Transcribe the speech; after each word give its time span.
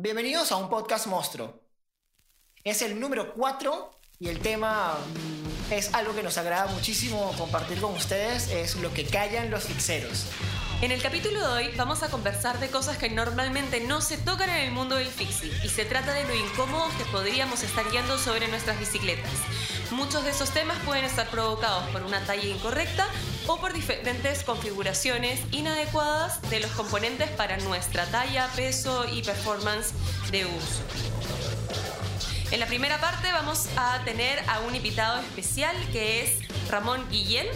Bienvenidos 0.00 0.52
a 0.52 0.56
un 0.58 0.68
podcast 0.68 1.08
monstruo. 1.08 1.60
Es 2.62 2.82
el 2.82 3.00
número 3.00 3.34
4 3.34 3.90
y 4.20 4.28
el 4.28 4.38
tema 4.38 4.94
mm, 4.94 5.72
es 5.72 5.92
algo 5.92 6.14
que 6.14 6.22
nos 6.22 6.38
agrada 6.38 6.70
muchísimo 6.72 7.34
compartir 7.36 7.80
con 7.80 7.94
ustedes, 7.94 8.48
es 8.52 8.76
lo 8.76 8.94
que 8.94 9.04
callan 9.04 9.50
los 9.50 9.64
fixeros. 9.64 10.26
En 10.82 10.92
el 10.92 11.02
capítulo 11.02 11.40
de 11.40 11.46
hoy 11.46 11.74
vamos 11.76 12.04
a 12.04 12.10
conversar 12.10 12.60
de 12.60 12.68
cosas 12.68 12.96
que 12.96 13.10
normalmente 13.10 13.80
no 13.80 14.00
se 14.00 14.18
tocan 14.18 14.50
en 14.50 14.68
el 14.68 14.70
mundo 14.70 14.94
del 14.94 15.08
fixie 15.08 15.50
y 15.64 15.68
se 15.68 15.84
trata 15.84 16.12
de 16.12 16.22
lo 16.28 16.34
incómodos 16.36 16.94
que 16.94 17.04
podríamos 17.06 17.64
estar 17.64 17.84
guiando 17.90 18.18
sobre 18.18 18.46
nuestras 18.46 18.78
bicicletas. 18.78 19.32
Muchos 19.90 20.22
de 20.22 20.30
esos 20.30 20.52
temas 20.52 20.78
pueden 20.84 21.06
estar 21.06 21.28
provocados 21.28 21.90
por 21.90 22.04
una 22.04 22.24
talla 22.24 22.46
incorrecta 22.46 23.08
o 23.48 23.56
por 23.56 23.72
diferentes 23.72 24.44
configuraciones 24.44 25.40
inadecuadas 25.52 26.40
de 26.50 26.60
los 26.60 26.70
componentes 26.72 27.30
para 27.30 27.56
nuestra 27.58 28.04
talla, 28.06 28.46
peso 28.54 29.06
y 29.10 29.22
performance 29.22 29.92
de 30.30 30.44
uso. 30.44 30.82
En 32.50 32.60
la 32.60 32.66
primera 32.66 33.00
parte 33.00 33.32
vamos 33.32 33.66
a 33.76 34.04
tener 34.04 34.38
a 34.48 34.60
un 34.60 34.74
invitado 34.74 35.20
especial 35.20 35.74
que 35.92 36.22
es 36.22 36.38
Ramón 36.70 37.08
Guillén, 37.10 37.46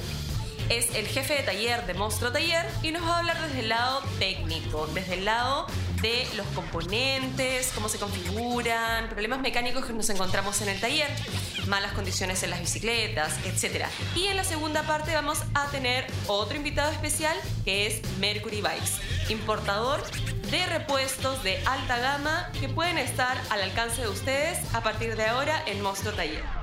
es 0.71 0.95
el 0.95 1.07
jefe 1.07 1.35
de 1.35 1.43
taller 1.43 1.87
de 1.87 1.95
Monstruo 1.95 2.33
Taller 2.33 2.67
y 2.83 2.93
nos 2.93 3.03
va 3.03 3.17
a 3.17 3.19
hablar 3.19 3.41
desde 3.43 3.61
el 3.61 3.69
lado 3.69 4.03
técnico, 4.19 4.87
desde 4.95 5.15
el 5.15 5.27
lado 5.27 5.67
de 6.03 6.27
los 6.37 6.47
componentes, 6.49 7.71
cómo 7.75 7.89
se 7.89 7.99
configuran, 7.99 9.09
problemas 9.09 9.41
mecánicos 9.41 9.87
que 9.87 9.93
nos 9.93 10.11
encontramos 10.11 10.61
en 10.61 10.69
el 10.69 10.81
taller, 10.81 11.09
malas 11.69 11.93
condiciones 11.93 12.43
en 12.43 12.51
las 12.51 12.61
bicicletas, 12.61 13.39
etc. 13.45 13.87
Y 14.17 14.27
en 14.27 14.37
la 14.37 14.45
segunda 14.45 14.83
parte 14.83 15.15
vamos 15.15 15.39
a 15.55 15.71
tener 15.71 16.07
otro 16.27 16.57
invitado 16.57 16.91
especial 16.91 17.37
que 17.65 17.87
es 17.87 18.03
Mercury 18.19 18.61
Bikes, 18.61 19.31
importador 19.31 20.03
de 20.51 20.67
repuestos 20.67 21.43
de 21.45 21.63
alta 21.65 21.99
gama 21.99 22.51
que 22.61 22.69
pueden 22.69 22.99
estar 22.99 23.41
al 23.51 23.63
alcance 23.63 24.03
de 24.03 24.09
ustedes 24.09 24.59
a 24.75 24.83
partir 24.83 25.17
de 25.17 25.27
ahora 25.27 25.63
en 25.67 25.81
Monstruo 25.81 26.13
Taller. 26.13 26.62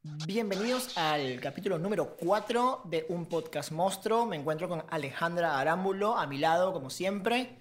Bienvenidos 0.00 0.96
al 0.96 1.40
capítulo 1.40 1.78
número 1.78 2.16
4 2.16 2.82
de 2.86 3.06
Un 3.08 3.26
Podcast 3.26 3.72
Monstruo. 3.72 4.26
Me 4.26 4.36
encuentro 4.36 4.68
con 4.68 4.84
Alejandra 4.90 5.58
Arámbulo 5.58 6.16
a 6.16 6.26
mi 6.26 6.38
lado, 6.38 6.72
como 6.72 6.90
siempre. 6.90 7.58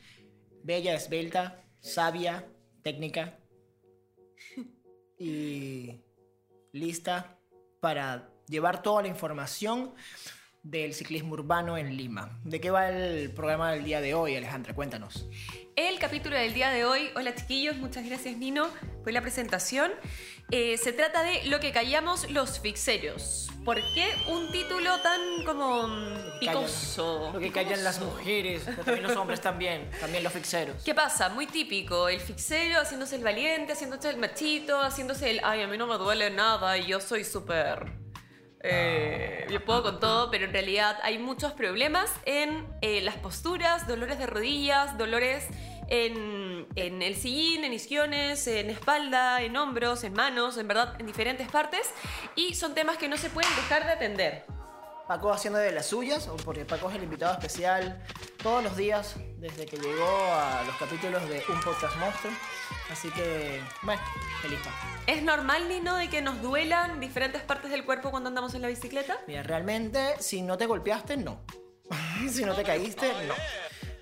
Bella, 0.64 0.94
esbelta, 0.94 1.64
sabia, 1.80 2.48
técnica. 2.84 3.40
Y 5.18 6.02
lista 6.72 7.38
para 7.80 8.34
llevar 8.48 8.82
toda 8.82 9.04
la 9.04 9.08
información 9.08 9.94
del 10.64 10.94
ciclismo 10.94 11.34
urbano 11.34 11.78
en 11.78 11.98
Lima. 11.98 12.40
¿De 12.44 12.62
qué 12.62 12.70
va 12.70 12.90
el 12.90 13.31
programa 13.31 13.72
del 13.72 13.84
día 13.84 14.00
de 14.00 14.14
hoy, 14.14 14.36
Alejandra? 14.36 14.76
Cuéntanos. 14.76 15.26
El 15.76 15.98
capítulo 16.00 16.36
del 16.36 16.54
día 16.54 16.70
de 16.70 16.86
hoy, 16.86 17.09
hola 17.16 17.34
chiquillos, 17.34 17.78
muchas 17.78 18.06
gracias 18.06 18.38
Nino 18.38 18.67
por 19.04 19.14
la 19.14 19.22
presentación. 19.22 19.92
Eh, 20.52 20.78
se 20.78 20.92
trata 20.92 21.23
de 21.23 21.45
lo 21.45 21.59
que 21.59 21.72
callamos 21.72 22.30
los 22.30 22.59
fixeros. 22.59 23.50
¿Por 23.64 23.78
qué 23.94 24.08
un 24.28 24.52
título 24.52 25.00
tan 25.02 25.22
como 25.45 25.88
mm, 25.88 26.39
picoso? 26.39 27.32
lo 27.34 27.39
que 27.39 27.52
callan 27.52 27.84
las 27.84 28.00
mujeres, 28.02 28.64
pero 28.66 28.84
también 28.84 29.04
los 29.04 29.16
hombres 29.16 29.39
también, 29.39 29.89
también 30.00 30.23
los 30.23 30.34
fixeros. 30.34 30.84
¿Qué 30.84 30.94
pasa? 30.94 31.30
Muy 31.30 31.48
típico, 31.48 32.09
el 32.09 32.20
fixero 32.20 32.82
haciéndose 32.82 33.16
el 33.16 33.23
valiente, 33.23 33.73
haciéndose 33.73 34.09
el 34.09 34.17
machito, 34.17 34.82
haciéndose 34.82 35.32
el, 35.32 35.42
ay, 35.44 35.62
a 35.62 35.67
mí 35.67 35.78
no 35.78 35.88
me 35.88 35.98
duele 35.98 36.30
nada 36.32 36.78
y 36.78 36.88
yo 36.88 37.00
soy 37.00 37.23
súper 37.23 38.11
eh, 38.64 39.48
yo 39.50 39.64
puedo 39.66 39.84
con 39.84 40.00
todo, 40.00 40.30
pero 40.30 40.45
en 40.45 40.54
realidad 40.54 40.98
hay 41.04 41.17
muchos 41.17 41.54
problemas 41.54 42.12
en 42.26 42.67
eh, 42.81 43.02
las 43.02 43.16
posturas, 43.16 43.88
dolores 43.88 44.20
de 44.20 44.28
rodillas, 44.28 44.98
dolores 44.98 45.48
en, 45.88 46.67
en, 46.76 47.02
el 47.02 47.16
sillín, 47.16 47.64
en 47.64 47.73
isquiones, 47.73 48.48
en 48.48 48.70
espalda, 48.70 49.42
en 49.42 49.58
hombros, 49.58 50.04
en 50.04 50.14
manos, 50.14 50.58
en 50.58 50.67
verdad, 50.67 50.95
en 50.99 51.05
diferentes 51.08 51.49
partes. 51.49 51.89
Y 52.36 52.54
son 52.54 52.73
temas 52.73 52.98
que 52.98 53.08
no 53.08 53.17
se 53.17 53.30
pueden 53.30 53.54
dejar 53.55 53.86
de 53.86 53.92
atender. 53.92 54.45
Paco 55.08 55.33
haciendo 55.33 55.60
de 55.60 55.72
las 55.72 55.88
suyas, 55.88 56.30
porque 56.45 56.64
Paco 56.64 56.89
es 56.89 56.95
el 56.95 57.04
invitado 57.04 57.33
especial 57.33 58.02
todos 58.42 58.64
los 58.64 58.78
días 58.78 59.16
desde 59.38 59.66
que 59.66 59.76
llegó 59.76 60.05
a 60.05 60.64
los 60.66 60.76
capítulos 60.78 61.28
de 61.28 61.43
Un 61.49 61.60
Podcast 61.61 61.98
Monstruo. 61.98 62.32
Así 62.92 63.10
que, 63.12 63.62
bueno, 63.84 64.02
feliz 64.42 64.60
¿Es 65.08 65.24
normal, 65.24 65.70
Nino, 65.70 65.96
de 65.96 66.10
que 66.10 66.22
nos 66.22 66.42
duelan 66.42 67.00
diferentes 67.00 67.42
partes 67.42 67.72
del 67.72 67.86
cuerpo 67.86 68.12
cuando 68.12 68.28
andamos 68.28 68.54
en 68.54 68.62
la 68.62 68.68
bicicleta? 68.68 69.18
Mira, 69.28 69.44
realmente, 69.44 70.16
si 70.20 70.42
no 70.42 70.58
te 70.58 70.66
golpeaste, 70.66 71.16
no. 71.16 71.42
si 72.30 72.44
no 72.44 72.54
te 72.54 72.64
caíste, 72.64 73.08
no 73.28 73.34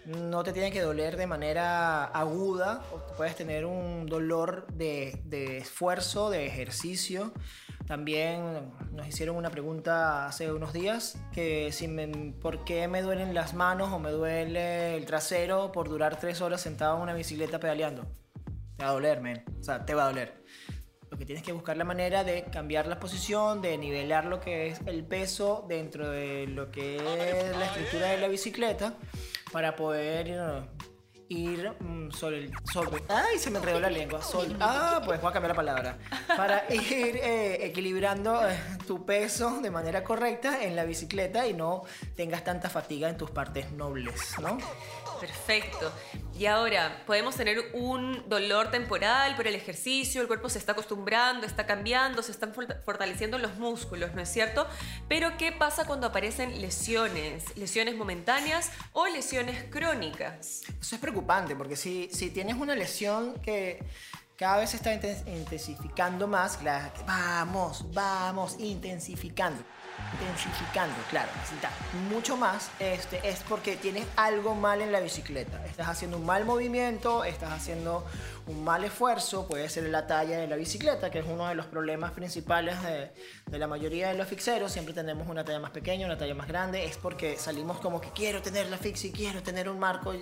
no 0.09 0.43
te 0.43 0.53
tiene 0.53 0.71
que 0.71 0.81
doler 0.81 1.17
de 1.17 1.27
manera 1.27 2.05
aguda, 2.05 2.83
puedes 3.15 3.35
tener 3.35 3.65
un 3.65 4.07
dolor 4.07 4.65
de, 4.73 5.21
de, 5.25 5.57
esfuerzo, 5.57 6.29
de 6.29 6.47
ejercicio. 6.47 7.31
También 7.85 8.73
nos 8.91 9.07
hicieron 9.07 9.35
una 9.35 9.51
pregunta 9.51 10.25
hace 10.25 10.51
unos 10.51 10.73
días, 10.73 11.17
que 11.31 11.71
si 11.71 11.87
me, 11.87 12.07
por 12.41 12.63
qué 12.63 12.87
me 12.87 13.01
duelen 13.01 13.33
las 13.33 13.53
manos 13.53 13.91
o 13.91 13.99
me 13.99 14.09
duele 14.09 14.95
el 14.95 15.05
trasero 15.05 15.71
por 15.71 15.89
durar 15.89 16.19
tres 16.19 16.41
horas 16.41 16.61
sentado 16.61 16.97
en 16.97 17.03
una 17.03 17.13
bicicleta 17.13 17.59
pedaleando. 17.59 18.07
Te 18.79 18.85
va 18.85 18.91
a 18.91 18.93
doler, 18.93 19.19
men. 19.19 19.43
O 19.59 19.61
sea, 19.61 19.85
te 19.85 19.93
va 19.93 20.03
a 20.03 20.07
doler. 20.07 20.41
Lo 21.11 21.17
que 21.17 21.25
tienes 21.25 21.43
que 21.43 21.51
buscar 21.51 21.75
la 21.75 21.83
manera 21.83 22.23
de 22.23 22.45
cambiar 22.45 22.87
la 22.87 22.97
posición, 22.97 23.61
de 23.61 23.77
nivelar 23.77 24.23
lo 24.23 24.39
que 24.39 24.67
es 24.67 24.79
el 24.85 25.03
peso 25.03 25.65
dentro 25.67 26.09
de 26.09 26.47
lo 26.47 26.71
que 26.71 26.95
es 26.95 27.57
la 27.57 27.65
estructura 27.65 28.07
de 28.07 28.19
la 28.19 28.29
bicicleta 28.29 28.93
para 29.51 29.75
poder 29.75 30.69
ir 31.27 31.73
mm, 31.77 32.11
sobre, 32.11 32.49
sobre... 32.71 33.03
¡Ay! 33.09 33.37
Se 33.37 33.51
me 33.51 33.59
enredó 33.59 33.81
la 33.81 33.89
lengua. 33.89 34.21
ah, 34.61 35.01
pues 35.03 35.19
voy 35.19 35.29
a 35.29 35.33
cambiar 35.33 35.49
la 35.49 35.55
palabra. 35.55 35.97
Para 36.37 36.63
ir 36.73 37.17
eh, 37.17 37.65
equilibrando 37.65 38.47
eh, 38.47 38.57
tu 38.87 39.05
peso 39.05 39.59
de 39.61 39.71
manera 39.71 40.05
correcta 40.05 40.63
en 40.63 40.75
la 40.77 40.85
bicicleta 40.85 41.47
y 41.47 41.53
no 41.53 41.83
tengas 42.15 42.45
tanta 42.45 42.69
fatiga 42.69 43.09
en 43.09 43.17
tus 43.17 43.29
partes 43.29 43.71
nobles, 43.73 44.39
¿no? 44.39 44.57
Perfecto. 45.19 45.91
Y 46.37 46.45
ahora, 46.45 47.03
podemos 47.05 47.35
tener 47.35 47.59
un 47.73 48.23
dolor 48.29 48.71
temporal 48.71 49.35
por 49.35 49.45
el 49.47 49.55
ejercicio, 49.55 50.21
el 50.21 50.27
cuerpo 50.27 50.47
se 50.47 50.57
está 50.57 50.71
acostumbrando, 50.71 51.45
está 51.45 51.65
cambiando, 51.65 52.23
se 52.23 52.31
están 52.31 52.53
fortaleciendo 52.53 53.37
los 53.37 53.55
músculos, 53.55 54.13
¿no 54.13 54.21
es 54.21 54.29
cierto? 54.29 54.65
Pero 55.09 55.37
¿qué 55.37 55.51
pasa 55.51 55.85
cuando 55.85 56.07
aparecen 56.07 56.61
lesiones? 56.61 57.57
Lesiones 57.57 57.95
momentáneas 57.95 58.71
o 58.93 59.07
lesiones 59.07 59.65
crónicas. 59.69 60.61
Eso 60.79 60.95
es 60.95 61.01
preocupante, 61.01 61.55
porque 61.55 61.75
si, 61.75 62.09
si 62.11 62.29
tienes 62.29 62.55
una 62.55 62.73
lesión 62.73 63.33
que 63.41 63.83
cada 64.37 64.59
vez 64.59 64.69
se 64.69 64.77
está 64.77 64.93
intensificando 64.93 66.25
más, 66.25 66.59
vamos, 67.05 67.85
vamos, 67.93 68.55
intensificando 68.59 69.61
intensificando, 70.13 70.95
claro, 71.09 71.29
necesitas 71.37 71.71
mucho 72.09 72.35
más, 72.37 72.71
este, 72.79 73.27
es 73.27 73.41
porque 73.47 73.75
tienes 73.75 74.05
algo 74.15 74.55
mal 74.55 74.81
en 74.81 74.91
la 74.91 74.99
bicicleta. 74.99 75.65
Estás 75.65 75.87
haciendo 75.87 76.17
un 76.17 76.25
mal 76.25 76.45
movimiento, 76.45 77.23
estás 77.23 77.51
haciendo 77.51 78.05
un 78.47 78.63
mal 78.63 78.83
esfuerzo, 78.83 79.47
puede 79.47 79.69
ser 79.69 79.83
la 79.89 80.07
talla 80.07 80.37
de 80.37 80.47
la 80.47 80.55
bicicleta, 80.55 81.11
que 81.11 81.19
es 81.19 81.25
uno 81.27 81.47
de 81.47 81.55
los 81.55 81.67
problemas 81.67 82.11
principales 82.11 82.81
de, 82.83 83.11
de 83.45 83.59
la 83.59 83.67
mayoría 83.67 84.09
de 84.09 84.15
los 84.15 84.27
fixeros. 84.27 84.71
Siempre 84.71 84.93
tenemos 84.93 85.27
una 85.27 85.43
talla 85.43 85.59
más 85.59 85.71
pequeña, 85.71 86.05
una 86.05 86.17
talla 86.17 86.35
más 86.35 86.47
grande, 86.47 86.85
es 86.85 86.97
porque 86.97 87.37
salimos 87.37 87.79
como 87.79 88.01
que 88.01 88.11
quiero 88.11 88.41
tener 88.41 88.67
la 88.69 88.77
fixie, 88.77 89.11
quiero 89.11 89.43
tener 89.43 89.69
un 89.69 89.79
marco 89.79 90.13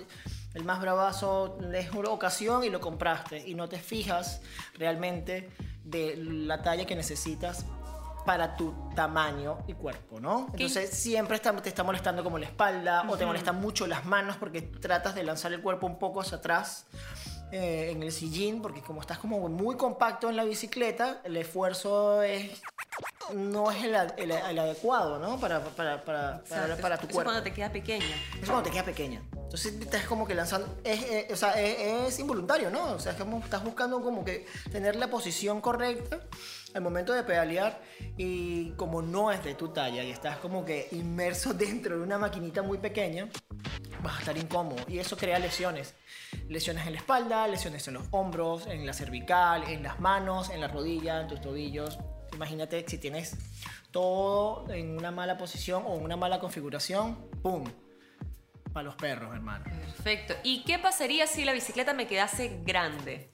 el 0.54 0.64
más 0.64 0.80
bravazo 0.80 1.58
es 1.72 1.90
una 1.92 2.08
ocasión 2.08 2.64
y 2.64 2.70
lo 2.70 2.80
compraste 2.80 3.46
y 3.46 3.54
no 3.54 3.68
te 3.68 3.78
fijas 3.78 4.40
realmente 4.74 5.50
de 5.84 6.16
la 6.16 6.62
talla 6.62 6.86
que 6.86 6.96
necesitas 6.96 7.64
para 8.28 8.56
tu 8.56 8.74
tamaño 8.94 9.56
y 9.66 9.72
cuerpo, 9.72 10.20
¿no? 10.20 10.48
Entonces 10.52 10.90
siempre 10.90 11.38
te 11.38 11.68
está 11.70 11.82
molestando 11.82 12.22
como 12.22 12.36
la 12.36 12.44
espalda 12.44 13.06
o 13.08 13.16
te 13.16 13.24
molestan 13.24 13.58
mucho 13.58 13.86
las 13.86 14.04
manos 14.04 14.36
porque 14.36 14.60
tratas 14.60 15.14
de 15.14 15.22
lanzar 15.22 15.50
el 15.54 15.62
cuerpo 15.62 15.86
un 15.86 15.98
poco 15.98 16.20
hacia 16.20 16.36
atrás 16.36 16.84
eh, 17.52 17.88
en 17.90 18.02
el 18.02 18.12
sillín 18.12 18.60
porque 18.60 18.82
como 18.82 19.00
estás 19.00 19.16
como 19.16 19.48
muy 19.48 19.78
compacto 19.78 20.28
en 20.28 20.36
la 20.36 20.44
bicicleta, 20.44 21.22
el 21.24 21.38
esfuerzo 21.38 22.22
es 22.22 22.60
no 23.34 23.70
es 23.70 23.82
el, 23.84 23.94
adecuado, 23.94 25.18
¿no? 25.18 25.40
Para, 25.40 25.64
para, 25.64 26.04
para, 26.04 26.42
para, 26.44 26.98
tu 26.98 27.08
cuerpo. 27.08 27.20
Es 27.20 27.24
cuando 27.24 27.42
te 27.42 27.54
queda 27.54 27.72
pequeña. 27.72 28.14
Es 28.42 28.44
cuando 28.46 28.64
te 28.64 28.70
queda 28.70 28.84
pequeña. 28.84 29.22
Entonces 29.48 29.80
estás 29.80 30.04
como 30.04 30.26
que 30.26 30.34
lanzando, 30.34 30.76
es, 30.84 31.02
eh, 31.04 31.28
o 31.32 31.36
sea, 31.36 31.58
es, 31.58 32.18
involuntario, 32.18 32.68
¿no? 32.68 32.92
O 32.92 32.98
sea, 32.98 33.12
es 33.12 33.18
como 33.18 33.38
estás 33.38 33.64
buscando 33.64 34.02
como 34.02 34.22
que 34.22 34.44
tener 34.70 34.94
la 34.96 35.08
posición 35.08 35.62
correcta 35.62 36.20
al 36.74 36.82
momento 36.82 37.14
de 37.14 37.22
pedalear 37.22 37.80
y 38.18 38.72
como 38.72 39.00
no 39.00 39.32
es 39.32 39.42
de 39.42 39.54
tu 39.54 39.68
talla 39.68 40.04
y 40.04 40.10
estás 40.10 40.36
como 40.36 40.66
que 40.66 40.88
inmerso 40.92 41.54
dentro 41.54 41.96
de 41.96 42.02
una 42.02 42.18
maquinita 42.18 42.60
muy 42.60 42.76
pequeña, 42.76 43.30
vas 44.02 44.16
a 44.16 44.18
estar 44.18 44.36
incómodo 44.36 44.84
y 44.86 44.98
eso 44.98 45.16
crea 45.16 45.38
lesiones. 45.38 45.94
Lesiones 46.46 46.86
en 46.86 46.92
la 46.92 46.98
espalda, 46.98 47.48
lesiones 47.48 47.88
en 47.88 47.94
los 47.94 48.04
hombros, 48.10 48.66
en 48.66 48.84
la 48.84 48.92
cervical, 48.92 49.64
en 49.64 49.82
las 49.82 49.98
manos, 49.98 50.50
en 50.50 50.60
la 50.60 50.68
rodilla, 50.68 51.22
en 51.22 51.28
tus 51.28 51.40
tobillos. 51.40 51.98
Imagínate 52.34 52.84
si 52.86 52.98
tienes 52.98 53.34
todo 53.92 54.70
en 54.70 54.98
una 54.98 55.10
mala 55.10 55.38
posición 55.38 55.84
o 55.86 55.94
una 55.94 56.18
mala 56.18 56.38
configuración, 56.38 57.16
¡pum! 57.42 57.64
Para 58.78 58.84
los 58.84 58.94
perros, 58.94 59.34
hermano. 59.34 59.64
Perfecto. 59.64 60.34
¿Y 60.44 60.62
qué 60.62 60.78
pasaría 60.78 61.26
si 61.26 61.44
la 61.44 61.52
bicicleta 61.52 61.94
me 61.94 62.06
quedase 62.06 62.60
grande? 62.64 63.28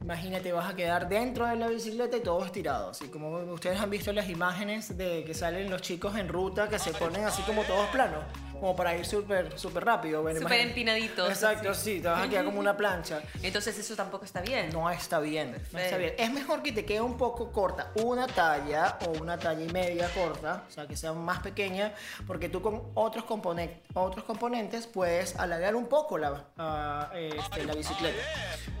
Imagínate, 0.00 0.52
vas 0.52 0.72
a 0.72 0.74
quedar 0.74 1.06
dentro 1.06 1.46
de 1.46 1.56
la 1.56 1.68
bicicleta 1.68 2.16
y 2.16 2.20
todo 2.20 2.42
estirado. 2.46 2.88
Así 2.88 3.08
como 3.08 3.28
ustedes 3.52 3.78
han 3.78 3.90
visto 3.90 4.10
las 4.14 4.30
imágenes 4.30 4.96
de 4.96 5.22
que 5.24 5.34
salen 5.34 5.68
los 5.68 5.82
chicos 5.82 6.16
en 6.16 6.28
ruta 6.28 6.70
que 6.70 6.78
se 6.78 6.94
ponen 6.94 7.26
así 7.26 7.42
como 7.42 7.62
todos 7.64 7.90
planos 7.90 8.24
como 8.60 8.76
para 8.76 8.94
ir 8.96 9.04
súper 9.04 9.58
súper 9.58 9.84
rápido. 9.84 10.22
Súper 10.38 10.60
empinaditos. 10.60 11.28
Exacto, 11.28 11.74
sí, 11.74 12.00
te 12.00 12.08
vas 12.08 12.26
a 12.26 12.28
quedar 12.28 12.44
como 12.44 12.60
una 12.60 12.76
plancha. 12.76 13.22
Entonces 13.42 13.78
eso 13.78 13.96
tampoco 13.96 14.24
está 14.24 14.40
bien. 14.42 14.70
No 14.70 14.90
está 14.90 15.18
bien, 15.20 15.56
no 15.72 15.78
está 15.78 15.96
bien. 15.96 16.14
Es 16.18 16.32
mejor 16.32 16.62
que 16.62 16.72
te 16.72 16.84
quede 16.84 17.00
un 17.00 17.16
poco 17.16 17.50
corta 17.52 17.90
una 17.94 18.26
talla 18.26 18.98
o 19.06 19.20
una 19.20 19.38
talla 19.38 19.64
y 19.64 19.68
media 19.72 20.08
corta, 20.12 20.64
o 20.68 20.70
sea, 20.70 20.86
que 20.86 20.96
sea 20.96 21.12
más 21.12 21.40
pequeña, 21.40 21.94
porque 22.26 22.48
tú 22.48 22.60
con 22.62 22.90
otros, 22.94 23.24
componentes 23.24 23.80
otros 23.94 24.24
componentes 24.24 24.86
puedes 24.86 25.36
alargar 25.36 25.74
un 25.74 25.86
poco 25.86 26.18
la, 26.18 26.44
ah, 26.56 27.10
este, 27.14 27.64
la 27.64 27.74
bicicleta. 27.74 28.18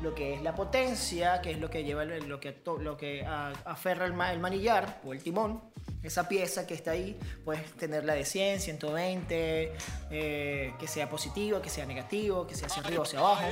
Lo 0.02 0.14
que 0.14 0.34
es 0.34 0.42
la 0.42 0.54
potencia, 0.54 1.40
que 1.40 1.52
es 1.52 1.58
lo 1.58 1.70
que 1.70 1.84
lleva 1.84 2.04
lo 2.04 2.40
que, 2.40 2.62
lo 2.80 2.96
que 2.96 3.24
aferra 3.26 4.06
el 4.06 4.12
manillar 4.12 5.00
o 5.04 5.12
el 5.12 5.22
timón 5.22 5.70
esa 6.02 6.28
pieza 6.28 6.66
que 6.66 6.74
está 6.74 6.92
ahí, 6.92 7.18
puedes 7.44 7.70
tenerla 7.72 8.14
de 8.14 8.24
100, 8.24 8.60
120, 8.60 9.69
eh, 10.10 10.74
que 10.78 10.86
sea 10.86 11.08
positivo, 11.08 11.60
que 11.60 11.70
sea 11.70 11.86
negativo, 11.86 12.46
que 12.46 12.54
sea 12.54 12.66
hacia 12.66 12.82
arriba 12.82 13.00
o 13.00 13.04
hacia 13.04 13.18
abajo, 13.18 13.46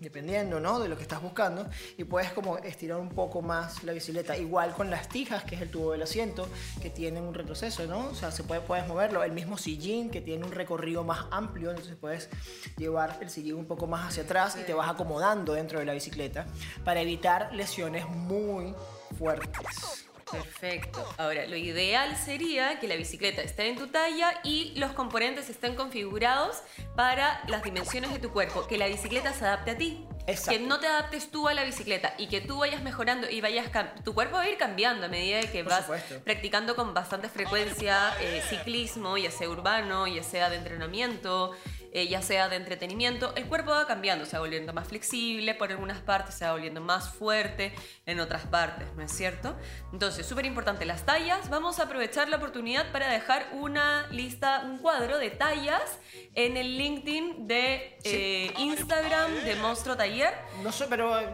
dependiendo 0.00 0.60
¿no? 0.60 0.78
de 0.78 0.88
lo 0.88 0.96
que 0.96 1.02
estás 1.02 1.22
buscando. 1.22 1.66
Y 1.96 2.04
puedes 2.04 2.32
como 2.32 2.58
estirar 2.58 2.98
un 2.98 3.08
poco 3.08 3.42
más 3.42 3.82
la 3.84 3.92
bicicleta. 3.92 4.36
Igual 4.36 4.74
con 4.74 4.90
las 4.90 5.08
tijas, 5.08 5.44
que 5.44 5.54
es 5.54 5.62
el 5.62 5.70
tubo 5.70 5.92
del 5.92 6.02
asiento, 6.02 6.48
que 6.80 6.90
tienen 6.90 7.24
un 7.24 7.34
retroceso, 7.34 7.86
¿no? 7.86 8.06
O 8.06 8.14
sea, 8.14 8.30
se 8.30 8.44
puede, 8.44 8.60
puedes 8.60 8.86
moverlo. 8.86 9.22
El 9.22 9.32
mismo 9.32 9.58
sillín, 9.58 10.10
que 10.10 10.20
tiene 10.20 10.44
un 10.44 10.52
recorrido 10.52 11.04
más 11.04 11.26
amplio, 11.30 11.70
entonces 11.70 11.96
puedes 11.96 12.28
llevar 12.76 13.18
el 13.20 13.30
sillín 13.30 13.54
un 13.54 13.66
poco 13.66 13.86
más 13.86 14.08
hacia 14.08 14.24
atrás 14.24 14.56
y 14.60 14.64
te 14.64 14.74
vas 14.74 14.90
acomodando 14.90 15.54
dentro 15.54 15.78
de 15.78 15.84
la 15.84 15.92
bicicleta 15.92 16.46
para 16.84 17.00
evitar 17.00 17.54
lesiones 17.54 18.08
muy 18.08 18.74
fuertes. 19.18 20.05
Perfecto. 20.30 21.06
Ahora, 21.18 21.46
lo 21.46 21.56
ideal 21.56 22.16
sería 22.16 22.80
que 22.80 22.88
la 22.88 22.96
bicicleta 22.96 23.42
esté 23.42 23.68
en 23.68 23.76
tu 23.76 23.88
talla 23.88 24.40
y 24.42 24.72
los 24.76 24.92
componentes 24.92 25.48
estén 25.50 25.76
configurados 25.76 26.62
para 26.96 27.42
las 27.48 27.62
dimensiones 27.62 28.12
de 28.12 28.18
tu 28.18 28.32
cuerpo, 28.32 28.66
que 28.66 28.76
la 28.78 28.86
bicicleta 28.86 29.32
se 29.32 29.44
adapte 29.44 29.70
a 29.72 29.78
ti. 29.78 30.06
Que 30.48 30.58
no 30.58 30.80
te 30.80 30.88
adaptes 30.88 31.30
tú 31.30 31.46
a 31.46 31.54
la 31.54 31.62
bicicleta 31.62 32.14
y 32.18 32.26
que 32.26 32.40
tú 32.40 32.58
vayas 32.58 32.82
mejorando 32.82 33.30
y 33.30 33.40
vayas... 33.40 33.70
Tu 34.02 34.12
cuerpo 34.12 34.36
va 34.36 34.42
a 34.42 34.48
ir 34.48 34.58
cambiando 34.58 35.06
a 35.06 35.08
medida 35.08 35.40
que 35.42 35.62
vas 35.62 35.86
practicando 36.24 36.74
con 36.74 36.94
bastante 36.94 37.28
frecuencia 37.28 38.12
eh, 38.20 38.42
ciclismo, 38.48 39.16
ya 39.16 39.30
sea 39.30 39.48
urbano, 39.48 40.08
ya 40.08 40.24
sea 40.24 40.50
de 40.50 40.56
entrenamiento, 40.56 41.52
eh, 41.92 42.08
ya 42.08 42.22
sea 42.22 42.48
de 42.48 42.56
entretenimiento, 42.56 43.34
el 43.36 43.46
cuerpo 43.46 43.70
va 43.70 43.86
cambiando, 43.86 44.24
se 44.26 44.36
va 44.36 44.40
volviendo 44.40 44.72
más 44.72 44.88
flexible, 44.88 45.54
por 45.54 45.70
algunas 45.70 45.98
partes 45.98 46.34
se 46.34 46.44
va 46.44 46.52
volviendo 46.52 46.80
más 46.80 47.10
fuerte, 47.10 47.72
en 48.06 48.20
otras 48.20 48.46
partes, 48.46 48.86
¿no 48.96 49.02
es 49.02 49.12
cierto? 49.12 49.56
Entonces, 49.92 50.26
súper 50.26 50.46
importante 50.46 50.84
las 50.84 51.04
tallas. 51.04 51.50
Vamos 51.50 51.78
a 51.80 51.84
aprovechar 51.84 52.28
la 52.28 52.36
oportunidad 52.36 52.92
para 52.92 53.08
dejar 53.08 53.48
una 53.52 54.06
lista, 54.08 54.62
un 54.64 54.78
cuadro 54.78 55.18
de 55.18 55.30
tallas 55.30 55.98
en 56.34 56.56
el 56.56 56.76
LinkedIn 56.76 57.48
de 57.48 57.98
eh, 58.04 58.52
Instagram 58.58 59.32
de 59.44 59.56
Monstruo 59.56 59.96
Taller. 59.96 60.34
No 60.62 60.70
sé, 60.70 60.86
pero 60.88 61.18
eh, 61.18 61.28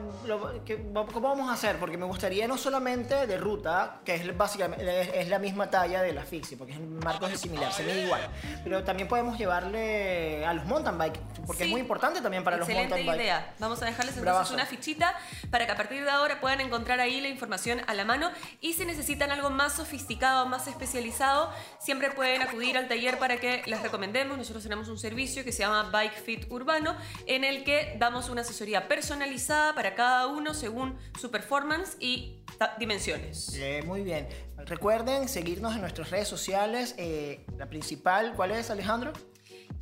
¿cómo 1.12 1.28
vamos 1.28 1.50
a 1.50 1.54
hacer? 1.54 1.76
Porque 1.76 1.98
me 1.98 2.06
gustaría 2.06 2.46
no 2.46 2.56
solamente 2.56 3.26
de 3.26 3.36
ruta, 3.36 4.00
que 4.04 4.14
es 4.14 4.36
básicamente 4.36 5.20
es, 5.20 5.28
la 5.28 5.38
misma 5.38 5.68
talla 5.70 6.02
de 6.02 6.12
la 6.12 6.22
Fixie, 6.22 6.56
porque 6.56 6.74
el 6.74 6.80
marco 6.80 7.26
es 7.26 7.40
similar, 7.40 7.72
se 7.72 7.82
mide 7.82 8.04
igual, 8.04 8.28
pero 8.64 8.84
también 8.84 9.08
podemos 9.08 9.38
llevarle 9.38 10.44
los 10.54 10.64
mountain 10.66 10.98
bike, 10.98 11.18
porque 11.46 11.64
es 11.64 11.70
muy 11.70 11.80
importante 11.80 12.20
también 12.20 12.44
para 12.44 12.56
los 12.56 12.68
mountain 12.68 13.06
bike. 13.06 13.20
idea. 13.20 13.54
Vamos 13.58 13.82
a 13.82 13.86
dejarles 13.86 14.16
entonces 14.16 14.52
una 14.52 14.66
fichita 14.66 15.14
para 15.50 15.66
que 15.66 15.72
a 15.72 15.76
partir 15.76 16.04
de 16.04 16.10
ahora 16.10 16.40
puedan 16.40 16.60
encontrar 16.60 17.00
ahí 17.00 17.20
la 17.20 17.28
información 17.28 17.80
a 17.86 17.94
la 17.94 18.04
mano 18.04 18.30
y 18.60 18.72
si 18.74 18.84
necesitan 18.84 19.30
algo 19.30 19.50
más 19.50 19.74
sofisticado, 19.74 20.46
más 20.46 20.66
especializado, 20.66 21.50
siempre 21.78 22.10
pueden 22.10 22.42
acudir 22.42 22.76
al 22.76 22.88
taller 22.88 23.18
para 23.18 23.38
que 23.38 23.62
les 23.66 23.82
recomendemos. 23.82 24.38
Nosotros 24.38 24.62
tenemos 24.62 24.88
un 24.88 24.98
servicio 24.98 25.44
que 25.44 25.52
se 25.52 25.60
llama 25.60 25.90
Bike 25.90 26.14
Fit 26.14 26.50
Urbano 26.50 26.96
en 27.26 27.44
el 27.44 27.64
que 27.64 27.96
damos 27.98 28.28
una 28.28 28.42
asesoría 28.42 28.88
personalizada 28.88 29.74
para 29.74 29.94
cada 29.94 30.26
uno 30.26 30.54
según 30.54 30.98
su 31.20 31.30
performance 31.30 31.96
y 32.00 32.42
dimensiones. 32.78 33.54
Eh, 33.54 33.82
muy 33.84 34.02
bien. 34.02 34.28
Recuerden 34.58 35.28
seguirnos 35.28 35.74
en 35.74 35.80
nuestras 35.80 36.10
redes 36.10 36.28
sociales. 36.28 36.94
Eh, 36.98 37.44
la 37.56 37.66
principal, 37.66 38.34
¿cuál 38.36 38.52
es, 38.52 38.70
Alejandro? 38.70 39.12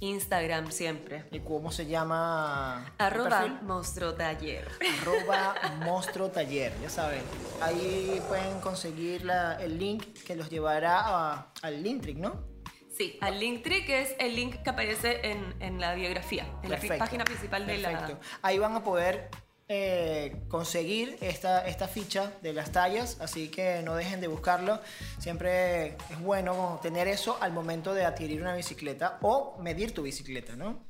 Instagram 0.01 0.73
siempre. 0.73 1.25
¿Y 1.31 1.41
cómo 1.41 1.71
se 1.71 1.87
llama? 1.87 2.93
Arroba 2.99 3.61
Monstruo 3.63 4.15
Taller. 4.15 4.67
Arroba 5.01 5.55
Monstruo 5.85 6.31
Taller, 6.31 6.73
ya 6.83 6.89
saben. 6.91 7.23
Ahí 7.61 8.21
pueden 8.29 8.61
conseguir 8.61 9.27
el 9.61 9.79
link 9.79 10.05
que 10.27 10.35
los 10.35 10.51
llevará 10.51 11.51
al 11.63 11.83
Linktree, 11.83 12.15
¿no? 12.15 12.49
Sí, 12.97 13.19
al 13.21 13.39
Linktree, 13.39 13.85
que 13.85 14.03
es 14.03 14.15
el 14.19 14.35
link 14.37 14.63
que 14.63 14.71
aparece 14.71 15.21
en, 15.23 15.81
la 15.81 15.95
biografía, 15.95 16.47
en 16.63 16.71
la 16.71 16.99
página 16.99 17.25
principal 17.25 17.67
de 17.67 17.79
la... 17.79 18.19
Ahí 18.43 18.59
van 18.59 18.75
a 18.77 18.85
poder 18.85 19.31
eh, 19.73 20.35
conseguir 20.49 21.17
esta, 21.21 21.65
esta 21.65 21.87
ficha 21.87 22.33
de 22.43 22.53
las 22.53 22.73
tallas, 22.73 23.19
así 23.21 23.47
que 23.47 23.83
no 23.85 23.95
dejen 23.95 24.21
de 24.21 24.27
buscarlo. 24.27 24.81
Siempre 25.21 25.97
es 26.11 26.21
bueno 26.21 26.81
tener 26.83 27.07
eso 27.07 27.39
al 27.41 27.53
momento 27.53 27.95
de 27.95 28.05
adquirir 28.05 28.43
una 28.43 28.53
bicicleta 28.57 29.19
o 29.23 29.57
medir 29.61 29.95
tu 29.95 30.03
bicicleta, 30.03 30.57
¿no? 30.57 30.83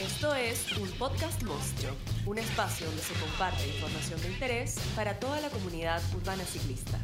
Esto 0.00 0.32
es 0.36 0.76
un 0.78 0.88
podcast 0.92 1.42
monstruo, 1.42 1.92
un 2.24 2.38
espacio 2.38 2.86
donde 2.86 3.02
se 3.02 3.14
comparte 3.14 3.66
información 3.66 4.22
de 4.22 4.28
interés 4.28 4.76
para 4.94 5.18
toda 5.18 5.40
la 5.40 5.48
comunidad 5.48 6.00
urbana 6.14 6.44
ciclista. 6.44 7.00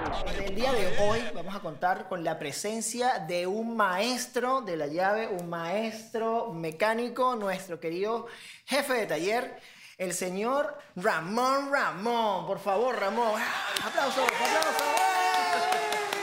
En 0.00 0.44
el 0.44 0.54
día 0.54 0.72
de 0.72 0.98
hoy 0.98 1.20
vamos 1.34 1.54
a 1.54 1.60
contar 1.60 2.08
con 2.08 2.24
la 2.24 2.38
presencia 2.38 3.18
de 3.18 3.46
un 3.46 3.76
maestro 3.76 4.62
de 4.62 4.76
la 4.76 4.86
llave, 4.86 5.28
un 5.28 5.50
maestro 5.50 6.52
mecánico, 6.54 7.36
nuestro 7.36 7.78
querido 7.78 8.26
jefe 8.64 8.94
de 8.94 9.06
taller, 9.06 9.60
el 9.98 10.14
señor 10.14 10.78
Ramón 10.96 11.70
Ramón. 11.70 12.46
Por 12.46 12.60
favor, 12.60 12.98
Ramón. 12.98 13.42
Aplausos, 13.84 14.24
aplausos. 14.24 15.20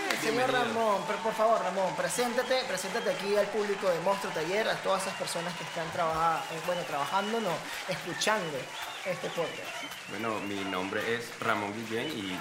El 0.09 0.17
señor 0.17 0.51
Ramón, 0.51 1.03
por 1.03 1.33
favor, 1.33 1.61
Ramón, 1.61 1.95
preséntate, 1.95 2.63
preséntate 2.67 3.11
aquí 3.11 3.35
al 3.35 3.45
público 3.47 3.87
de 3.89 3.99
Monstruo 3.99 4.33
Taller, 4.33 4.67
a 4.67 4.75
todas 4.77 5.03
esas 5.03 5.13
personas 5.19 5.53
que 5.55 5.63
están 5.63 5.85
eh, 5.85 6.59
bueno, 6.65 6.81
trabajando, 6.81 7.39
no, 7.39 7.51
escuchando 7.87 8.57
este 9.05 9.29
podcast. 9.29 9.61
Bueno, 10.09 10.39
mi 10.39 10.55
nombre 10.65 11.01
es 11.15 11.39
Ramón 11.39 11.71
Guillén 11.75 12.07
y 12.07 12.39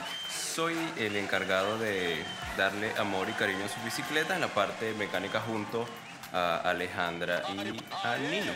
soy 0.57 0.75
el 0.97 1.15
encargado 1.17 1.77
de 1.77 2.17
darle 2.57 2.91
amor 2.97 3.29
y 3.29 3.33
cariño 3.35 3.67
a 3.67 3.69
su 3.69 3.79
bicicleta 3.85 4.35
en 4.35 4.41
la 4.41 4.49
parte 4.49 4.95
mecánica 4.95 5.39
junto 5.43 5.85
a 6.33 6.57
Alejandra 6.71 7.43
y 7.55 7.59
a 7.61 8.17
Nino. 8.17 8.53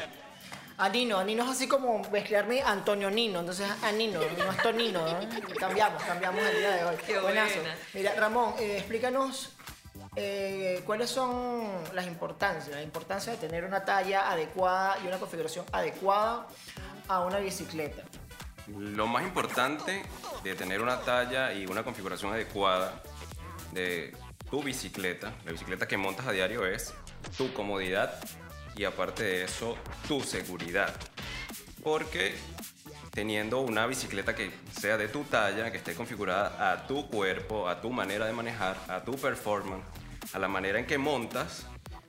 A 0.79 0.89
Nino, 0.89 1.19
a 1.19 1.25
Nino 1.25 1.45
es 1.45 1.51
así 1.51 1.69
como 1.69 2.01
mezclarme 2.11 2.63
Antonio 2.63 3.11
Nino, 3.11 3.41
entonces 3.41 3.69
a 3.83 3.93
Nino, 3.93 4.19
no 4.19 4.51
es 4.51 4.57
Tonino, 4.63 5.05
cambiamos, 5.59 6.03
cambiamos 6.05 6.43
el 6.43 6.57
día 6.57 6.71
de 6.71 6.85
hoy. 6.85 6.97
Qué 7.07 7.19
Buenazo. 7.19 7.59
Mira, 7.93 8.15
Ramón, 8.15 8.55
eh, 8.59 8.79
explícanos 8.79 9.51
eh, 10.17 10.83
cuáles 10.87 11.11
son 11.11 11.69
las 11.93 12.07
importancias, 12.07 12.75
la 12.75 12.83
importancia 12.83 13.33
de 13.33 13.39
tener 13.39 13.63
una 13.63 13.85
talla 13.85 14.31
adecuada 14.31 14.97
y 15.05 15.07
una 15.07 15.19
configuración 15.19 15.67
adecuada 15.71 16.47
a 17.09 17.21
una 17.21 17.41
bicicleta. 17.41 18.05
Lo 18.77 19.07
más 19.07 19.25
importante 19.25 20.03
de 20.43 20.55
tener 20.55 20.81
una 20.81 21.01
talla 21.01 21.53
y 21.53 21.67
una 21.67 21.83
configuración 21.83 22.33
adecuada 22.33 23.03
de 23.73 24.17
tu 24.51 24.63
bicicleta, 24.63 25.33
la 25.45 25.53
bicicleta 25.53 25.87
que 25.87 25.97
montas 25.97 26.27
a 26.27 26.33
diario 26.33 26.67
es 26.67 26.93
tu 27.37 27.53
comodidad 27.53 28.19
y 28.77 28.85
aparte 28.85 29.23
de 29.23 29.45
eso 29.45 29.77
tu 30.09 30.21
seguridad. 30.23 30.95
Porque 31.83 32.35
teniendo 33.11 33.61
una 33.61 33.87
bicicleta 33.87 34.35
que 34.35 34.51
sea 34.79 34.97
de 34.97 35.09
tu 35.09 35.25
talla, 35.25 35.71
que 35.71 35.79
esté 35.79 35.95
configurada 35.95 36.73
a 36.73 36.87
tu 36.87 37.09
cuerpo, 37.09 37.69
a 37.69 37.81
tu 37.81 37.91
manera 37.91 38.27
de 38.27 38.33
manejar, 38.33 38.77
a 38.89 39.03
tu 39.03 39.13
performance, 39.13 39.85
a 40.33 40.39
la 40.39 40.49
manera 40.49 40.79
en 40.79 40.87
que 40.87 40.99
montas, 40.99 41.67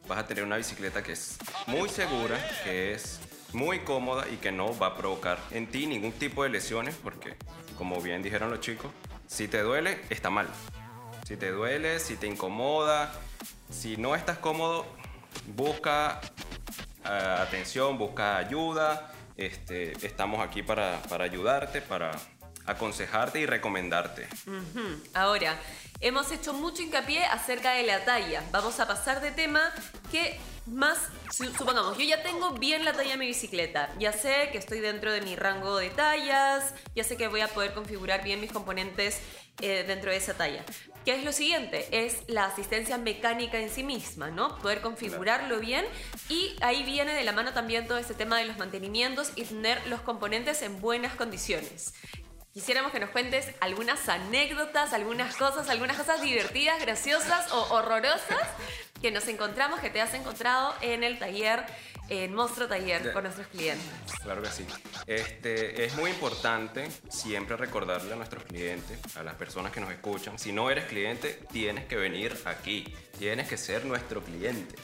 vas 0.07 0.19
a 0.19 0.27
tener 0.27 0.43
una 0.43 0.57
bicicleta 0.57 1.01
que 1.01 1.13
es 1.13 1.37
muy 1.67 1.89
segura, 1.89 2.37
que 2.63 2.93
es 2.93 3.19
muy 3.53 3.79
cómoda 3.79 4.27
y 4.29 4.37
que 4.37 4.51
no 4.51 4.77
va 4.77 4.87
a 4.87 4.97
provocar 4.97 5.39
en 5.51 5.67
ti 5.67 5.87
ningún 5.87 6.11
tipo 6.11 6.43
de 6.43 6.49
lesiones 6.49 6.95
porque, 6.95 7.35
como 7.77 8.01
bien 8.01 8.23
dijeron 8.23 8.49
los 8.49 8.59
chicos, 8.59 8.91
si 9.27 9.47
te 9.47 9.61
duele, 9.61 9.99
está 10.09 10.29
mal. 10.29 10.47
Si 11.25 11.37
te 11.37 11.51
duele, 11.51 11.99
si 11.99 12.17
te 12.17 12.27
incomoda, 12.27 13.13
si 13.69 13.95
no 13.97 14.15
estás 14.15 14.37
cómodo, 14.37 14.85
busca 15.55 16.19
eh, 17.05 17.35
atención, 17.39 17.97
busca 17.97 18.37
ayuda. 18.37 19.13
Este, 19.37 19.93
estamos 20.05 20.41
aquí 20.41 20.61
para, 20.61 21.01
ayudarte, 21.19 21.81
para 21.81 22.11
aconsejarte 22.65 23.39
y 23.39 23.45
recomendarte. 23.45 24.27
Ahora, 25.13 25.59
hemos 25.99 26.31
hecho 26.31 26.53
mucho 26.53 26.81
hincapié 26.81 27.23
acerca 27.25 27.73
de 27.73 27.83
la 27.83 28.03
talla. 28.05 28.43
Vamos 28.51 28.79
a 28.79 28.87
pasar 28.87 29.21
de 29.21 29.31
tema 29.31 29.71
que 30.11 30.39
más, 30.67 30.97
su- 31.31 31.51
supongamos, 31.55 31.97
yo 31.97 32.03
ya 32.03 32.21
tengo 32.23 32.51
bien 32.51 32.85
la 32.85 32.93
talla 32.93 33.11
de 33.11 33.17
mi 33.17 33.27
bicicleta. 33.27 33.89
Ya 33.99 34.13
sé 34.13 34.49
que 34.51 34.57
estoy 34.59 34.79
dentro 34.79 35.11
de 35.11 35.21
mi 35.21 35.35
rango 35.35 35.77
de 35.77 35.89
tallas, 35.89 36.73
ya 36.95 37.03
sé 37.03 37.17
que 37.17 37.27
voy 37.27 37.41
a 37.41 37.47
poder 37.47 37.73
configurar 37.73 38.23
bien 38.23 38.39
mis 38.39 38.51
componentes 38.51 39.19
eh, 39.59 39.83
dentro 39.87 40.11
de 40.11 40.17
esa 40.17 40.35
talla. 40.35 40.63
¿Qué 41.03 41.15
es 41.15 41.23
lo 41.23 41.31
siguiente? 41.31 41.87
Es 42.05 42.19
la 42.27 42.45
asistencia 42.45 42.99
mecánica 42.99 43.57
en 43.59 43.71
sí 43.71 43.81
misma, 43.83 44.29
¿no? 44.29 44.55
Poder 44.59 44.81
configurarlo 44.81 45.59
bien 45.59 45.83
y 46.29 46.55
ahí 46.61 46.83
viene 46.83 47.15
de 47.15 47.23
la 47.23 47.31
mano 47.31 47.53
también 47.53 47.87
todo 47.87 47.97
este 47.97 48.13
tema 48.13 48.37
de 48.37 48.45
los 48.45 48.57
mantenimientos 48.59 49.31
y 49.35 49.43
tener 49.45 49.85
los 49.87 50.01
componentes 50.01 50.61
en 50.61 50.79
buenas 50.79 51.15
condiciones. 51.15 51.95
Quisiéramos 52.53 52.91
que 52.91 52.99
nos 52.99 53.11
cuentes 53.11 53.49
algunas 53.61 54.09
anécdotas, 54.09 54.91
algunas 54.91 55.37
cosas, 55.37 55.69
algunas 55.69 55.95
cosas 55.95 56.21
divertidas, 56.21 56.81
graciosas 56.81 57.49
o 57.53 57.75
horrorosas 57.75 58.45
que 59.01 59.09
nos 59.09 59.25
encontramos, 59.29 59.79
que 59.79 59.89
te 59.89 60.01
has 60.01 60.13
encontrado 60.13 60.75
en 60.81 61.05
el 61.05 61.17
taller, 61.17 61.63
en 62.11 62.35
Monstruo 62.35 62.67
Taller 62.67 63.13
con 63.13 63.23
nuestros 63.23 63.47
clientes. 63.47 63.85
Claro 64.21 64.41
que 64.41 64.49
sí. 64.49 64.65
Este, 65.07 65.85
es 65.85 65.95
muy 65.95 66.11
importante 66.11 66.89
siempre 67.09 67.55
recordarle 67.55 68.11
a 68.11 68.15
nuestros 68.17 68.43
clientes, 68.43 68.99
a 69.15 69.23
las 69.23 69.35
personas 69.35 69.71
que 69.71 69.79
nos 69.79 69.89
escuchan, 69.91 70.37
si 70.37 70.51
no 70.51 70.69
eres 70.69 70.85
cliente, 70.85 71.39
tienes 71.53 71.85
que 71.85 71.95
venir 71.95 72.37
aquí, 72.45 72.93
tienes 73.17 73.47
que 73.47 73.55
ser 73.55 73.85
nuestro 73.85 74.21
cliente. 74.21 74.75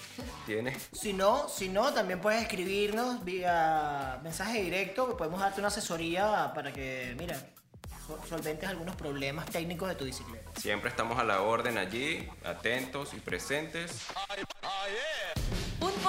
Tienes 0.45 0.87
Si 0.93 1.11
no, 1.11 1.49
si 1.49 1.67
no, 1.67 1.93
también 1.93 2.21
puedes 2.21 2.41
escribirnos 2.41 3.21
vía 3.25 4.19
mensaje 4.23 4.61
directo, 4.63 5.09
que 5.09 5.15
podemos 5.15 5.41
darte 5.41 5.59
una 5.59 5.67
asesoría 5.67 6.53
para 6.55 6.71
que, 6.71 7.13
mira, 7.19 7.37
sol- 8.07 8.21
solventes 8.29 8.69
algunos 8.69 8.95
problemas 8.95 9.47
técnicos 9.47 9.89
de 9.89 9.95
tu 9.95 10.05
bicicleta. 10.05 10.49
Siempre 10.61 10.89
estamos 10.89 11.19
a 11.19 11.25
la 11.25 11.41
orden 11.41 11.77
allí, 11.77 12.25
atentos 12.45 13.13
y 13.13 13.19
presentes. 13.19 14.07
Un 15.46 15.46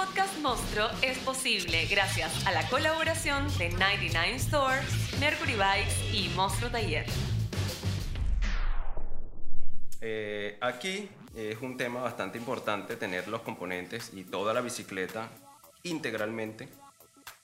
podcast 0.05 0.39
monstruo 0.39 0.87
es 1.01 1.17
posible 1.17 1.85
gracias 1.87 2.47
a 2.47 2.53
la 2.53 2.65
colaboración 2.69 3.45
de 3.57 3.69
99 3.69 4.39
Stores, 4.39 5.19
Mercury 5.19 5.55
Bikes 5.55 6.15
y 6.15 6.29
Monstruo 6.37 6.71
Taller. 6.71 7.05
Eh, 9.99 10.57
aquí 10.61 11.09
es 11.35 11.57
un 11.61 11.75
tema 11.75 11.99
bastante 11.99 12.37
importante 12.37 12.95
tener 12.95 13.27
los 13.27 13.41
componentes 13.41 14.11
y 14.13 14.23
toda 14.23 14.53
la 14.53 14.61
bicicleta 14.61 15.27
integralmente 15.83 16.69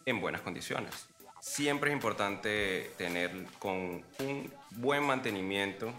en 0.06 0.22
buenas 0.22 0.40
condiciones. 0.40 1.08
Siempre 1.42 1.90
es 1.90 1.94
importante 1.94 2.90
tener 2.98 3.32
con 3.60 4.02
un 4.20 4.54
buen 4.72 5.04
mantenimiento 5.04 5.92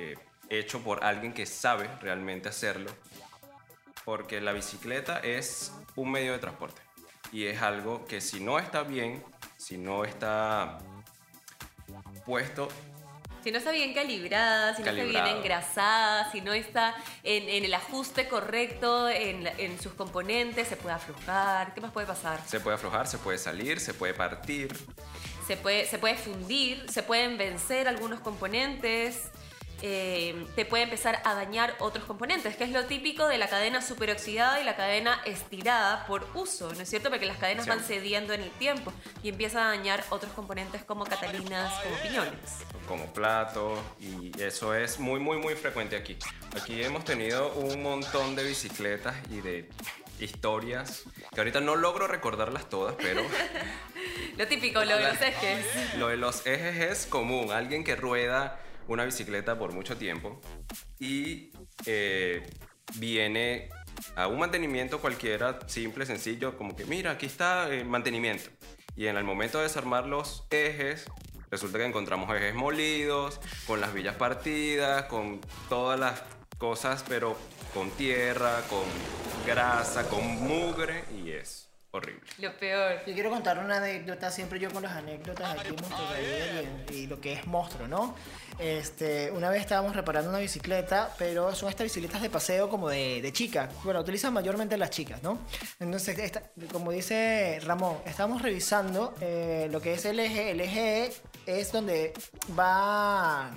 eh, 0.00 0.16
hecho 0.50 0.80
por 0.80 1.04
alguien 1.04 1.32
que 1.32 1.46
sabe 1.46 1.88
realmente 2.00 2.48
hacerlo, 2.48 2.90
porque 4.08 4.40
la 4.40 4.54
bicicleta 4.54 5.18
es 5.18 5.70
un 5.94 6.10
medio 6.10 6.32
de 6.32 6.38
transporte 6.38 6.80
y 7.30 7.44
es 7.44 7.60
algo 7.60 8.06
que 8.06 8.22
si 8.22 8.40
no 8.40 8.58
está 8.58 8.82
bien, 8.82 9.22
si 9.58 9.76
no 9.76 10.02
está 10.02 10.78
puesto 12.24 12.68
Si 13.44 13.50
no 13.50 13.58
está 13.58 13.70
bien 13.70 13.92
calibrada, 13.92 14.74
si 14.74 14.82
no 14.82 14.88
está 14.88 15.04
bien 15.04 15.26
engrasada, 15.26 16.32
si 16.32 16.40
no 16.40 16.54
está 16.54 16.94
en, 17.22 17.50
en 17.50 17.66
el 17.66 17.74
ajuste 17.74 18.28
correcto 18.28 19.10
en, 19.10 19.46
en 19.46 19.78
sus 19.78 19.92
componentes, 19.92 20.68
se 20.68 20.76
puede 20.76 20.94
aflojar. 20.94 21.74
¿Qué 21.74 21.82
más 21.82 21.92
puede 21.92 22.06
pasar? 22.06 22.40
Se 22.46 22.60
puede 22.60 22.76
aflojar, 22.76 23.06
se 23.06 23.18
puede 23.18 23.36
salir, 23.36 23.78
se 23.78 23.92
puede 23.92 24.14
partir. 24.14 24.74
Se 25.46 25.58
puede, 25.58 25.84
se 25.84 25.98
puede 25.98 26.14
fundir, 26.14 26.90
se 26.90 27.02
pueden 27.02 27.36
vencer 27.36 27.88
algunos 27.88 28.20
componentes, 28.20 29.30
eh, 29.82 30.46
te 30.56 30.64
puede 30.64 30.82
empezar 30.84 31.20
a 31.24 31.34
dañar 31.34 31.74
otros 31.78 32.04
componentes, 32.04 32.56
que 32.56 32.64
es 32.64 32.70
lo 32.70 32.84
típico 32.86 33.28
de 33.28 33.38
la 33.38 33.48
cadena 33.48 33.80
superoxidada 33.80 34.60
y 34.60 34.64
la 34.64 34.74
cadena 34.76 35.20
estirada 35.24 36.04
por 36.06 36.26
uso, 36.34 36.72
¿no 36.74 36.80
es 36.82 36.88
cierto? 36.90 37.10
Porque 37.10 37.26
las 37.26 37.38
cadenas 37.38 37.64
Sí. 37.64 37.70
van 37.70 37.80
cediendo 37.80 38.32
en 38.32 38.40
el 38.42 38.50
tiempo 38.50 38.92
y 39.22 39.28
empiezan 39.28 39.66
a 39.66 39.68
dañar 39.70 40.04
otros 40.10 40.32
componentes 40.32 40.82
como 40.84 41.04
catalinas, 41.04 41.72
como 41.84 41.96
piñones. 41.98 42.50
como 42.88 43.06
platos 43.12 43.78
y 44.00 44.32
eso 44.42 44.74
es 44.74 44.98
muy 44.98 45.20
muy 45.20 45.36
muy 45.38 45.54
frecuente 45.54 45.96
aquí. 45.96 46.16
Aquí 46.60 46.82
hemos 46.82 47.04
tenido 47.04 47.52
un 47.54 47.82
montón 47.82 48.34
de 48.34 48.44
bicicletas 48.44 49.14
y 49.30 49.40
de 49.42 49.68
historias 50.18 51.04
que 51.32 51.40
ahorita 51.40 51.60
no 51.60 51.76
logro 51.76 52.08
recordarlas 52.08 52.68
todas, 52.68 52.94
pero 52.96 53.22
Lo 54.36 54.46
típico, 54.46 54.84
lo 54.84 54.96
de 54.96 55.02
los 55.12 55.20
ejes. 55.20 55.94
lo 55.98 56.08
de 56.08 56.16
los 56.16 56.46
ejes 56.46 56.76
es 56.90 57.06
común. 57.06 57.52
Alguien 57.52 57.82
que 57.84 57.96
rueda 57.96 58.58
una 58.88 59.04
bicicleta 59.04 59.58
por 59.58 59.72
mucho 59.72 59.96
tiempo 59.96 60.40
y 60.98 61.52
eh, 61.86 62.42
viene 62.96 63.68
a 64.16 64.26
un 64.26 64.38
mantenimiento 64.38 65.00
cualquiera, 65.00 65.58
simple, 65.66 66.06
sencillo, 66.06 66.56
como 66.56 66.74
que 66.74 66.84
mira, 66.84 67.12
aquí 67.12 67.26
está 67.26 67.68
el 67.72 67.84
mantenimiento. 67.84 68.50
Y 68.96 69.06
en 69.06 69.16
el 69.16 69.24
momento 69.24 69.58
de 69.58 69.64
desarmar 69.64 70.06
los 70.06 70.46
ejes, 70.50 71.04
resulta 71.50 71.78
que 71.78 71.84
encontramos 71.84 72.34
ejes 72.34 72.54
molidos, 72.54 73.40
con 73.66 73.80
las 73.80 73.94
villas 73.94 74.16
partidas, 74.16 75.04
con 75.04 75.40
todas 75.68 75.98
las 75.98 76.22
cosas, 76.58 77.04
pero 77.08 77.36
con 77.74 77.90
tierra, 77.92 78.62
con 78.68 78.84
grasa, 79.46 80.08
con 80.08 80.24
mugre, 80.24 81.04
y 81.22 81.30
es 81.30 81.67
horrible. 81.90 82.20
Lo 82.38 82.56
peor. 82.58 82.98
Yo 83.06 83.14
quiero 83.14 83.30
contar 83.30 83.58
una 83.58 83.78
anécdota, 83.78 84.30
siempre 84.30 84.58
yo 84.60 84.70
con 84.70 84.82
las 84.82 84.92
anécdotas 84.92 85.58
aquí 85.58 85.74
en 86.18 86.84
y, 86.90 86.94
y 86.94 87.06
lo 87.06 87.20
que 87.20 87.32
es 87.32 87.46
monstruo, 87.46 87.88
¿no? 87.88 88.14
Este, 88.58 89.30
una 89.30 89.50
vez 89.50 89.60
estábamos 89.60 89.94
reparando 89.94 90.30
una 90.30 90.40
bicicleta, 90.40 91.14
pero 91.18 91.54
son 91.54 91.68
estas 91.68 91.84
bicicletas 91.84 92.20
de 92.22 92.28
paseo 92.30 92.68
como 92.68 92.88
de, 92.88 93.22
de 93.22 93.32
chicas. 93.32 93.70
Bueno, 93.84 94.00
utilizan 94.00 94.32
mayormente 94.32 94.76
las 94.76 94.90
chicas, 94.90 95.22
¿no? 95.22 95.38
Entonces, 95.78 96.18
esta- 96.18 96.42
como 96.72 96.90
dice 96.90 97.60
Ramón, 97.64 97.98
estamos 98.04 98.42
revisando 98.42 99.14
eh, 99.20 99.68
lo 99.70 99.80
que 99.80 99.94
es 99.94 100.04
el 100.04 100.18
eje. 100.20 100.50
El 100.50 100.60
eje 100.60 101.12
es 101.46 101.72
donde 101.72 102.12
va 102.58 103.50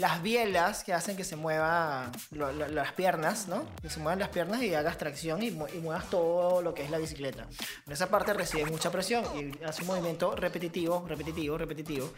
las 0.00 0.22
bielas 0.22 0.82
que 0.82 0.92
hacen 0.94 1.16
que 1.16 1.24
se 1.24 1.36
muevan 1.36 2.10
las 2.30 2.92
piernas, 2.92 3.46
¿no? 3.48 3.64
Que 3.82 3.90
se 3.90 4.00
muevan 4.00 4.18
las 4.18 4.30
piernas 4.30 4.62
y 4.62 4.74
hagas 4.74 4.96
tracción 4.98 5.42
y, 5.42 5.50
mu- 5.50 5.66
y 5.68 5.78
muevas 5.78 6.08
todo 6.10 6.62
lo 6.62 6.72
que 6.74 6.82
es 6.82 6.90
la 6.90 6.98
bicicleta. 6.98 7.46
En 7.86 7.92
esa 7.92 8.08
parte 8.08 8.32
recibe 8.32 8.64
mucha 8.66 8.90
presión 8.90 9.24
y 9.38 9.62
hace 9.64 9.82
un 9.82 9.88
movimiento 9.88 10.34
repetitivo, 10.34 11.04
repetitivo, 11.06 11.58
repetitivo, 11.58 12.10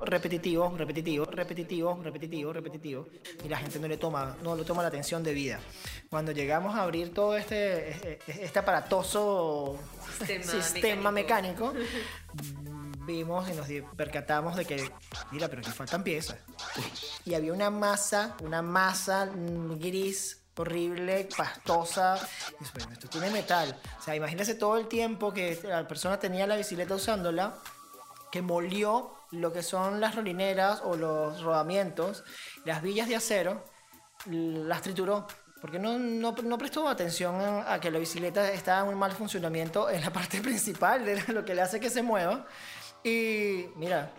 repetitivo, 0.00 0.76
repetitivo, 0.76 1.24
repetitivo, 1.26 2.00
repetitivo, 2.02 2.52
repetitivo. 2.52 3.08
Y 3.44 3.48
la 3.48 3.58
gente 3.58 3.78
no 3.78 3.88
le 3.88 3.96
toma, 3.96 4.36
no 4.42 4.54
le 4.56 4.64
toma 4.64 4.82
la 4.82 4.88
atención 4.88 5.22
debida. 5.22 5.58
Cuando 6.10 6.32
llegamos 6.32 6.74
a 6.76 6.82
abrir 6.82 7.12
todo 7.12 7.36
este, 7.36 7.90
este, 7.90 8.44
este 8.44 8.58
aparatoso 8.58 9.78
Sistema 10.18 10.44
sistema 10.62 11.10
mecánico 11.10 11.72
vimos 13.06 13.48
y 13.48 13.52
nos 13.52 13.68
percatamos 13.96 14.56
de 14.56 14.64
que, 14.64 14.90
mira, 15.30 15.48
pero 15.48 15.60
aquí 15.60 15.70
faltan 15.70 16.02
piezas. 16.02 16.36
Y 17.24 17.34
había 17.34 17.52
una 17.52 17.70
masa, 17.70 18.36
una 18.42 18.62
masa 18.62 19.28
gris 19.34 20.44
horrible, 20.56 21.28
pastosa. 21.36 22.18
Y 22.60 22.78
bueno, 22.78 22.92
esto 22.92 23.08
tiene 23.08 23.30
metal. 23.30 23.76
O 23.98 24.02
sea, 24.02 24.14
imagínese 24.14 24.54
todo 24.54 24.76
el 24.76 24.86
tiempo 24.86 25.32
que 25.32 25.58
la 25.64 25.86
persona 25.86 26.18
tenía 26.18 26.46
la 26.46 26.56
bicicleta 26.56 26.94
usándola, 26.94 27.54
que 28.30 28.42
molió 28.42 29.14
lo 29.30 29.52
que 29.52 29.62
son 29.62 30.00
las 30.00 30.14
rolineras 30.14 30.80
o 30.84 30.96
los 30.96 31.42
rodamientos, 31.42 32.24
las 32.64 32.82
villas 32.82 33.08
de 33.08 33.16
acero, 33.16 33.64
las 34.26 34.82
trituró. 34.82 35.26
Porque 35.60 35.78
no, 35.78 35.98
no, 35.98 36.32
no 36.32 36.58
prestó 36.58 36.86
atención 36.86 37.36
a, 37.66 37.80
que 37.80 37.90
la 37.90 37.98
bicicleta 37.98 38.52
está 38.52 38.80
en 38.80 38.88
un 38.88 38.96
mal 38.96 39.12
funcionamiento 39.12 39.88
en 39.88 40.02
la 40.02 40.10
parte 40.12 40.40
principal 40.40 41.04
de 41.04 41.22
lo 41.32 41.44
que 41.44 41.54
le 41.54 41.62
hace 41.62 41.80
que 41.80 41.90
se 41.90 42.02
mueva. 42.02 42.46
Y 43.04 43.66
mira, 43.76 44.10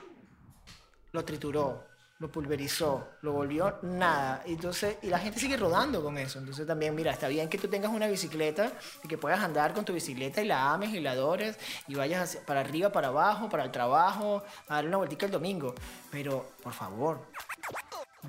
lo 1.12 1.26
trituró, 1.26 1.84
lo 2.20 2.32
pulverizó, 2.32 3.08
lo 3.22 3.34
volvió 3.34 3.80
nada. 3.82 4.44
Entonces, 4.46 4.98
y 5.02 5.08
la 5.08 5.18
gente 5.18 5.40
sigue 5.40 5.58
rodando 5.58 6.04
con 6.04 6.20
eso. 6.20 6.38
Entonces 6.38 6.68
también, 6.68 6.94
mira, 6.94 7.12
está 7.12 7.28
bien 7.28 7.50
que 7.50 7.58
tú 7.58 7.68
tengas 7.68 7.92
una 7.92 8.08
bicicleta 8.08 8.72
y 9.04 9.08
que 9.08 9.18
puedas 9.18 9.40
andar 9.40 9.74
con 9.74 9.84
tu 9.86 9.92
bicicleta 9.92 10.40
y 10.42 10.46
la 10.46 10.72
ames 10.72 10.94
y 10.94 11.00
la 11.00 11.12
adores 11.12 11.58
y 11.88 11.96
vayas 11.96 12.38
para 12.46 12.60
arriba, 12.60 12.92
para 12.92 13.08
abajo, 13.08 13.50
para 13.50 13.64
el 13.64 13.72
trabajo, 13.72 14.44
a 14.68 14.76
darle 14.76 14.90
una 14.90 14.98
vueltica 14.98 15.26
el 15.26 15.32
domingo. 15.32 15.74
Pero, 16.12 16.52
por 16.62 16.74
favor, 16.74 17.26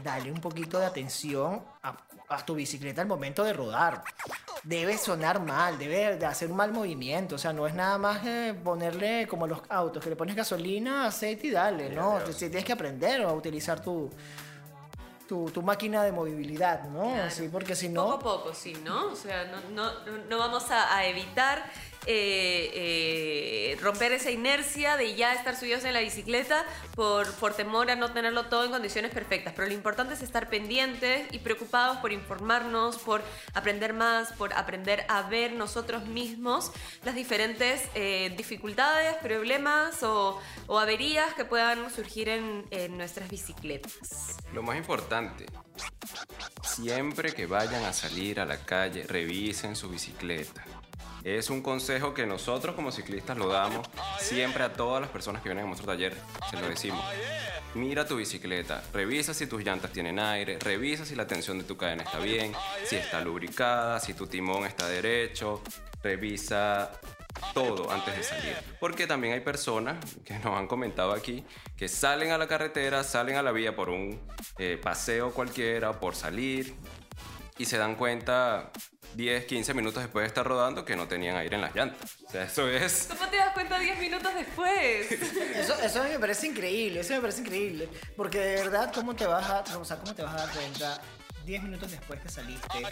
dale 0.02 0.32
un 0.32 0.40
poquito 0.40 0.78
de 0.78 0.86
atención 0.86 1.62
a, 1.82 1.96
a 2.28 2.45
tu 2.45 2.54
bicicleta 2.54 3.02
al 3.02 3.09
momento 3.09 3.45
de 3.45 3.52
rodar. 3.52 4.02
Debe 4.62 4.99
sonar 4.99 5.40
mal, 5.40 5.78
debe 5.78 6.16
de 6.16 6.26
hacer 6.26 6.50
un 6.50 6.56
mal 6.56 6.73
movimiento. 6.73 7.37
O 7.37 7.38
sea, 7.38 7.52
no 7.52 7.66
es 7.66 7.75
nada 7.75 7.99
más 7.99 8.25
eh, 8.26 8.54
ponerle 8.64 9.26
como 9.28 9.47
los 9.47 9.61
autos, 9.68 10.02
que 10.02 10.11
le 10.11 10.16
pones 10.16 10.35
gasolina, 10.35 11.06
aceite 11.06 11.47
y 11.49 11.50
dale, 11.52 11.90
¿no? 11.90 12.18
Dios. 12.21 12.37
Tienes 12.37 12.64
que 12.64 12.73
aprender 12.73 13.23
a 13.23 13.33
utilizar 13.33 13.80
tu, 13.80 14.11
tu, 15.28 15.50
tu 15.50 15.62
máquina 15.62 16.02
de 16.02 16.12
movilidad, 16.12 16.85
¿no? 16.88 17.02
Claro. 17.12 17.30
Sí, 17.30 17.49
porque 17.50 17.75
si 17.76 17.88
Poco 17.90 18.09
no... 18.09 18.12
a 18.14 18.18
poco, 18.18 18.54
sí, 18.54 18.73
¿no? 18.85 19.12
O 19.12 19.16
sea, 19.16 19.45
no, 19.45 19.61
no, 19.71 19.92
no- 20.04 20.25
no 20.28 20.38
vamos 20.38 20.71
a, 20.71 20.97
a 20.97 21.06
evitar 21.06 21.64
eh, 22.07 22.71
eh, 22.75 23.79
romper 23.81 24.12
esa 24.12 24.31
inercia 24.31 24.97
de 24.97 25.15
ya 25.15 25.35
estar 25.35 25.57
subidos 25.57 25.85
en 25.85 25.95
la 25.95 26.00
bicicleta 26.00 26.65
por, 26.95 27.33
por 27.35 27.55
temor 27.55 27.91
a 27.91 27.97
no 27.97 28.12
tenerlo 28.12 28.47
todo 28.47 28.65
en 28.65 28.71
condiciones 28.71 29.12
perfectas. 29.12 29.55
Pero 29.55 29.69
lo 29.69 29.75
importante 29.75 30.15
es 30.15 30.23
estar 30.23 30.49
pendientes 30.49 31.26
y 31.33 31.38
preocupados 31.38 31.99
por 31.99 32.12
informarnos, 32.12 32.99
por 32.99 33.23
aprender 33.55 33.93
más, 33.93 34.33
por 34.33 34.53
aprender 34.55 35.05
a 35.09 35.23
ver 35.23 35.53
nosotros 35.53 36.07
mismos 36.07 36.73
las 37.05 37.15
diferentes 37.15 37.83
eh, 37.95 38.33
dificultades, 38.37 39.17
problemas 39.17 40.03
o, 40.03 40.41
averías 40.69 41.35
que 41.35 41.45
puedan 41.45 41.91
surgir 41.91 42.29
en 42.29 42.99
nuestras 42.99 43.29
bicicletas. 43.31 44.37
Lo 44.53 44.62
más 44.62 44.76
importante, 44.76 45.47
siempre 46.62 47.33
que 47.33 47.47
vayan 47.47 47.85
a 47.85 47.93
salir 47.93 48.41
a 48.41 48.45
la 48.45 48.59
calle, 48.59 49.05
revisen 49.07 49.76
su 49.76 49.88
bicicleta. 49.88 50.65
Es 51.26 51.50
un 51.50 51.61
consejo 51.61 52.14
que 52.14 52.25
nosotros 52.25 52.76
como 52.76 52.92
ciclistas 52.92 53.37
lo 53.37 53.49
damos 53.49 53.85
siempre 54.21 54.62
a 54.62 54.73
todas 54.73 55.00
las 55.00 55.11
personas 55.11 55.42
que 55.42 55.49
vienen 55.49 55.64
a 55.64 55.66
nuestro 55.66 55.85
taller. 55.85 56.16
Se 56.49 56.56
lo 56.56 56.68
decimos. 56.68 57.04
Mira 57.75 58.06
tu 58.06 58.14
bicicleta, 58.14 58.85
revisa 58.92 59.35
si 59.35 59.49
tus 59.49 59.64
llantas 59.64 59.90
tienen 59.90 60.21
aire, 60.21 60.56
revisa 60.61 61.04
si 61.04 61.16
la 61.16 61.26
tensión 61.26 61.59
de 61.59 61.64
tu 61.64 61.76
cadena 61.76 62.04
está 62.04 62.21
bien, 62.21 62.52
si 62.85 62.95
está 62.95 63.21
lubricada, 63.23 63.99
si 63.99 64.14
tu 64.14 64.28
timón 64.28 64.66
está 64.66 64.87
derecho, 64.87 65.62
revisa 66.00 66.92
todo 67.52 67.90
antes 67.90 68.16
de 68.16 68.23
salir. 68.23 68.56
Porque 68.78 69.09
también 69.09 69.35
hay 69.35 69.40
personas 69.40 69.97
que 70.25 70.38
nos 70.38 70.56
han 70.56 70.68
comentado 70.68 71.12
aquí 71.12 71.45
que 71.76 71.88
salen 71.88 72.30
a 72.30 72.38
la 72.38 72.47
carretera, 72.47 73.02
salen 73.02 73.35
a 73.35 73.42
la 73.42 73.50
vía 73.50 73.75
por 73.75 73.90
un 73.90 74.21
eh, 74.59 74.78
paseo 74.80 75.33
cualquiera, 75.33 75.99
por 75.99 76.14
salir, 76.14 76.76
y 77.58 77.64
se 77.64 77.78
dan 77.78 77.94
cuenta 77.94 78.70
10, 79.14 79.46
15 79.46 79.75
minutos 79.75 80.02
después 80.02 80.25
de 80.25 80.28
estar 80.28 80.46
rodando 80.46 80.84
que 80.84 80.94
no 80.96 81.08
tenían 81.08 81.36
aire 81.36 81.56
en 81.56 81.62
las 81.62 81.75
llantas. 81.75 82.16
O 82.26 82.30
sea, 82.30 82.44
eso 82.44 82.68
es... 82.68 83.08
¿Cómo 83.08 83.28
te 83.28 83.36
das 83.36 83.52
cuenta 83.52 83.78
10 83.78 83.98
minutos 83.98 84.34
después? 84.34 85.10
Eso, 85.56 85.75
eso 85.82 86.02
me 86.02 86.18
parece 86.18 86.46
increíble, 86.48 87.00
eso 87.00 87.14
me 87.14 87.20
parece 87.20 87.40
increíble. 87.40 87.88
Porque 88.16 88.38
de 88.38 88.54
verdad, 88.56 88.92
¿cómo 88.94 89.14
te 89.14 89.26
vas 89.26 89.48
a, 89.48 89.78
o 89.78 89.84
sea, 89.84 89.96
cómo 89.96 90.14
te 90.14 90.22
vas 90.22 90.34
a 90.34 90.46
dar 90.46 90.50
cuenta 90.50 91.00
10 91.47 91.62
minutos 91.62 91.91
después 91.93 92.21
que 92.21 92.29
saliste 92.29 92.83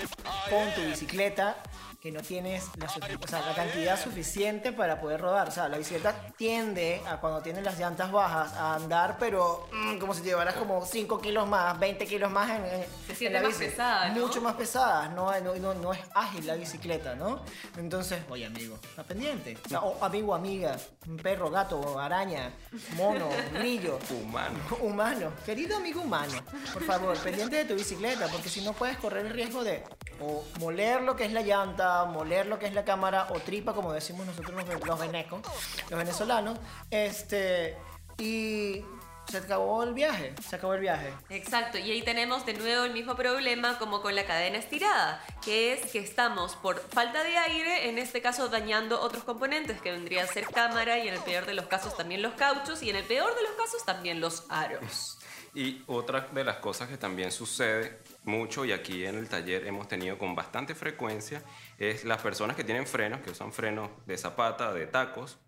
con 0.49 0.73
tu 0.75 0.83
bicicleta 0.83 1.57
que 2.01 2.13
no 2.13 2.21
tienes 2.21 2.65
la, 2.77 2.87
o 2.87 3.27
sea, 3.27 3.41
la 3.41 3.55
cantidad 3.55 4.01
suficiente 4.01 4.73
para 4.73 5.01
poder 5.01 5.21
rodar? 5.21 5.49
O 5.49 5.51
sea, 5.51 5.69
la 5.69 5.77
bicicleta 5.79 6.15
tiende 6.37 7.01
a 7.09 7.17
cuando 7.17 7.41
tiene 7.43 7.63
las 7.63 7.79
llantas 7.79 8.13
bajas 8.13 8.53
a 8.53 8.75
andar, 8.75 9.17
pero 9.19 9.69
mm, 9.73 9.99
como 9.99 10.15
si 10.15 10.21
te 10.21 10.29
llevaras 10.29 10.55
como 10.55 10.85
5 10.85 11.21
kilos 11.21 11.49
más, 11.49 11.79
20 11.81 12.07
kilos 12.07 12.31
más 12.31 12.51
en, 12.51 12.65
en- 12.65 12.85
Se 13.07 13.13
en 13.13 13.17
siente 13.17 13.41
la 13.41 13.49
más 13.49 13.59
bici. 13.59 13.71
pesada, 13.71 14.09
¿no? 14.11 14.21
Mucho 14.27 14.41
más 14.43 14.55
pesada, 14.55 15.09
no, 15.09 15.41
no, 15.41 15.55
no, 15.57 15.75
no 15.75 15.93
es 15.93 16.01
ágil 16.15 16.47
la 16.47 16.55
bicicleta, 16.55 17.15
¿no? 17.17 17.43
Entonces, 17.77 18.23
oye 18.29 18.47
amigo, 18.47 18.79
está 18.83 19.03
pendiente. 19.03 19.57
O, 19.65 19.69
sea, 19.69 19.81
o 19.81 20.05
amigo, 20.05 20.35
amiga, 20.35 20.77
un 21.09 21.17
perro, 21.17 21.51
gato, 21.51 21.99
araña, 21.99 22.53
mono, 22.97 23.29
grillo. 23.55 23.99
Humano. 24.11 24.59
Humano, 24.81 25.33
querido 25.45 25.77
amigo 25.79 26.03
humano, 26.03 26.35
por 26.73 26.85
favor, 26.85 27.17
pendiente 27.19 27.57
de 27.57 27.65
tu 27.65 27.75
bicicleta, 27.75 28.29
porque 28.45 28.61
si 28.61 28.63
no 28.63 28.75
puedes 28.75 28.99
correr 28.99 29.25
el 29.25 29.33
riesgo 29.33 29.65
de 29.65 29.83
o 30.21 30.45
moler 30.61 31.01
lo 31.01 31.17
que 31.17 31.25
es 31.25 31.33
la 31.33 31.41
llanta, 31.41 32.05
moler 32.05 32.45
lo 32.45 32.59
que 32.59 32.67
es 32.67 32.75
la 32.75 32.85
cámara, 32.85 33.29
o 33.31 33.41
tripa, 33.41 33.73
como 33.73 33.91
decimos 33.91 34.27
nosotros 34.27 34.55
los, 34.55 34.87
los 34.87 35.01
venecos, 35.01 35.41
los 35.89 35.99
venezolanos, 35.99 36.59
este, 36.91 37.75
y 38.19 38.85
se 39.31 39.39
acabó 39.39 39.83
el 39.83 39.95
viaje, 39.95 40.35
se 40.47 40.57
acabó 40.57 40.75
el 40.75 40.83
viaje. 40.83 41.11
Exacto, 41.31 41.79
y 41.79 41.91
ahí 41.91 42.03
tenemos 42.03 42.45
de 42.45 42.53
nuevo 42.53 42.85
el 42.85 42.93
mismo 42.93 43.17
problema 43.17 43.79
como 43.79 44.03
con 44.03 44.15
la 44.15 44.27
cadena 44.27 44.59
estirada, 44.59 45.25
que 45.43 45.73
es 45.73 45.91
que 45.91 46.01
estamos 46.01 46.55
por 46.57 46.87
falta 46.91 47.25
de 47.25 47.39
aire, 47.39 47.89
en 47.89 47.97
este 47.97 48.21
caso 48.21 48.51
dañando 48.51 49.01
otros 49.01 49.25
componentes, 49.25 49.81
que 49.81 49.91
vendría 49.91 50.25
a 50.25 50.27
ser 50.27 50.45
cámara 50.49 50.99
y 50.99 51.09
en 51.09 51.15
el 51.15 51.21
peor 51.21 51.47
de 51.47 51.55
los 51.55 51.65
casos 51.65 51.97
también 51.97 52.21
los 52.21 52.35
cauchos 52.35 52.83
y 52.83 52.91
en 52.91 52.97
el 52.97 53.05
peor 53.05 53.35
de 53.35 53.43
los 53.43 53.53
casos 53.53 53.87
también 53.87 54.21
los 54.21 54.45
aros. 54.51 55.17
Y 55.55 55.83
otra 55.87 56.29
de 56.33 56.45
las 56.45 56.57
cosas 56.57 56.91
que 56.91 56.99
también 56.99 57.33
sucede 57.33 58.01
mucho 58.25 58.65
y 58.65 58.73
aquí 58.73 59.05
en 59.05 59.17
el 59.17 59.29
taller 59.29 59.67
hemos 59.67 59.89
tenido 59.89 60.19
con 60.19 60.35
bastante 60.35 60.75
frecuencia 60.75 61.43
es 61.79 62.05
las 62.05 62.21
personas 62.23 62.57
que 62.57 62.65
tienen 62.65 62.87
frenos, 62.87 63.21
que 63.21 63.31
usan 63.31 63.53
frenos 63.53 63.91
de 64.07 64.17
zapata, 64.19 64.73
de 64.73 64.87
tacos, 64.87 65.39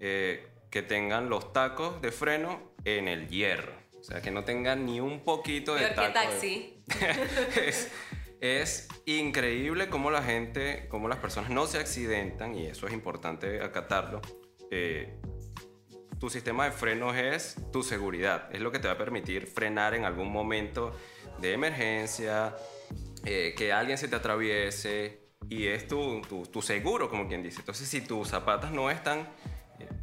eh, 0.00 0.48
que 0.70 0.82
tengan 0.82 1.28
los 1.28 1.52
tacos 1.52 2.00
de 2.02 2.10
freno 2.12 2.74
en 2.84 3.08
el 3.08 3.28
hierro. 3.28 3.72
O 4.00 4.02
sea, 4.02 4.20
que 4.20 4.30
no 4.30 4.44
tengan 4.44 4.84
ni 4.84 5.00
un 5.00 5.24
poquito 5.24 5.74
de 5.74 5.86
taco. 5.88 6.02
de- 6.02 6.12
taxi. 6.12 6.84
es, 7.60 7.90
es 8.40 8.88
increíble 9.06 9.88
cómo 9.88 10.10
la 10.10 10.22
gente, 10.22 10.86
cómo 10.90 11.08
las 11.08 11.18
personas 11.18 11.50
no 11.50 11.66
se 11.66 11.78
accidentan 11.78 12.54
y 12.54 12.66
eso 12.66 12.86
es 12.86 12.92
importante 12.92 13.62
acatarlo. 13.62 14.20
Eh, 14.70 15.18
tu 16.18 16.28
sistema 16.28 16.64
de 16.66 16.72
frenos 16.72 17.16
es 17.16 17.56
tu 17.72 17.82
seguridad, 17.82 18.48
es 18.54 18.60
lo 18.60 18.70
que 18.72 18.78
te 18.78 18.88
va 18.88 18.94
a 18.94 18.98
permitir 18.98 19.46
frenar 19.46 19.94
en 19.94 20.04
algún 20.04 20.30
momento 20.30 20.94
de 21.44 21.52
emergencia, 21.54 22.54
eh, 23.24 23.54
que 23.56 23.72
alguien 23.72 23.98
se 23.98 24.08
te 24.08 24.16
atraviese 24.16 25.20
y 25.48 25.66
es 25.66 25.86
tu, 25.86 26.20
tu- 26.22 26.46
tu 26.46 26.62
seguro, 26.62 27.08
como 27.10 27.28
quien 27.28 27.42
dice. 27.42 27.60
Entonces, 27.60 27.88
si 27.88 28.00
tus 28.00 28.28
zapatas 28.28 28.70
no 28.70 28.90
están 28.90 29.28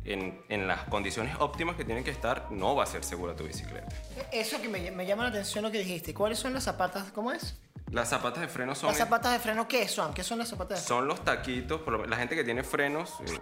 en, 0.05 0.41
en 0.49 0.67
las 0.67 0.83
condiciones 0.85 1.35
óptimas 1.39 1.75
que 1.75 1.83
tienen 1.85 2.03
que 2.03 2.11
estar, 2.11 2.51
no 2.51 2.75
va 2.75 2.83
a 2.83 2.87
ser 2.87 3.03
segura 3.03 3.35
tu 3.35 3.43
bicicleta. 3.45 3.87
Eso 4.31 4.61
que 4.61 4.69
me, 4.69 4.91
me 4.91 5.05
llama 5.05 5.23
la 5.23 5.29
atención 5.29 5.63
lo 5.63 5.71
que 5.71 5.79
dijiste, 5.79 6.13
¿cuáles 6.13 6.39
son 6.39 6.53
las 6.53 6.63
zapatas? 6.63 7.11
¿Cómo 7.11 7.31
es? 7.31 7.59
Las 7.91 8.09
zapatas 8.09 8.39
de 8.41 8.47
freno 8.47 8.73
son... 8.73 8.89
Las 8.89 8.97
zapatas 8.99 9.33
de 9.33 9.39
freno, 9.39 9.67
¿qué 9.67 9.87
son? 9.87 10.13
¿Qué 10.13 10.23
son 10.23 10.39
las 10.39 10.47
zapatas 10.49 10.79
de 10.79 10.85
freno? 10.85 10.99
Son 10.99 11.07
los 11.07 11.25
taquitos, 11.25 11.81
por 11.81 11.93
lo- 11.93 12.05
la 12.05 12.15
gente 12.17 12.35
que 12.35 12.43
tiene 12.43 12.63
frenos 12.63 13.15
eh, 13.25 13.37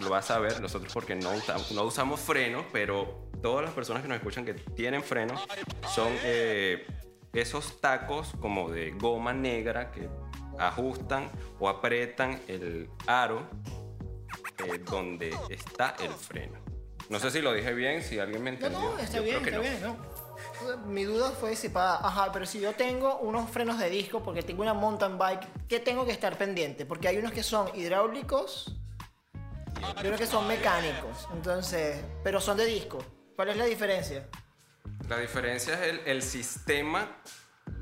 lo 0.00 0.10
va 0.10 0.18
a 0.18 0.22
saber, 0.22 0.60
nosotros 0.60 0.92
porque 0.92 1.14
no, 1.14 1.30
usa- 1.32 1.56
no 1.72 1.84
usamos 1.84 2.20
frenos, 2.20 2.66
pero 2.72 3.30
todas 3.42 3.64
las 3.64 3.72
personas 3.74 4.02
que 4.02 4.08
nos 4.08 4.16
escuchan 4.18 4.44
que 4.44 4.54
tienen 4.54 5.02
frenos 5.02 5.40
son 5.94 6.08
eh, 6.24 6.86
esos 7.34 7.80
tacos 7.80 8.32
como 8.40 8.70
de 8.70 8.92
goma 8.92 9.32
negra 9.32 9.90
que 9.90 10.08
ajustan 10.58 11.30
o 11.58 11.68
apretan 11.68 12.40
el 12.48 12.88
aro 13.06 13.46
eh, 14.58 14.78
donde 14.78 15.34
está 15.48 15.96
el 16.00 16.12
freno. 16.12 16.58
No 17.08 17.18
sé 17.18 17.30
si 17.30 17.42
lo 17.42 17.52
dije 17.52 17.74
bien, 17.74 18.02
si 18.02 18.18
alguien 18.18 18.42
me 18.42 18.52
No, 18.52 18.56
entendió. 18.56 18.80
no, 18.80 18.98
está 18.98 19.16
Yo 19.18 19.22
bien, 19.24 19.42
creo 19.42 19.60
que 19.62 19.68
está 19.68 19.86
no. 19.88 19.94
bien, 19.94 20.06
no. 20.08 20.14
Mi 20.86 21.04
duda 21.04 21.30
fue 21.32 21.54
si 21.56 21.68
para, 21.68 21.96
ajá, 21.96 22.30
pero 22.32 22.46
si 22.46 22.60
yo 22.60 22.72
tengo 22.72 23.18
unos 23.18 23.50
frenos 23.50 23.78
de 23.78 23.90
disco 23.90 24.22
porque 24.22 24.42
tengo 24.42 24.62
una 24.62 24.72
mountain 24.72 25.18
bike, 25.18 25.66
¿qué 25.68 25.80
tengo 25.80 26.06
que 26.06 26.12
estar 26.12 26.38
pendiente? 26.38 26.86
Porque 26.86 27.08
hay 27.08 27.18
unos 27.18 27.32
que 27.32 27.42
son 27.42 27.68
hidráulicos 27.74 28.76
y 30.02 30.06
unos 30.06 30.18
que 30.18 30.26
son 30.26 30.46
mecánicos. 30.46 31.28
Entonces, 31.34 32.02
pero 32.22 32.40
son 32.40 32.56
de 32.56 32.66
disco. 32.66 32.98
¿Cuál 33.36 33.50
es 33.50 33.56
la 33.56 33.64
diferencia? 33.66 34.28
La 35.08 35.18
diferencia 35.18 35.74
es 35.74 35.80
el, 35.92 36.00
el 36.06 36.22
sistema 36.22 37.08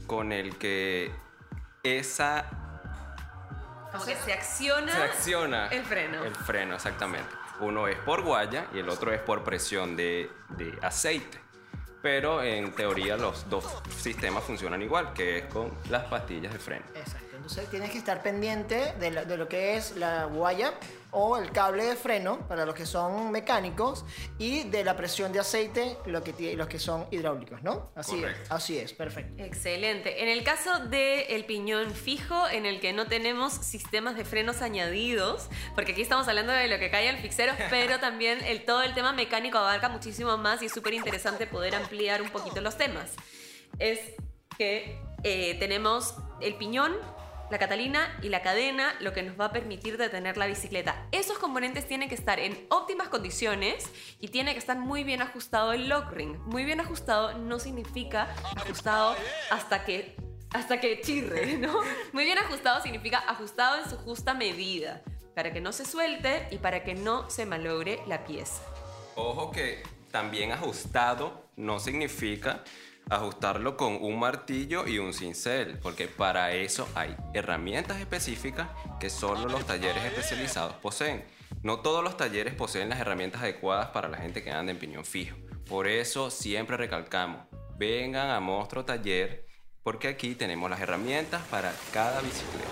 con 0.06 0.32
el 0.32 0.56
que 0.58 1.12
esa 1.82 2.44
Como 3.92 4.04
que 4.04 4.16
se 4.16 4.32
acciona, 4.32 4.92
se 4.92 5.02
acciona 5.02 5.66
el 5.68 5.84
freno. 5.84 6.24
El 6.24 6.34
freno, 6.34 6.74
exactamente. 6.74 7.28
Uno 7.60 7.86
es 7.86 7.96
por 7.98 8.22
guaya 8.22 8.66
y 8.74 8.80
el 8.80 8.88
otro 8.88 9.12
es 9.12 9.20
por 9.20 9.44
presión 9.44 9.96
de, 9.96 10.30
de 10.50 10.76
aceite. 10.82 11.38
Pero 12.02 12.42
en 12.42 12.72
teoría 12.72 13.16
los 13.16 13.48
dos 13.48 13.64
sistemas 13.96 14.42
funcionan 14.42 14.82
igual, 14.82 15.12
que 15.12 15.38
es 15.38 15.44
con 15.46 15.72
las 15.88 16.04
pastillas 16.06 16.52
de 16.52 16.58
freno. 16.58 16.84
Exacto. 16.96 17.36
Entonces 17.36 17.70
tienes 17.70 17.90
que 17.90 17.98
estar 17.98 18.20
pendiente 18.22 18.94
de, 18.98 19.10
la- 19.12 19.24
de 19.24 19.36
lo 19.36 19.48
que 19.48 19.76
es 19.76 19.96
la 19.96 20.24
guaya 20.24 20.74
o 21.12 21.36
el 21.36 21.52
cable 21.52 21.84
de 21.84 21.94
freno 21.94 22.46
para 22.48 22.66
los 22.66 22.74
que 22.74 22.86
son 22.86 23.30
mecánicos 23.30 24.04
y 24.38 24.64
de 24.64 24.82
la 24.82 24.96
presión 24.96 25.32
de 25.32 25.40
aceite 25.40 25.98
lo 26.06 26.24
que 26.24 26.56
los 26.56 26.66
que 26.66 26.78
son 26.78 27.06
hidráulicos, 27.10 27.62
¿no? 27.62 27.92
Así 27.94 28.16
Correcto. 28.16 28.42
es. 28.44 28.50
Así 28.50 28.78
es, 28.78 28.92
perfecto. 28.92 29.42
Excelente. 29.42 30.22
En 30.22 30.28
el 30.28 30.42
caso 30.42 30.86
del 30.86 31.44
piñón 31.44 31.92
fijo, 31.92 32.48
en 32.48 32.66
el 32.66 32.80
que 32.80 32.92
no 32.92 33.06
tenemos 33.06 33.52
sistemas 33.52 34.16
de 34.16 34.24
frenos 34.24 34.62
añadidos, 34.62 35.48
porque 35.74 35.92
aquí 35.92 36.02
estamos 36.02 36.26
hablando 36.28 36.52
de 36.52 36.66
lo 36.68 36.78
que 36.78 36.90
cae 36.90 37.08
al 37.08 37.18
fixero, 37.18 37.52
pero 37.70 38.00
también 38.00 38.42
el, 38.44 38.64
todo 38.64 38.82
el 38.82 38.94
tema 38.94 39.12
mecánico 39.12 39.58
abarca 39.58 39.90
muchísimo 39.90 40.38
más 40.38 40.62
y 40.62 40.66
es 40.66 40.72
súper 40.72 40.94
interesante 40.94 41.46
poder 41.46 41.74
ampliar 41.74 42.22
un 42.22 42.30
poquito 42.30 42.60
los 42.62 42.76
temas. 42.78 43.12
Es 43.78 44.00
que 44.56 44.98
eh, 45.24 45.56
tenemos 45.58 46.14
el 46.40 46.54
piñón, 46.54 46.96
la 47.52 47.58
catalina 47.58 48.18
y 48.22 48.30
la 48.30 48.40
cadena, 48.40 48.94
lo 49.00 49.12
que 49.12 49.22
nos 49.22 49.38
va 49.38 49.44
a 49.44 49.52
permitir 49.52 49.98
detener 49.98 50.38
la 50.38 50.46
bicicleta. 50.46 51.06
Esos 51.12 51.38
componentes 51.38 51.86
tienen 51.86 52.08
que 52.08 52.14
estar 52.14 52.40
en 52.40 52.66
óptimas 52.70 53.08
condiciones 53.08 53.90
y 54.20 54.28
tiene 54.28 54.54
que 54.54 54.58
estar 54.58 54.78
muy 54.78 55.04
bien 55.04 55.20
ajustado 55.20 55.74
el 55.74 55.86
lock 55.86 56.10
ring. 56.12 56.38
Muy 56.46 56.64
bien 56.64 56.80
ajustado 56.80 57.36
no 57.36 57.58
significa 57.58 58.34
ajustado 58.56 59.14
hasta 59.50 59.84
que 59.84 60.16
hasta 60.54 60.80
que 60.80 61.02
chirre, 61.02 61.58
¿no? 61.58 61.78
Muy 62.14 62.24
bien 62.24 62.38
ajustado 62.38 62.82
significa 62.82 63.18
ajustado 63.18 63.82
en 63.82 63.90
su 63.90 63.98
justa 63.98 64.32
medida, 64.32 65.02
para 65.34 65.52
que 65.52 65.60
no 65.60 65.72
se 65.72 65.84
suelte 65.84 66.48
y 66.50 66.56
para 66.56 66.84
que 66.84 66.94
no 66.94 67.28
se 67.28 67.44
malogre 67.44 68.00
la 68.06 68.24
pieza. 68.24 68.62
Ojo 69.14 69.50
que 69.50 69.82
también 70.10 70.52
ajustado 70.52 71.50
no 71.56 71.80
significa 71.80 72.64
ajustarlo 73.10 73.76
con 73.76 73.98
un 74.00 74.18
martillo 74.18 74.86
y 74.86 74.98
un 74.98 75.12
cincel, 75.12 75.78
porque 75.78 76.08
para 76.08 76.52
eso 76.52 76.88
hay 76.94 77.16
herramientas 77.34 78.00
específicas 78.00 78.68
que 79.00 79.10
solo 79.10 79.48
los 79.48 79.66
talleres 79.66 80.04
especializados 80.04 80.74
poseen. 80.76 81.24
No 81.62 81.80
todos 81.80 82.02
los 82.02 82.16
talleres 82.16 82.54
poseen 82.54 82.88
las 82.88 83.00
herramientas 83.00 83.42
adecuadas 83.42 83.88
para 83.88 84.08
la 84.08 84.18
gente 84.18 84.42
que 84.42 84.50
anda 84.50 84.72
en 84.72 84.78
piñón 84.78 85.04
fijo. 85.04 85.36
Por 85.68 85.86
eso 85.86 86.30
siempre 86.30 86.76
recalcamos, 86.76 87.46
vengan 87.76 88.30
a 88.30 88.40
Monstruo 88.40 88.84
Taller, 88.84 89.46
porque 89.82 90.08
aquí 90.08 90.34
tenemos 90.34 90.70
las 90.70 90.80
herramientas 90.80 91.42
para 91.48 91.72
cada 91.92 92.20
bicicleta. 92.20 92.66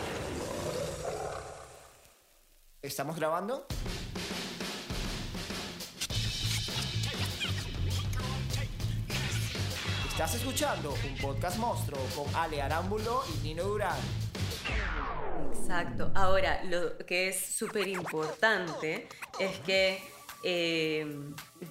¿Estamos 2.82 3.16
grabando? 3.16 3.66
Estás 10.20 10.34
escuchando 10.34 10.92
un 10.92 11.16
podcast 11.16 11.56
monstruo 11.56 11.98
con 12.14 12.36
Ale 12.36 12.60
Arámbulo 12.60 13.22
y 13.26 13.42
Nino 13.42 13.62
Durán. 13.64 13.96
Exacto. 15.50 16.10
Ahora, 16.14 16.62
lo 16.64 16.98
que 17.06 17.30
es 17.30 17.40
súper 17.40 17.88
importante 17.88 19.08
es 19.38 19.58
que 19.60 20.02
eh, 20.42 21.06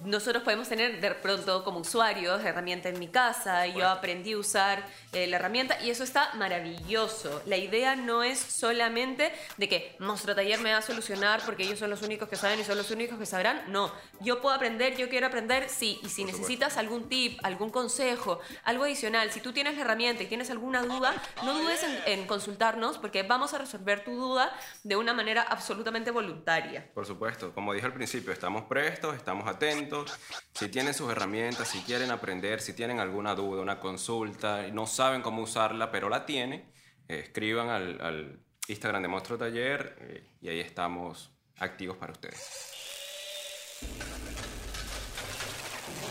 nosotros 0.04 0.44
podemos 0.44 0.68
tener 0.68 1.00
de 1.00 1.10
pronto 1.12 1.64
como 1.64 1.80
usuarios 1.80 2.44
herramienta 2.44 2.88
en 2.88 2.98
mi 2.98 3.08
casa 3.08 3.66
y 3.66 3.74
yo 3.74 3.88
aprendí 3.88 4.32
a 4.32 4.38
usar 4.38 4.84
eh, 5.12 5.26
la 5.26 5.36
herramienta 5.36 5.80
y 5.82 5.90
eso 5.90 6.04
está 6.04 6.32
maravilloso. 6.34 7.42
La 7.46 7.56
idea 7.56 7.96
no 7.96 8.22
es 8.22 8.38
solamente 8.38 9.32
de 9.56 9.68
que 9.68 9.96
Monstruo 9.98 10.34
Taller 10.34 10.60
me 10.60 10.72
va 10.72 10.78
a 10.78 10.82
solucionar 10.82 11.42
porque 11.44 11.64
ellos 11.64 11.78
son 11.78 11.90
los 11.90 12.02
únicos 12.02 12.28
que 12.28 12.36
saben 12.36 12.60
y 12.60 12.64
son 12.64 12.78
los 12.78 12.90
únicos 12.90 13.18
que 13.18 13.26
sabrán. 13.26 13.64
No, 13.68 13.92
yo 14.20 14.40
puedo 14.40 14.54
aprender, 14.54 14.96
yo 14.96 15.08
quiero 15.08 15.26
aprender, 15.26 15.68
sí. 15.68 15.98
Y 16.04 16.08
si 16.08 16.24
necesitas 16.24 16.76
algún 16.76 17.08
tip, 17.08 17.40
algún 17.42 17.70
consejo, 17.70 18.38
algo 18.64 18.84
adicional, 18.84 19.32
si 19.32 19.40
tú 19.40 19.52
tienes 19.52 19.74
la 19.74 19.82
herramienta 19.82 20.22
y 20.22 20.26
tienes 20.26 20.50
alguna 20.50 20.82
duda, 20.82 21.20
no 21.44 21.58
dudes 21.58 21.82
en, 21.82 22.20
en 22.20 22.26
consultarnos 22.26 22.98
porque 22.98 23.24
vamos 23.24 23.54
a 23.54 23.58
resolver 23.58 24.04
tu 24.04 24.14
duda 24.14 24.56
de 24.84 24.94
una 24.94 25.12
manera 25.12 25.42
absolutamente 25.42 26.12
voluntaria. 26.12 26.88
Por 26.94 27.06
supuesto, 27.06 27.52
como 27.52 27.74
dije 27.74 27.86
al 27.86 27.92
principio, 27.92 28.32
estamos 28.32 28.59
prestos, 28.64 29.16
estamos 29.16 29.46
atentos. 29.46 30.12
Si 30.54 30.68
tienen 30.68 30.94
sus 30.94 31.10
herramientas, 31.10 31.68
si 31.68 31.80
quieren 31.80 32.10
aprender, 32.10 32.60
si 32.60 32.72
tienen 32.72 33.00
alguna 33.00 33.34
duda, 33.34 33.62
una 33.62 33.80
consulta, 33.80 34.66
y 34.66 34.72
no 34.72 34.86
saben 34.86 35.22
cómo 35.22 35.42
usarla, 35.42 35.90
pero 35.90 36.08
la 36.08 36.26
tienen, 36.26 36.70
eh, 37.08 37.20
escriban 37.24 37.68
al, 37.68 38.00
al 38.00 38.40
Instagram 38.68 39.02
de 39.02 39.08
Monstruo 39.08 39.38
Taller 39.38 39.96
eh, 40.00 40.24
y 40.40 40.48
ahí 40.48 40.60
estamos 40.60 41.30
activos 41.58 41.96
para 41.96 42.12
ustedes. 42.12 42.70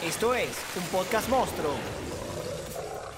Esto 0.04 0.34
es 0.34 0.50
un 0.76 0.84
podcast 0.86 1.30
monstruo. 1.30 1.76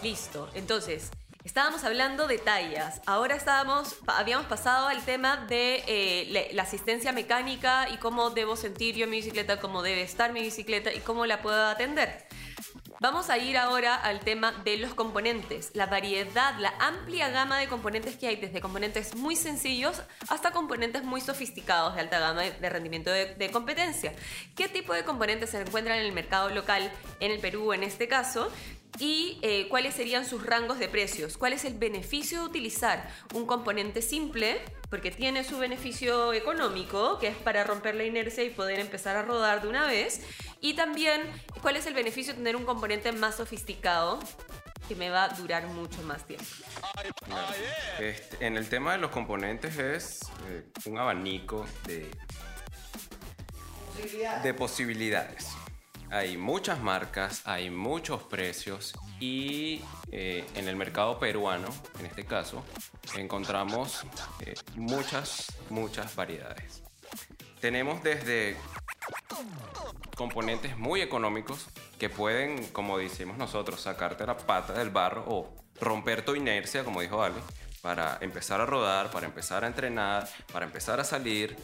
Listo. 0.02 0.50
Entonces, 0.56 1.12
estábamos 1.43 1.84
hablando 1.84 2.27
de 2.27 2.38
tallas. 2.38 3.01
Ahora 3.06 3.36
estábamos, 3.36 3.95
habíamos 4.08 4.45
pasado 4.47 4.88
al 4.88 5.04
tema 5.04 5.38
de 5.38 5.84
eh, 5.88 6.49
la, 6.54 6.63
asistencia 6.63 7.12
mecánica 7.12 7.89
y 7.89 7.97
cómo 7.97 8.30
debo 8.30 8.56
sentir 8.56 8.95
yo 8.95 9.08
mi 9.08 9.17
bicicleta, 9.17 9.60
cómo 9.60 9.82
debe 9.82 10.01
estar 10.01 10.34
mi 10.34 10.41
bicicleta 10.41 10.93
y 10.93 10.99
cómo 10.99 11.25
la 11.25 11.41
puedo 11.41 11.67
atender. 11.67 12.25
Vamos 12.99 13.32
a 13.32 13.39
ir 13.39 13.58
ahora 13.58 13.95
al 13.95 14.19
tema 14.19 14.51
de 14.63 14.77
los 14.77 14.93
componentes, 14.93 15.71
la 15.73 15.88
variedad, 15.88 16.56
la 16.60 16.71
amplia 16.80 17.30
gama 17.30 17.58
de 17.58 17.67
componentes 17.67 18.15
que 18.15 18.27
hay, 18.27 18.36
desde 18.36 18.62
componentes 18.62 19.15
muy 19.15 19.36
sencillos 19.36 20.04
hasta 20.30 20.51
componentes 20.51 21.04
muy 21.04 21.19
sofisticados 21.19 21.95
de 21.95 22.01
alta 22.01 22.19
gama 22.19 22.43
de 22.43 22.69
rendimiento 22.69 23.10
de 23.10 23.49
competencia. 23.51 24.13
¿Qué 24.56 24.69
tipo 24.69 24.93
de 24.93 25.04
componentes 25.04 25.49
se 25.49 25.62
encuentran 25.62 25.97
en 25.97 26.06
el 26.06 26.12
mercado 26.12 26.49
local, 26.51 26.91
en 27.19 27.32
el 27.32 27.39
Perú 27.39 27.73
en 27.73 27.82
este 27.82 28.08
caso? 28.08 28.51
Y 28.99 29.39
eh, 29.41 29.67
cuáles 29.69 29.95
serían 29.95 30.25
sus 30.25 30.45
rangos 30.45 30.80
de 30.80 30.88
precios. 30.88 31.38
¿Cuál 31.38 31.54
es 31.54 31.65
el 31.65 31.73
beneficio 31.75 32.39
de 32.39 32.45
utilizar 32.45 33.10
un 33.34 33.45
componente 33.45 34.01
simple? 34.01 34.62
Porque 34.89 35.12
tiene 35.12 35.43
su 35.43 35.58
beneficio 35.58 36.34
económico, 36.34 37.17
que 37.19 37.27
es 37.27 37.36
para 37.38 37.63
romper 37.63 37.95
la 37.95 38.04
inercia 38.04 38.43
y 38.43 38.49
poder 38.49 38.80
empezar 38.80 39.15
a 39.15 39.23
rodar 39.23 39.62
de 39.62 39.69
una 39.69 39.88
vez. 39.88 40.21
Y 40.60 40.73
también, 40.73 41.21
¿cuál 41.62 41.77
es 41.77 41.86
el 41.86 41.93
beneficio 41.93 42.34
de 42.34 42.38
tener 42.38 42.56
un 42.56 42.65
componente 42.65 43.12
más 43.12 43.36
sofisticado? 43.36 44.19
Que 44.88 44.95
me 44.95 45.10
va 45.10 45.23
a 45.25 45.30
durar 45.30 45.65
mucho 45.67 46.01
más 46.04 46.27
tiempo. 46.27 46.45
Claro. 47.25 47.54
Este, 47.99 48.45
en 48.45 48.58
el 48.58 48.67
tema 48.67 48.91
de 48.91 48.97
los 48.97 49.12
componentes 49.12 49.77
es 49.77 50.19
eh, 50.49 50.65
un 50.86 50.97
abanico 50.97 51.65
de, 51.86 52.12
de 54.43 54.54
posibilidades. 54.54 55.47
Hay 56.12 56.36
muchas 56.36 56.82
marcas, 56.82 57.41
hay 57.45 57.69
muchos 57.69 58.21
precios 58.24 58.93
y 59.21 59.82
eh, 60.12 60.45
en 60.56 60.67
el 60.67 60.76
mercado 60.76 61.17
peruano, 61.17 61.69
en 62.02 62.06
este 62.06 62.26
caso, 62.26 62.65
encontramos 63.15 64.04
eh, 64.41 64.56
muchas, 64.76 65.54
muchas 65.69 66.13
variedades. 66.13 66.84
Tenemos 67.62 68.04
desde 68.04 68.58
componentes 70.17 70.78
muy 70.78 71.00
económicos 71.00 71.67
que 71.97 72.10
pueden, 72.10 72.67
como 72.74 72.97
decimos 72.97 73.38
nosotros, 73.38 73.80
sacarte 73.80 74.28
la 74.28 74.36
pata 74.36 74.74
del 74.74 74.89
barro 74.89 75.24
o 75.30 75.56
romper 75.80 76.26
tu 76.26 76.36
inercia, 76.36 76.84
como 76.84 77.00
dijo 77.00 77.24
Ale, 77.24 77.39
para 77.82 78.17
empezar 78.19 78.60
a 78.60 78.65
rodar, 78.65 79.12
para 79.12 79.28
empezar 79.28 79.63
a 79.63 79.67
entrenar, 79.67 80.28
para 80.52 80.65
empezar 80.65 81.00
a 81.00 81.06
salir. 81.06 81.56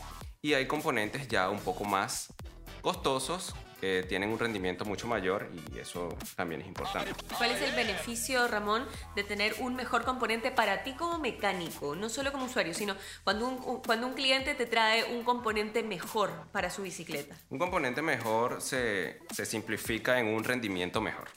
Y 0.42 0.54
hay 0.54 0.68
componentes 0.68 1.28
ya 1.28 1.50
un 1.50 1.60
poco 1.60 1.84
más 1.84 2.34
costosos 2.82 3.54
que 3.80 4.04
tienen 4.08 4.30
un 4.32 4.40
rendimiento 4.40 4.86
mucho 4.86 5.08
mayor 5.08 5.50
y 5.72 5.78
eso 5.80 6.10
también 6.36 6.62
es 6.62 6.68
importante. 6.68 7.12
¿Cuál 7.38 7.52
es 7.52 7.62
el 7.62 7.76
beneficio, 7.76 8.48
Ramón, 8.48 8.86
de 9.16 9.24
tener 9.24 9.56
un 9.60 9.76
mejor 9.76 10.04
componente 10.04 10.52
para 10.52 10.84
ti 10.84 10.94
como 10.94 11.20
mecánico? 11.20 11.96
No 11.96 12.10
solo 12.10 12.32
como 12.32 12.46
usuario, 12.46 12.74
sino 12.74 12.96
cuando 13.24 13.48
un, 13.48 13.82
cuando 13.82 14.08
un 14.08 14.13
cliente 14.13 14.56
te 14.56 14.66
trae 14.66 15.04
un 15.16 15.24
componente 15.24 15.84
mejor 15.84 16.32
para 16.52 16.70
su 16.70 16.82
bicicleta. 16.82 17.36
Un 17.50 17.60
componente 17.60 18.02
mejor 18.02 18.62
se, 18.62 19.20
se 19.32 19.46
simplifica 19.46 20.20
en 20.20 20.28
un 20.28 20.44
rendimiento 20.44 21.00
mejor. 21.02 21.28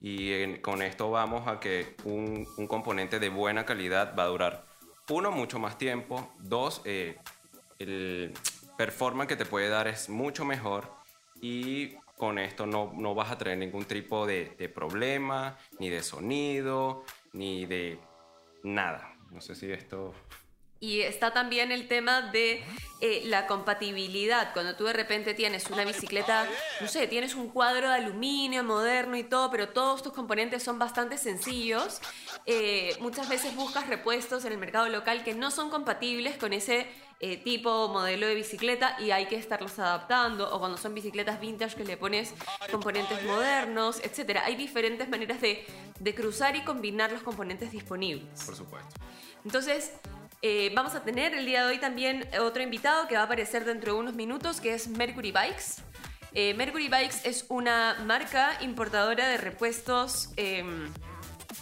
Y 0.00 0.32
en- 0.32 0.60
con 0.62 0.82
esto 0.82 1.10
vamos 1.10 1.46
a 1.46 1.60
que 1.60 1.94
un, 2.04 2.48
un 2.56 2.66
componente 2.66 3.18
de 3.20 3.28
buena 3.28 3.64
calidad 3.66 4.14
va 4.18 4.24
a 4.24 4.26
durar, 4.26 4.66
uno, 5.10 5.30
mucho 5.30 5.58
más 5.58 5.76
tiempo, 5.76 6.32
dos, 6.38 6.80
eh, 6.86 7.18
el 7.78 8.32
performance 8.78 9.28
que 9.28 9.36
te 9.36 9.44
puede 9.44 9.68
dar 9.68 9.86
es 9.88 10.08
mucho 10.08 10.44
mejor 10.46 11.01
y 11.42 11.96
con 12.16 12.38
esto 12.38 12.66
no, 12.66 12.92
no 12.96 13.16
vas 13.16 13.32
a 13.32 13.36
tener 13.36 13.58
ningún 13.58 13.84
tipo 13.84 14.26
de, 14.26 14.72
problema, 14.72 15.58
ni 15.80 15.90
de 15.90 16.02
sonido, 16.02 17.04
ni 17.32 17.66
de 17.66 17.98
nada. 18.62 19.14
No 19.30 19.40
sé 19.40 19.54
si 19.54 19.70
esto... 19.70 20.14
Y 20.78 21.00
está 21.02 21.32
también 21.32 21.70
el 21.70 21.86
tema 21.86 22.22
de 22.22 22.64
eh, 23.00 23.22
la 23.26 23.46
compatibilidad. 23.46 24.52
Cuando 24.52 24.74
tú 24.74 24.84
de 24.84 24.92
repente 24.92 25.32
tienes 25.32 25.70
una 25.70 25.84
bicicleta, 25.84 26.48
no 26.80 26.88
sé, 26.88 27.06
tienes 27.06 27.36
un 27.36 27.50
cuadro 27.50 27.88
de 27.88 27.94
aluminio 27.94 28.64
moderno 28.64 29.16
y 29.16 29.22
todo, 29.22 29.48
pero 29.50 29.68
todos 29.68 30.02
tus 30.02 30.12
componentes 30.12 30.64
son 30.64 30.80
bastante 30.80 31.18
sencillos, 31.18 32.00
eh, 32.46 32.96
muchas 32.98 33.28
veces 33.28 33.54
buscas 33.54 33.88
repuestos 33.88 34.44
en 34.44 34.52
el 34.52 34.58
mercado 34.58 34.88
local 34.88 35.22
que 35.22 35.34
no 35.34 35.52
son 35.52 35.70
compatibles 35.70 36.36
con 36.36 36.52
ese 36.52 36.88
eh, 37.22 37.38
tipo 37.38 37.88
modelo 37.88 38.26
de 38.26 38.34
bicicleta 38.34 38.96
y 39.00 39.12
hay 39.12 39.26
que 39.26 39.36
estarlos 39.36 39.78
adaptando. 39.78 40.54
O 40.54 40.58
cuando 40.58 40.76
son 40.76 40.92
bicicletas 40.92 41.40
vintage 41.40 41.76
que 41.76 41.84
le 41.84 41.96
pones 41.96 42.34
componentes 42.70 43.22
modernos, 43.24 44.00
etc. 44.00 44.40
Hay 44.44 44.56
diferentes 44.56 45.08
maneras 45.08 45.40
de, 45.40 45.64
de 45.98 46.14
cruzar 46.14 46.56
y 46.56 46.62
combinar 46.62 47.12
los 47.12 47.22
componentes 47.22 47.70
disponibles. 47.70 48.44
Por 48.44 48.56
supuesto. 48.56 49.00
Entonces, 49.44 49.92
eh, 50.42 50.72
vamos 50.74 50.96
a 50.96 51.04
tener 51.04 51.34
el 51.34 51.46
día 51.46 51.64
de 51.64 51.70
hoy 51.70 51.78
también 51.78 52.28
otro 52.40 52.60
invitado 52.60 53.06
que 53.06 53.14
va 53.14 53.20
a 53.20 53.24
aparecer 53.26 53.64
dentro 53.64 53.94
de 53.94 54.00
unos 54.00 54.14
minutos, 54.14 54.60
que 54.60 54.74
es 54.74 54.88
Mercury 54.88 55.30
Bikes. 55.30 55.80
Eh, 56.34 56.54
Mercury 56.54 56.88
Bikes 56.88 57.18
es 57.22 57.46
una 57.48 57.98
marca 58.04 58.58
importadora 58.62 59.28
de 59.28 59.36
repuestos 59.36 60.30
em, 60.36 60.92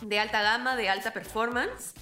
de 0.00 0.18
alta 0.18 0.40
gama, 0.40 0.76
de 0.76 0.88
alta 0.88 1.12
performance, 1.12 1.92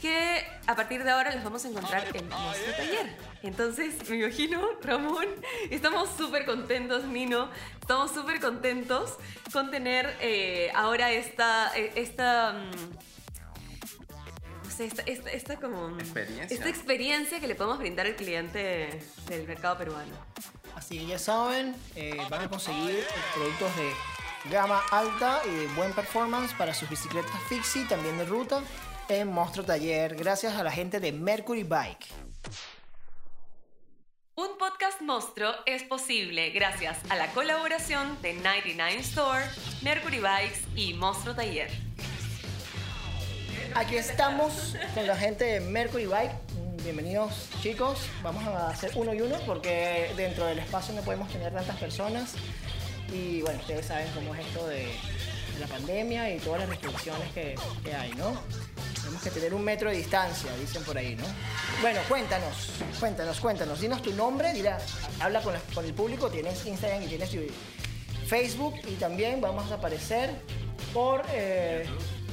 que 0.00 0.44
a 0.66 0.76
partir 0.76 1.04
de 1.04 1.10
ahora 1.10 1.34
los 1.34 1.44
vamos 1.44 1.64
a 1.64 1.68
encontrar 1.68 2.04
en 2.14 2.28
nuestro 2.28 2.72
taller. 2.76 3.16
Entonces, 3.42 4.08
me 4.08 4.16
imagino, 4.16 4.60
Ramón, 4.82 5.26
estamos 5.70 6.10
súper 6.16 6.44
contentos, 6.44 7.04
Nino, 7.04 7.50
estamos 7.80 8.10
súper 8.10 8.40
contentos 8.40 9.16
con 9.52 9.70
tener 9.70 10.16
eh, 10.20 10.70
ahora 10.74 11.10
esta, 11.12 11.76
eh, 11.76 11.92
esta 11.96 12.52
mm, 12.52 13.08
no 14.64 14.70
sé, 14.70 14.84
esta, 14.86 15.02
esta, 15.02 15.30
esta 15.30 15.56
como... 15.56 15.98
Experiencia. 15.98 16.56
Esta 16.56 16.68
experiencia 16.68 17.40
que 17.40 17.46
le 17.46 17.54
podemos 17.54 17.78
brindar 17.78 18.06
al 18.06 18.16
cliente 18.16 19.00
del 19.28 19.46
mercado 19.46 19.78
peruano. 19.78 20.14
Así 20.74 20.98
que 20.98 21.06
ya 21.06 21.18
saben, 21.18 21.74
eh, 21.96 22.16
van 22.30 22.42
a 22.42 22.48
conseguir 22.48 23.04
productos 23.34 23.76
de 23.76 23.92
gama 24.50 24.80
alta 24.90 25.40
y 25.44 25.50
de 25.50 25.66
buen 25.74 25.92
performance 25.92 26.54
para 26.54 26.72
sus 26.72 26.88
bicicletas 26.88 27.32
fixie, 27.48 27.84
también 27.86 28.16
de 28.18 28.24
ruta, 28.24 28.62
en 29.08 29.28
Monstruo 29.28 29.64
Taller, 29.64 30.14
gracias 30.16 30.54
a 30.54 30.62
la 30.62 30.70
gente 30.70 31.00
de 31.00 31.12
Mercury 31.12 31.62
Bike. 31.62 32.06
Un 34.34 34.58
podcast 34.58 35.00
monstruo 35.00 35.50
es 35.66 35.82
posible 35.82 36.50
gracias 36.50 36.98
a 37.08 37.16
la 37.16 37.28
colaboración 37.32 38.20
de 38.22 38.34
99 38.34 38.96
Store, 39.00 39.44
Mercury 39.82 40.20
Bikes 40.20 40.60
y 40.76 40.94
Monstruo 40.94 41.34
Taller. 41.34 41.70
Aquí 43.74 43.96
estamos 43.96 44.76
con 44.94 45.06
la 45.06 45.16
gente 45.16 45.44
de 45.44 45.60
Mercury 45.60 46.06
Bike. 46.06 46.32
Bienvenidos 46.82 47.48
chicos. 47.62 47.98
Vamos 48.22 48.44
a 48.44 48.68
hacer 48.68 48.92
uno 48.94 49.14
y 49.14 49.20
uno 49.22 49.36
porque 49.46 50.12
dentro 50.16 50.46
del 50.46 50.58
espacio 50.58 50.94
no 50.94 51.02
podemos 51.02 51.28
tener 51.30 51.52
tantas 51.52 51.76
personas. 51.76 52.34
Y 53.12 53.40
bueno, 53.40 53.58
ustedes 53.60 53.86
saben 53.86 54.08
cómo 54.14 54.34
es 54.34 54.46
esto 54.46 54.66
de, 54.66 54.76
de 54.76 55.37
la 55.58 55.66
pandemia 55.66 56.34
y 56.34 56.38
todas 56.38 56.60
las 56.60 56.68
restricciones 56.68 57.32
que, 57.32 57.56
hay, 57.94 58.12
¿no? 58.14 58.40
Tenemos 58.94 59.22
que 59.22 59.30
tener 59.30 59.54
un 59.54 59.64
metro 59.64 59.90
de 59.90 59.96
distancia, 59.96 60.54
dicen 60.56 60.82
por 60.84 60.96
ahí, 60.98 61.16
¿no? 61.16 61.24
Bueno, 61.80 62.00
cuéntanos, 62.08 62.70
cuéntanos, 62.98 63.40
cuéntanos. 63.40 63.80
Dinos 63.80 64.02
tu 64.02 64.12
nombre, 64.12 64.52
dirá, 64.52 64.78
habla 65.20 65.40
con, 65.40 65.54
el 65.84 65.94
público, 65.94 66.30
tienes 66.30 66.64
Instagram 66.66 67.02
y 67.02 67.06
tienes 67.06 67.30
Facebook 68.26 68.74
y 68.86 68.94
también 68.94 69.40
vamos 69.40 69.70
a 69.70 69.76
aparecer 69.76 70.30
por 70.92 71.24
eh, 71.32 71.86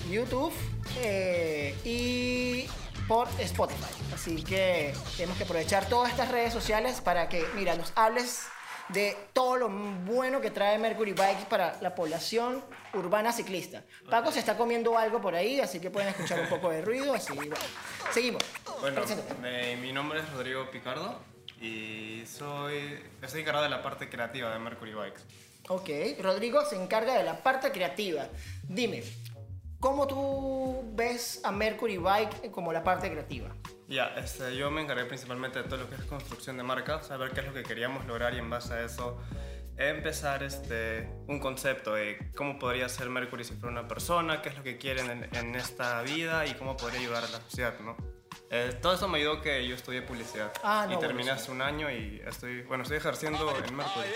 YouTube 0.10 0.54
eh, 1.02 1.76
y 1.84 2.68
por 3.08 3.28
Spotify. 3.40 3.94
Así 4.14 4.44
que 4.44 4.94
tenemos 5.16 5.38
que 5.38 5.44
aprovechar 5.44 5.88
todas 5.88 6.12
estas 6.12 6.32
redes 6.32 6.52
sociales 6.54 7.02
para 7.02 7.30
que, 7.30 7.46
mira, 7.56 7.76
nos 7.76 7.94
hables 7.96 8.44
de 8.90 9.18
todo 9.34 9.58
lo 9.58 9.70
bueno 9.70 10.42
que 10.42 10.52
trae 10.52 10.78
Mercury 10.78 11.14
Bikes 11.14 11.46
para 11.50 11.78
la 11.82 11.96
población 11.96 12.64
urbana 12.94 13.32
ciclista. 13.32 13.84
Paco 14.10 14.32
se 14.32 14.40
está 14.40 14.58
comiendo 14.58 14.98
algo 14.98 15.22
por 15.22 15.36
ahí, 15.36 15.60
así 15.60 15.80
que 15.80 15.90
pueden 15.90 16.10
escuchar 16.10 16.40
un 16.40 16.50
poco 16.50 16.70
de 16.70 16.82
ruido, 16.82 17.14
así 17.14 17.34
bueno. 17.34 17.56
Seguimos. 18.12 18.44
Bueno, 18.82 19.02
mi 19.82 19.92
nombre 19.92 20.20
es 20.20 20.30
Rodrigo 20.32 20.70
Picardo 20.70 21.20
y 21.60 22.24
soy, 22.26 23.00
estoy 23.22 23.42
encargado 23.42 23.64
de 23.64 23.72
la 23.72 23.82
parte 23.82 24.10
creativa 24.10 24.52
de 24.52 24.60
Mercury 24.60 24.94
Bikes. 24.94 25.22
Ok, 25.68 25.90
Rodrigo 26.22 26.64
se 26.66 26.76
encarga 26.76 27.16
de 27.16 27.24
la 27.24 27.42
parte 27.42 27.72
creativa. 27.72 28.28
Dime, 28.64 29.04
¿cómo 29.80 30.08
tú 30.08 30.84
ves 30.96 31.42
a 31.44 31.52
Mercury 31.52 31.98
Bike 31.98 32.52
como 32.52 32.72
la 32.74 32.84
parte 32.84 33.10
creativa? 33.12 33.50
Ya, 33.88 34.08
este, 34.18 34.56
yo 34.56 34.72
me 34.72 34.82
encargué 34.82 35.06
principalmente 35.06 35.62
de 35.62 35.70
todo 35.70 35.78
lo 35.82 35.90
que 35.90 35.96
es 35.96 36.02
construcción 36.06 36.58
de 36.58 36.64
marca, 36.64 37.04
saber 37.04 37.32
qué 37.32 37.42
es 37.42 37.48
lo 37.48 37.54
que 37.54 37.64
queríamos 37.64 38.06
lograr 38.08 38.34
y 38.34 38.40
en 38.40 38.50
base 38.50 38.74
a 38.74 38.82
eso 38.84 39.20
empezar 39.78 40.42
este, 40.42 41.08
un 41.28 41.40
concepto 41.40 41.94
de 41.94 42.32
cómo 42.36 42.58
podría 42.58 42.88
ser 42.90 43.10
Mercury 43.10 43.44
si 43.44 43.54
fuera 43.54 43.72
una 43.80 43.88
persona, 43.88 44.42
qué 44.42 44.50
es 44.50 44.58
lo 44.58 44.64
que 44.64 44.78
quieren 44.78 45.12
en, 45.12 45.36
en 45.36 45.56
esta 45.56 46.02
vida 46.02 46.46
y 46.48 46.54
cómo 46.56 46.78
podría 46.78 47.00
ayudar 47.02 47.26
a 47.26 47.28
la 47.28 47.42
sociedad, 47.42 47.78
¿no? 47.82 47.96
Eh, 48.52 48.78
todo 48.82 48.94
eso 48.94 49.08
me 49.08 49.18
ayudó 49.18 49.42
que 49.42 49.68
yo 49.68 49.76
estudié 49.76 50.02
publicidad 50.02 50.52
Ah, 50.64 50.86
no, 50.88 50.96
y 50.96 51.00
terminé 51.00 51.24
buenísimo. 51.32 51.34
hace 51.34 51.52
un 51.52 51.62
año 51.62 51.92
y 51.92 52.22
estoy, 52.26 52.62
bueno, 52.64 52.84
estoy 52.84 52.98
ejerciendo 52.98 53.50
en 53.50 53.76
Mercury. 53.76 54.08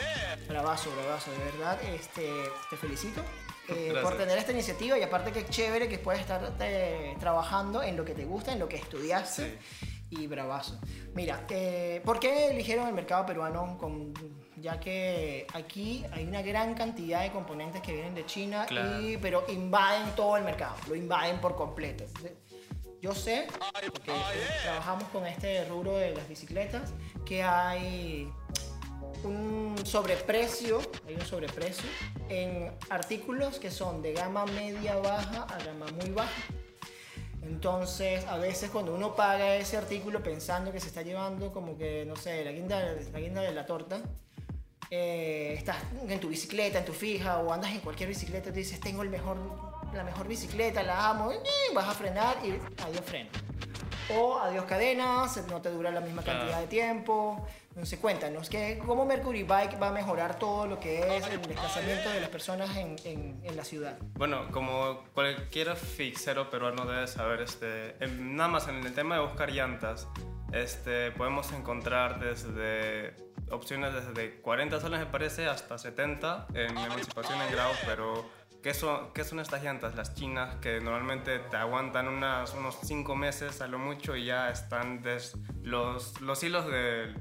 Bravazo, 0.48 0.91
bravazo, 0.95 1.32
de 1.32 1.38
verdad, 1.45 1.80
este, 1.93 2.32
te 2.69 2.78
felicito 2.78 3.22
eh, 3.75 3.93
por 4.01 4.17
tener 4.17 4.38
esta 4.38 4.51
iniciativa 4.51 4.97
y 4.97 5.03
aparte 5.03 5.32
que 5.32 5.45
chévere 5.45 5.88
que 5.88 5.99
puedes 5.99 6.21
estar 6.21 6.55
eh, 6.62 7.15
trabajando 7.19 7.84
en 7.84 7.95
lo 7.97 8.05
que 8.05 8.13
te 8.13 8.25
gusta, 8.25 8.53
en 8.53 8.60
lo 8.60 8.67
que 8.67 8.77
estudiaste 8.77 9.58
y 10.10 10.27
bravazo. 10.27 10.79
Mira, 11.13 11.45
eh, 11.49 12.01
¿por 12.03 12.19
qué 12.19 12.49
eligieron 12.49 12.88
el 12.88 12.93
mercado 12.93 13.25
peruano? 13.25 13.77
Con, 13.77 14.13
ya 14.58 14.79
que 14.79 15.45
aquí 15.53 16.03
hay 16.12 16.25
una 16.25 16.41
gran 16.41 16.73
cantidad 16.73 17.21
de 17.21 17.32
componentes 17.32 17.82
que 17.82 17.93
vienen 17.93 18.15
de 18.15 18.25
China, 18.25 18.65
Claro. 18.65 19.01
y, 19.01 19.17
pero 19.17 19.45
invaden 19.49 20.15
todo 20.15 20.38
el 20.38 20.43
mercado, 20.43 20.75
lo 20.88 20.95
invaden 20.95 21.39
por 21.39 21.55
completo. 21.55 22.05
Yo 23.01 23.15
sé, 23.15 23.47
porque 23.93 24.12
trabajamos 24.63 25.05
con 25.05 25.25
este 25.25 25.63
rubro 25.65 25.95
de 25.95 26.12
las 26.13 26.27
bicicletas, 26.27 26.91
que 27.25 27.41
hay 27.43 28.29
un 29.24 29.76
sobreprecio, 29.84 30.80
hay 31.08 31.15
un 31.15 31.26
sobreprecio 31.26 31.89
en 32.30 32.72
artículos 32.89 33.60
que 33.60 33.72
son 33.72 34.02
de 34.02 34.13
gama 34.13 34.45
media 34.45 34.95
baja 34.98 35.43
a 35.43 35.58
gama 35.63 35.86
muy 36.00 36.10
baja. 36.12 36.43
Entonces, 37.41 38.26
a 38.26 38.38
veces 38.38 38.69
cuando 38.69 38.93
uno 38.93 39.15
paga 39.15 39.56
ese 39.56 39.78
artículo 39.78 40.22
pensando 40.22 40.72
que 40.72 40.80
se 40.80 40.88
está 40.88 41.02
llevando 41.02 41.52
como 41.52 41.78
que, 41.78 42.06
no 42.06 42.15
sé, 42.15 42.43
la 42.45 42.52
guinda, 42.52 42.95
la 43.12 43.19
guinda 43.19 43.41
de 43.41 43.52
la 43.54 43.65
torta, 43.65 44.02
eh, 44.91 45.54
estás 45.58 45.78
en 46.08 46.19
tu 46.19 46.30
bicicleta, 46.30 46.80
en 46.80 46.86
tu 46.86 46.93
fija 46.93 47.39
o 47.39 47.54
andas 47.54 47.72
en 47.72 47.80
cualquier 47.80 48.10
bicicleta 48.10 48.50
y 48.50 48.52
tú 48.52 48.58
dices, 48.58 48.80
tengo 48.80 49.04
el 49.04 49.10
mejor, 49.10 49.38
la 49.93 50.04
mejor 50.04 50.28
bicicleta, 50.28 50.82
la 50.84 51.10
amo, 51.10 51.32
y 51.32 51.74
vas 51.74 51.88
a 51.88 51.93
frenar 51.93 52.38
y 52.43 52.52
adiós 52.82 53.06
freno. 53.06 53.30
O 54.17 54.39
adiós 54.39 54.65
cadenas, 54.65 55.45
no 55.48 55.62
te 55.62 55.69
dura 55.69 55.91
la 55.91 56.02
misma 56.02 56.24
cantidad 56.24 56.60
de 56.60 56.67
tiempo. 56.67 57.45
Entonces 57.80 58.00
cuéntanos, 58.00 58.50
¿qué, 58.50 58.78
¿cómo 58.86 59.06
Mercury 59.06 59.44
Bike 59.44 59.82
va 59.82 59.88
a 59.88 59.92
mejorar 59.94 60.38
todo 60.38 60.68
lo 60.68 60.82
que 60.82 61.15
es 61.15 61.26
el 61.28 61.42
desplazamiento 61.42 62.10
de 62.10 62.20
las 62.20 62.30
personas 62.30 62.76
en, 62.76 62.98
en- 63.06 63.39
en 63.42 63.56
la 63.56 63.63
ciudad? 63.63 63.98
Bueno, 64.15 64.52
como 64.52 65.06
cualquier 65.13 65.74
fixero 65.78 66.50
peruano 66.50 66.86
debe 66.86 67.08
saber, 67.08 67.39
este, 67.39 67.96
en- 68.04 68.36
nada 68.36 68.50
más 68.50 68.68
en 68.68 68.86
el 68.86 68.94
tema 68.94 69.15
de 69.15 69.22
buscar 69.22 69.50
llantas, 69.54 70.10
este, 70.52 71.12
podemos 71.12 71.54
encontrar 71.54 72.20
desde 72.20 73.15
opciones 73.50 73.94
desde 73.94 74.42
40 74.42 74.82
soles 74.82 75.00
me 75.00 75.06
parece 75.06 75.48
hasta 75.48 75.78
70 75.78 76.48
en 76.56 76.78
emancipación 76.78 77.42
en 77.42 77.50
grado, 77.54 77.72
pero 77.86 78.30
¿qué 78.62 78.74
son, 78.74 79.13
¿qué 79.13 79.24
son 79.24 79.39
estas 79.39 79.63
llantas? 79.63 79.96
Las 79.96 80.13
chinas 80.15 80.58
que 80.58 80.82
normalmente 80.82 81.39
te 81.39 81.56
aguantan 81.56 82.10
unas, 82.10 82.54
unos 82.56 82.78
5 82.84 83.15
meses 83.15 83.62
a 83.62 83.68
lo 83.68 83.80
mucho 83.80 84.18
y 84.18 84.26
ya 84.26 84.50
están 84.50 85.02
des, 85.02 85.38
los, 85.62 86.20
los 86.20 86.44
hilos 86.44 86.68
de... 86.70 87.15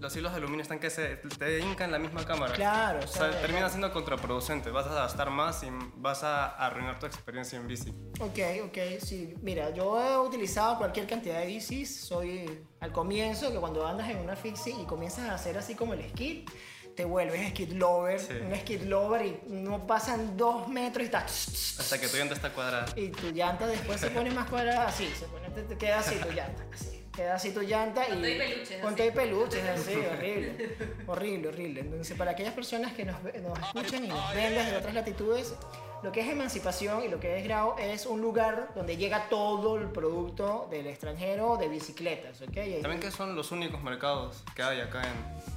Los 0.00 0.14
hilos 0.16 0.32
de 0.32 0.38
aluminio 0.38 0.62
están 0.62 0.78
que 0.78 0.90
se 0.90 1.16
te 1.16 1.60
hincan 1.60 1.90
la 1.92 1.98
misma 1.98 2.24
cámara. 2.26 2.54
Claro, 2.54 3.00
o 3.00 3.04
O 3.04 3.06
sea, 3.06 3.32
sea, 3.32 3.40
termina 3.40 3.68
siendo 3.68 3.92
contraproducente. 3.92 4.70
Vas 4.70 4.86
a 4.86 4.94
gastar 4.94 5.30
más 5.30 5.62
y 5.62 5.68
vas 5.96 6.22
a 6.24 6.46
arruinar 6.46 6.98
tu 6.98 7.06
experiencia 7.06 7.58
en 7.58 7.66
bici. 7.66 7.90
Ok, 8.20 8.38
ok, 8.66 8.78
sí. 9.00 9.34
Mira, 9.42 9.70
yo 9.70 10.00
he 10.02 10.18
utilizado 10.18 10.78
cualquier 10.78 11.06
cantidad 11.06 11.40
de 11.40 11.46
bicis. 11.46 12.00
Soy 12.00 12.64
al 12.80 12.92
comienzo, 12.92 13.50
que 13.52 13.58
cuando 13.58 13.86
andas 13.86 14.08
en 14.10 14.18
una 14.18 14.36
fixie 14.36 14.74
y 14.80 14.84
comienzas 14.84 15.28
a 15.30 15.34
hacer 15.34 15.56
así 15.58 15.74
como 15.74 15.94
el 15.94 16.08
skid, 16.10 16.48
te 16.94 17.04
vuelves 17.04 17.48
skid 17.50 17.72
lover, 17.72 18.20
Sí. 18.20 18.34
un 18.40 18.54
skid 18.54 18.82
lover 18.82 19.26
y 19.26 19.40
no 19.48 19.84
pasan 19.86 20.36
dos 20.36 20.68
metros 20.68 21.02
y 21.02 21.06
estás... 21.06 21.76
Hasta 21.80 22.00
que 22.00 22.06
tu 22.06 22.16
llanta 22.16 22.34
está 22.34 22.50
cuadrada. 22.52 22.86
Y 22.94 23.08
tu 23.08 23.30
llanta 23.32 23.66
después 23.66 24.00
se 24.00 24.10
pone 24.10 24.30
más 24.30 24.48
cuadrada 24.48 24.86
así, 24.86 25.08
se 25.18 25.26
pone, 25.26 25.48
te, 25.50 25.62
te 25.62 25.76
queda 25.76 25.98
así 25.98 26.14
tu 26.16 26.28
llanta, 26.30 26.64
así. 26.72 26.93
Queda 27.14 27.34
así 27.36 27.52
tu 27.52 27.60
llanta 27.62 28.04
y... 28.08 28.12
todo 28.12 28.28
y 28.28 28.38
peluches, 28.38 28.82
Con 28.82 28.96
todo 28.96 29.06
y 29.06 29.10
peluches, 29.12 29.64
así, 29.68 29.94
horrible. 29.94 30.76
Horrible, 31.06 31.48
horrible. 31.48 31.80
Entonces, 31.80 32.16
para 32.18 32.32
aquellas 32.32 32.54
personas 32.54 32.92
que 32.92 33.04
nos, 33.04 33.22
nos 33.22 33.58
escuchan 33.58 34.04
y 34.04 34.08
nos 34.08 34.34
ven 34.34 34.54
desde 34.54 34.76
otras 34.76 34.94
latitudes, 34.94 35.54
lo 36.02 36.10
que 36.12 36.20
es 36.20 36.28
emancipación 36.28 37.02
y 37.04 37.08
lo 37.08 37.18
que 37.20 37.38
es 37.38 37.44
grado 37.44 37.76
es 37.78 38.04
un 38.04 38.20
lugar 38.20 38.70
donde 38.74 38.96
llega 38.96 39.28
todo 39.30 39.78
el 39.78 39.88
producto 39.90 40.66
del 40.70 40.86
extranjero 40.88 41.56
de 41.56 41.68
bicicletas, 41.68 42.42
¿ok? 42.42 42.56
Y- 42.56 42.82
También 42.82 43.00
que 43.00 43.10
son 43.10 43.34
los 43.36 43.52
únicos 43.52 43.80
mercados 43.82 44.42
que 44.54 44.62
hay 44.62 44.80
acá 44.80 45.02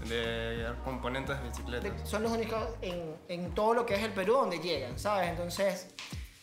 en, 0.04 0.10
de 0.10 0.68
componentes 0.86 1.38
de 1.42 1.50
bicicletas. 1.50 2.00
de- 2.02 2.06
son 2.06 2.24
los 2.24 2.32
únicos 2.32 2.64
en, 2.82 3.16
en 3.28 3.54
todo 3.56 3.74
lo 3.74 3.86
que 3.86 3.96
es 3.96 4.04
el 4.04 4.12
Perú 4.14 4.34
donde 4.34 4.60
llegan, 4.60 4.98
¿sabes? 5.00 5.30
Entonces, 5.32 5.88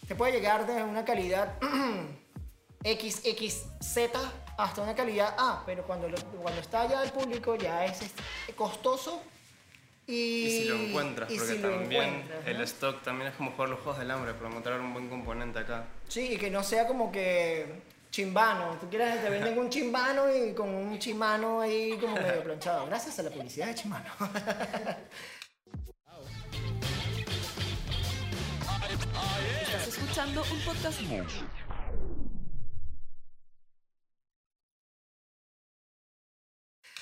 te 0.08 0.14
puede 0.16 0.32
llegar 0.32 0.66
de 0.66 0.82
una 0.82 1.04
calidad 1.04 1.54
XXZ 2.84 3.98
hasta 4.56 4.82
una 4.82 4.94
calidad 4.94 5.34
A, 5.38 5.62
pero 5.66 5.82
cuando, 5.84 6.08
lo- 6.08 6.16
cuando 6.42 6.60
está 6.60 6.86
ya 6.88 7.00
al 7.00 7.12
público 7.12 7.56
ya 7.56 7.84
es 7.84 8.00
costoso 8.56 9.20
y, 10.06 10.12
Y 10.46 10.50
si 10.50 10.64
lo 10.68 10.76
encuentras, 10.76 11.30
y 11.30 11.38
porque 11.38 11.52
si 11.54 11.58
también 11.62 12.02
encuentras, 12.04 12.46
el 12.46 12.58
¿no? 12.58 12.64
stock 12.64 13.02
también 13.02 13.30
es 13.30 13.36
como 13.36 13.52
jugar 13.52 13.70
los 13.70 13.78
juegos 13.80 13.98
del 13.98 14.10
hambre 14.10 14.34
para 14.34 14.50
encontrar 14.50 14.80
un 14.80 14.92
buen 14.92 15.08
componente 15.08 15.58
acá. 15.60 15.84
Sí, 16.08 16.34
y 16.34 16.36
que 16.36 16.50
no 16.50 16.62
sea 16.62 16.86
como 16.86 17.10
que 17.10 17.82
chimbano. 18.10 18.76
Tú 18.80 18.88
quieres, 18.90 19.22
te 19.22 19.30
venden 19.30 19.58
un 19.58 19.70
chimbano 19.70 20.32
y 20.32 20.52
con 20.52 20.68
un 20.68 20.98
chimano 20.98 21.62
ahí 21.62 21.96
como 21.98 22.14
medio 22.16 22.42
planchado. 22.44 22.86
Gracias 22.86 23.18
a 23.18 23.22
la 23.22 23.30
publicidad 23.30 23.68
de 23.68 23.74
chimano. 23.76 24.10
Estás 29.62 29.88
escuchando 29.88 30.42
un 30.52 30.60
podcast 30.60 31.00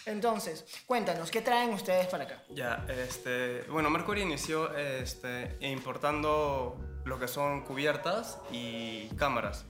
Entonces, 0.07 0.65
cuéntanos, 0.87 1.31
¿qué 1.31 1.43
traen 1.43 1.71
ustedes 1.71 2.07
para 2.07 2.25
acá? 2.25 2.43
Ya, 2.51 2.85
este, 2.89 3.63
bueno, 3.71 3.91
Mercury 3.91 4.23
inició 4.23 4.77
este, 4.77 5.57
importando 5.61 6.77
lo 7.05 7.19
que 7.19 7.29
son 7.29 7.63
cubiertas 7.63 8.39
y 8.51 9.09
cámaras. 9.17 9.65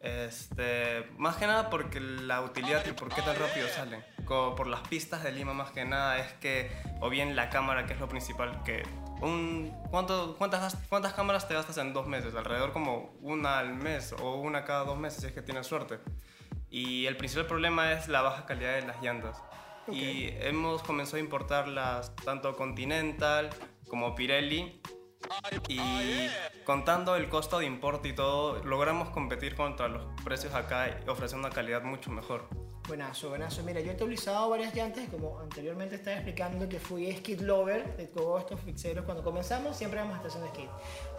Este, 0.00 1.10
más 1.16 1.36
que 1.36 1.46
nada 1.46 1.68
porque 1.68 2.00
la 2.00 2.40
utilidad 2.42 2.86
y 2.86 2.92
por 2.92 3.12
qué 3.12 3.22
tan 3.22 3.36
rápido 3.36 3.66
salen. 3.68 4.04
Como 4.24 4.54
por 4.54 4.66
las 4.66 4.86
pistas 4.88 5.22
de 5.24 5.32
Lima 5.32 5.52
más 5.52 5.70
que 5.72 5.84
nada 5.84 6.18
es 6.18 6.32
que, 6.34 6.70
o 7.00 7.10
bien 7.10 7.34
la 7.34 7.50
cámara 7.50 7.86
que 7.86 7.94
es 7.94 8.00
lo 8.00 8.08
principal, 8.08 8.62
que 8.62 8.82
un, 9.20 9.74
¿cuánto, 9.90 10.36
cuántas, 10.36 10.76
¿cuántas 10.88 11.12
cámaras 11.14 11.48
te 11.48 11.54
gastas 11.54 11.78
en 11.78 11.92
dos 11.92 12.06
meses? 12.06 12.34
Alrededor 12.34 12.72
como 12.72 13.16
una 13.20 13.58
al 13.58 13.74
mes 13.74 14.14
o 14.20 14.36
una 14.36 14.64
cada 14.64 14.84
dos 14.84 14.98
meses 14.98 15.20
si 15.20 15.26
es 15.26 15.32
que 15.32 15.42
tienes 15.42 15.66
suerte. 15.66 15.98
Y 16.70 17.06
el 17.06 17.16
principal 17.16 17.46
problema 17.46 17.92
es 17.92 18.08
la 18.08 18.22
baja 18.22 18.46
calidad 18.46 18.74
de 18.74 18.82
las 18.82 19.00
llantas. 19.02 19.42
Y 19.88 20.28
hemos 20.40 20.82
comenzado 20.82 21.18
a 21.18 21.20
importarlas 21.20 22.14
tanto 22.16 22.54
Continental 22.56 23.50
como 23.88 24.14
Pirelli 24.14 24.80
y 25.68 25.80
contando 26.64 27.16
el 27.16 27.28
costo 27.28 27.58
de 27.58 27.66
importe 27.66 28.08
y 28.08 28.12
todo, 28.14 28.62
logramos 28.64 29.10
competir 29.10 29.54
contra 29.54 29.88
los 29.88 30.04
precios 30.22 30.54
acá 30.54 30.88
y 30.88 31.08
ofrecer 31.08 31.38
una 31.38 31.50
calidad 31.50 31.82
mucho 31.82 32.10
mejor. 32.10 32.48
Buenazo, 32.86 33.30
buenazo. 33.30 33.64
Mira, 33.64 33.80
yo 33.80 33.90
he 33.90 33.94
utilizado 33.94 34.48
varias 34.48 34.72
llantas, 34.72 35.08
como 35.08 35.40
anteriormente 35.40 35.96
estaba 35.96 36.16
explicando 36.16 36.68
que 36.68 36.78
fui 36.78 37.12
skid 37.16 37.40
lover 37.40 37.96
de 37.96 38.06
todos 38.06 38.42
estos 38.42 38.60
fixeros. 38.60 39.04
Cuando 39.04 39.24
comenzamos 39.24 39.76
siempre 39.76 39.98
vamos 39.98 40.14
a 40.14 40.16
estación 40.18 40.44
de 40.44 40.50
skid. 40.50 40.68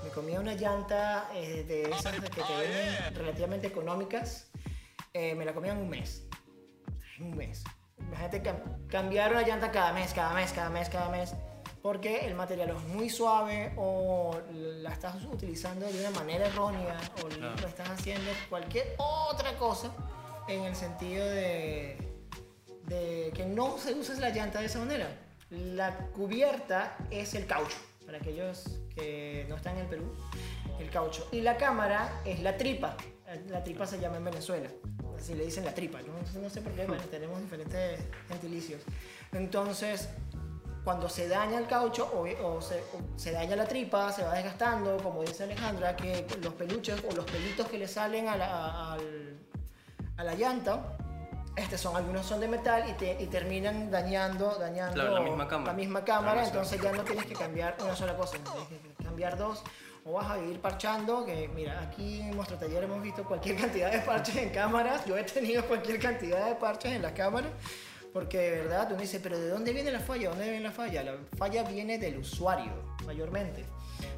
Me 0.01 0.09
comía 0.11 0.39
una 0.39 0.53
llanta 0.53 1.29
eh, 1.33 1.65
de 1.67 1.91
esas 1.91 2.13
que 2.21 2.29
te 2.29 2.41
venden 2.41 3.15
relativamente 3.15 3.67
económicas. 3.67 4.49
Eh, 5.13 5.35
me 5.35 5.43
la 5.43 5.53
comía 5.53 5.73
en 5.73 5.79
un 5.79 5.89
mes. 5.89 6.25
En 7.17 7.25
un 7.25 7.35
mes. 7.35 7.65
Imagínate 7.99 8.43
cam- 8.43 8.87
cambiar 8.87 9.31
una 9.31 9.41
llanta 9.41 9.71
cada 9.71 9.93
mes, 9.93 10.13
cada 10.13 10.33
mes, 10.33 10.51
cada 10.51 10.69
mes, 10.69 10.89
cada 10.89 11.09
mes. 11.09 11.33
Porque 11.81 12.25
el 12.25 12.33
material 12.35 12.71
es 12.71 12.83
muy 12.83 13.09
suave 13.09 13.73
o 13.77 14.37
la 14.51 14.91
estás 14.91 15.23
utilizando 15.25 15.85
de 15.85 15.99
una 16.01 16.09
manera 16.11 16.47
errónea 16.47 16.97
o 17.23 17.29
lo 17.29 17.67
estás 17.67 17.89
haciendo 17.89 18.29
cualquier 18.49 18.95
otra 18.97 19.55
cosa 19.57 19.93
en 20.47 20.63
el 20.63 20.75
sentido 20.75 21.25
de, 21.25 21.97
de 22.87 23.31
que 23.33 23.45
no 23.45 23.77
se 23.77 23.93
usa 23.93 24.15
la 24.19 24.31
llanta 24.31 24.59
de 24.59 24.65
esa 24.65 24.79
manera. 24.79 25.07
La 25.49 25.95
cubierta 26.13 26.97
es 27.09 27.35
el 27.35 27.45
caucho, 27.45 27.77
para 28.05 28.17
aquellos 28.17 28.65
que 28.93 29.45
no 29.47 29.55
están 29.55 29.75
en 29.75 29.83
el 29.83 29.87
Perú, 29.87 30.13
el 30.79 30.89
caucho. 30.89 31.27
Y 31.31 31.39
la 31.41 31.55
cámara 31.55 32.21
es 32.25 32.41
la 32.41 32.57
tripa. 32.57 32.97
La 33.49 33.63
tripa 33.63 33.85
se 33.85 33.99
llama 33.99 34.17
en 34.17 34.25
Venezuela. 34.25 34.69
Así 35.17 35.33
le 35.33 35.45
dicen 35.45 35.65
la 35.65 35.73
tripa. 35.73 35.99
No, 36.01 36.41
no 36.41 36.49
sé 36.49 36.61
por 36.61 36.71
qué, 36.73 36.85
bueno, 36.85 37.03
tenemos 37.11 37.39
diferentes 37.41 37.99
gentilicios. 38.29 38.81
Entonces, 39.33 40.07
cuando 40.83 41.09
se 41.09 41.27
daña 41.27 41.57
el 41.57 41.67
caucho 41.67 42.05
o, 42.13 42.21
o 42.47 42.61
se, 42.61 42.75
o 42.79 43.17
se 43.19 43.31
daña 43.31 43.55
la 43.57 43.65
tripa, 43.67 44.11
se 44.13 44.23
va 44.23 44.33
desgastando, 44.35 44.97
como 45.03 45.21
dice 45.23 45.43
Alejandra, 45.43 45.95
que 45.97 46.25
los 46.41 46.53
peluches 46.53 47.03
o 47.09 47.13
los 47.15 47.25
pelitos 47.25 47.67
que 47.67 47.77
le 47.77 47.87
salen 47.87 48.29
a 48.29 48.37
la, 48.37 48.93
al- 48.93 49.37
a 50.15 50.23
la 50.23 50.33
llanta, 50.35 50.97
este 51.57 51.77
son, 51.77 51.95
algunos 51.97 52.25
son 52.25 52.39
de 52.39 52.47
metal 52.47 52.87
y, 52.89 52.93
te- 52.93 53.21
y 53.21 53.25
terminan 53.27 53.91
dañando, 53.91 54.55
dañando 54.57 54.93
Claro, 54.93 55.15
la 55.15 55.21
misma 55.21 55.47
cámara. 55.47 55.71
la 55.73 55.77
misma 55.77 56.05
cámara, 56.05 56.33
Claro, 56.33 56.45
sí. 56.45 56.51
entonces 56.53 56.81
ya 56.81 56.91
no 56.93 57.03
tienes 57.03 57.25
que 57.25 57.33
cambiar 57.33 57.75
una 57.83 57.95
sola 57.95 58.15
cosa, 58.15 58.37
tienes 58.37 58.67
que 58.97 59.03
cambiar 59.03 59.37
dos. 59.37 59.63
O 60.07 60.13
vas 60.13 60.31
a 60.31 60.37
vivir 60.37 60.61
parchando, 60.61 61.25
que 61.25 61.49
mira, 61.53 61.81
aquí 61.81 62.21
en 62.21 62.35
nuestro 62.35 62.57
taller 62.57 62.85
hemos 62.85 63.01
visto 63.01 63.25
cualquier 63.25 63.57
cantidad 63.61 63.91
de 63.91 63.99
parches 63.99 64.37
en 64.37 64.49
cámaras, 64.49 65.05
yo 65.05 65.17
he 65.17 65.23
tenido 65.23 65.65
cualquier 65.65 65.99
cantidad 65.99 66.47
de 66.47 66.55
parches 66.55 66.93
en 66.93 67.01
las 67.01 67.11
cámaras, 67.11 67.51
porque 68.13 68.37
de 68.37 68.51
verdad 68.61 68.87
uno 68.91 69.01
dice, 69.01 69.19
pero 69.19 69.37
¿de 69.37 69.49
dónde 69.49 69.73
viene 69.73 69.91
la 69.91 69.99
falla? 69.99 70.29
¿Dónde 70.29 70.45
viene 70.45 70.61
la 70.61 70.71
falla? 70.71 71.03
La 71.03 71.17
falla 71.37 71.63
viene 71.63 71.97
del 71.97 72.19
usuario, 72.19 72.71
mayormente. 73.05 73.65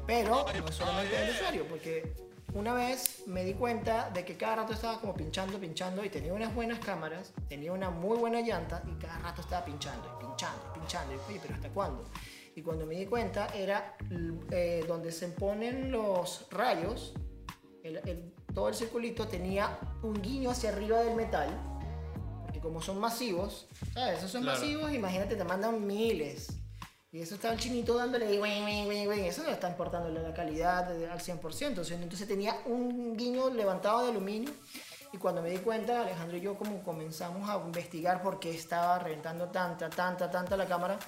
Pero 0.06 0.46
no 0.46 0.72
solamente 0.72 1.16
del 1.16 1.30
usuario, 1.30 1.66
porque 1.68 2.14
una 2.54 2.72
vez 2.72 3.24
me 3.26 3.44
di 3.44 3.54
cuenta 3.54 4.10
de 4.10 4.24
que 4.24 4.36
cada 4.36 4.56
rato 4.56 4.74
estaba 4.74 5.00
como 5.00 5.14
pinchando, 5.14 5.58
pinchando, 5.58 6.04
y 6.04 6.08
tenía 6.08 6.32
unas 6.32 6.54
buenas 6.54 6.78
cámaras, 6.78 7.32
tenía 7.48 7.72
una 7.72 7.90
muy 7.90 8.16
buena 8.16 8.40
llanta, 8.40 8.82
y 8.86 8.94
cada 8.94 9.18
rato 9.18 9.40
estaba 9.40 9.64
pinchando, 9.64 10.18
y 10.20 10.24
pinchando, 10.24 10.62
y 10.68 10.78
pinchando. 10.78 11.14
Y 11.14 11.16
oye, 11.28 11.40
pero 11.42 11.54
¿hasta 11.54 11.68
cuándo? 11.70 12.04
Y 12.60 12.62
cuando 12.62 12.84
me 12.84 12.94
di 12.94 13.06
cuenta 13.06 13.46
era 13.54 13.96
eh, 14.50 14.84
donde 14.86 15.12
se 15.12 15.28
ponen 15.28 15.90
los 15.90 16.46
rayos, 16.50 17.14
el- 17.82 17.96
el- 18.06 18.34
todo 18.54 18.68
el 18.68 18.74
circulito 18.74 19.26
tenía 19.26 19.78
un 20.02 20.20
guiño 20.20 20.50
hacia 20.50 20.68
arriba 20.68 20.98
del 21.00 21.16
metal, 21.16 21.48
porque 22.42 22.60
como 22.60 22.82
son 22.82 22.98
masivos, 23.00 23.66
¿sabes? 23.94 24.18
Esos 24.18 24.30
son 24.30 24.42
Claro. 24.42 24.58
masivos, 24.60 24.92
imagínate, 24.92 25.36
te 25.36 25.44
mandan 25.44 25.86
miles. 25.86 26.48
Y 27.10 27.22
eso 27.22 27.36
estaba 27.36 27.54
el 27.54 27.60
chinito 27.60 27.96
dándole, 27.96 28.26
"Wing, 28.38 28.62
wing, 28.66 28.86
wing, 28.86 29.08
wing". 29.08 29.24
eso 29.24 29.42
no 29.42 29.48
está 29.48 29.70
importando 29.70 30.10
la 30.10 30.34
calidad 30.34 30.90
al 31.10 31.20
100%. 31.22 31.80
o 31.80 31.84
sea, 31.84 31.96
entonces 31.96 32.28
tenía 32.28 32.56
un 32.66 33.16
guiño 33.16 33.48
levantado 33.48 34.02
de 34.04 34.10
aluminio. 34.10 34.50
Y 35.14 35.16
cuando 35.16 35.40
me 35.40 35.48
di 35.48 35.56
cuenta, 35.58 36.02
Alejandro 36.02 36.36
y 36.36 36.42
yo 36.42 36.58
como 36.58 36.82
comenzamos 36.82 37.48
a 37.48 37.56
investigar 37.56 38.20
por 38.22 38.38
qué 38.38 38.50
estaba 38.54 38.98
reventando 38.98 39.46
tanta, 39.48 39.88
tanta, 39.88 40.30
tanta 40.30 40.58
la 40.58 40.66
cámara, 40.66 40.98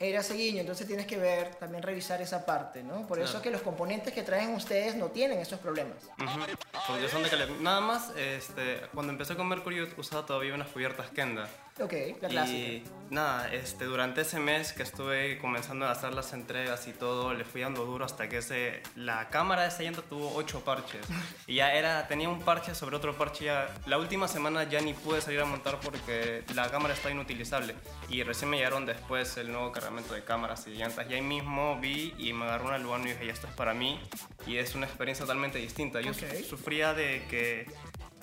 era 0.00 0.20
ese 0.20 0.34
guiño. 0.34 0.60
Entonces 0.60 0.86
tienes 0.86 1.06
que 1.06 1.18
ver, 1.18 1.54
también 1.56 1.82
revisar 1.82 2.22
esa 2.22 2.46
parte, 2.46 2.82
¿no? 2.82 3.06
Por 3.06 3.20
eso 3.20 3.36
es 3.36 3.42
que 3.42 3.50
los 3.50 3.60
componentes 3.60 4.14
que 4.14 4.22
traen 4.22 4.54
ustedes 4.54 4.96
no 4.96 5.08
tienen 5.08 5.38
esos 5.38 5.60
problemas. 5.60 5.98
Ujú, 6.18 6.40
Porque 6.88 7.08
son 7.08 7.22
de 7.22 7.28
calidad. 7.28 7.48
Nada 7.60 7.80
más, 7.82 8.10
este, 8.16 8.80
cuando 8.94 9.12
empecé 9.12 9.36
con 9.36 9.46
Mercury 9.46 9.82
usaba 9.98 10.24
todavía 10.24 10.54
unas 10.54 10.68
cubiertas 10.68 11.10
Kenda. 11.10 11.48
Ok, 11.78 11.92
la 12.20 12.28
clásica. 12.28 12.58
Y 12.58 12.84
nada, 13.10 13.50
este, 13.52 13.84
durante 13.86 14.20
ese 14.20 14.38
mes 14.38 14.72
que 14.74 14.82
estuve 14.82 15.38
comenzando 15.38 15.86
a 15.86 15.92
hacer 15.92 16.12
las 16.12 16.32
entregas 16.34 16.86
y 16.88 16.92
todo, 16.92 17.32
le 17.32 17.44
fui 17.44 17.62
dando 17.62 17.86
duro 17.86 18.04
hasta 18.04 18.28
que 18.28 18.38
ese, 18.38 18.82
la 18.96 19.30
cámara 19.30 19.62
de 19.62 19.68
esa 19.68 19.82
llanta 19.82 20.02
tuvo 20.02 20.34
ocho 20.34 20.60
parches. 20.62 21.00
Y 21.46 21.54
ya 21.56 21.72
era, 21.74 22.06
tenía 22.06 22.28
un 22.28 22.42
parche 22.42 22.74
sobre 22.74 22.96
otro 22.96 23.16
parche. 23.16 23.46
Ya, 23.46 23.74
la 23.86 23.96
última 23.96 24.28
semana 24.28 24.64
ya 24.64 24.80
ni 24.82 24.92
pude 24.92 25.22
salir 25.22 25.40
a 25.40 25.46
montar 25.46 25.80
porque 25.80 26.44
la 26.54 26.70
cámara 26.70 26.92
está 26.92 27.10
inutilizable. 27.10 27.74
Y 28.10 28.22
recién 28.24 28.50
me 28.50 28.58
llegaron 28.58 28.84
después 28.84 29.36
el 29.38 29.50
nuevo 29.50 29.72
cargamento 29.72 30.12
de 30.12 30.22
cámaras 30.22 30.66
y 30.66 30.70
llantas. 30.72 31.06
Y 31.08 31.14
ahí 31.14 31.22
mismo 31.22 31.78
vi 31.80 32.14
y 32.18 32.34
me 32.34 32.44
agarró 32.44 32.66
una 32.68 32.78
Lugano 32.78 33.06
y 33.06 33.12
dije, 33.12 33.26
ya 33.26 33.32
esto 33.32 33.46
es 33.46 33.54
para 33.54 33.72
mí. 33.72 33.98
Y 34.46 34.56
es 34.58 34.74
una 34.74 34.84
experiencia 34.86 35.24
totalmente 35.24 35.58
distinta. 35.58 36.00
Yo 36.02 36.12
su- 36.12 36.26
Ok. 36.26 36.32
sufría 36.46 36.92
de 36.92 37.24
que 37.30 37.66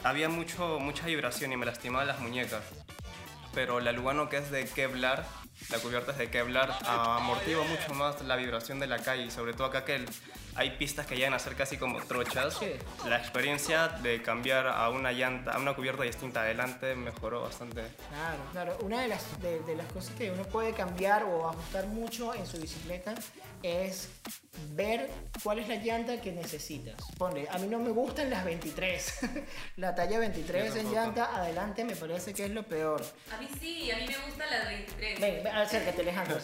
había 0.03 0.29
mucho, 0.29 0.77
mucha 0.79 1.07
vibración 1.07 1.51
y 1.53 1.57
me 1.57 1.65
lastimaba 1.65 2.05
las 2.05 2.19
muñecas 2.19 2.61
pero 3.57 3.79
la 3.79 3.91
Lugano 3.91 4.29
que 4.29 4.37
es 4.37 4.51
de 4.51 4.65
Kevlar, 4.67 5.25
la 5.71 5.79
cubierta 5.79 6.11
es 6.11 6.19
de 6.19 6.29
Kevlar, 6.29 6.77
amortigua 6.85 7.63
mucho 7.63 7.91
más 7.95 8.21
la 8.21 8.35
vibración 8.35 8.79
de 8.79 8.85
la 8.85 8.99
calle 8.99 9.23
y 9.25 9.31
sobre 9.31 9.53
todo 9.53 9.65
acá 9.65 9.83
que 9.83 9.95
el- 9.95 10.05
hay 10.57 10.71
pistas 10.71 11.05
que 11.05 11.15
llegan 11.15 11.33
a 11.33 11.39
ser 11.39 11.55
casi 11.55 11.77
como 11.77 12.01
trochas. 12.01 12.57
Sí. 12.57 12.71
La 13.07 13.17
experiencia 13.17 13.87
de 13.87 14.21
cambiar 14.21 14.67
a 14.67 14.89
una 14.89 15.11
llanta, 15.11 15.51
a 15.51 15.59
una 15.59 15.75
cubierta 15.75 16.03
distinta 16.03 16.41
adelante 16.41 16.95
mejoró 16.95 17.41
bastante. 17.41 17.83
Claro, 18.09 18.39
claro. 18.51 18.77
Una 18.81 19.01
de 19.01 19.07
las, 19.07 19.39
de, 19.41 19.59
de 19.59 19.75
las 19.75 19.85
cosas 19.93 20.15
que 20.15 20.31
uno 20.31 20.43
puede 20.43 20.73
cambiar 20.73 21.23
o 21.23 21.47
ajustar 21.47 21.85
mucho 21.87 22.33
en 22.33 22.45
su 22.47 22.59
bicicleta 22.59 23.13
es 23.63 24.09
ver 24.73 25.09
cuál 25.43 25.59
es 25.59 25.67
la 25.67 25.75
llanta 25.75 26.19
que 26.21 26.31
necesitas. 26.31 26.95
Ponle, 27.17 27.47
a 27.49 27.57
mí 27.57 27.67
no 27.67 27.79
me 27.79 27.89
gustan 27.91 28.29
las 28.29 28.43
23. 28.45 29.19
la 29.77 29.95
talla 29.95 30.19
23 30.19 30.75
en 30.75 30.91
llanta 30.91 31.35
adelante 31.35 31.83
me 31.83 31.95
parece 31.95 32.33
que 32.33 32.45
es 32.45 32.51
lo 32.51 32.63
peor. 32.63 33.03
A 33.31 33.37
mí 33.37 33.47
sí, 33.59 33.91
a 33.91 33.97
mí 33.97 34.07
me 34.07 34.17
gusta 34.25 34.45
la 34.45 34.69
23. 34.69 35.19
Ven, 35.19 35.47
acércate 35.47 36.01
Alejandro. 36.01 36.37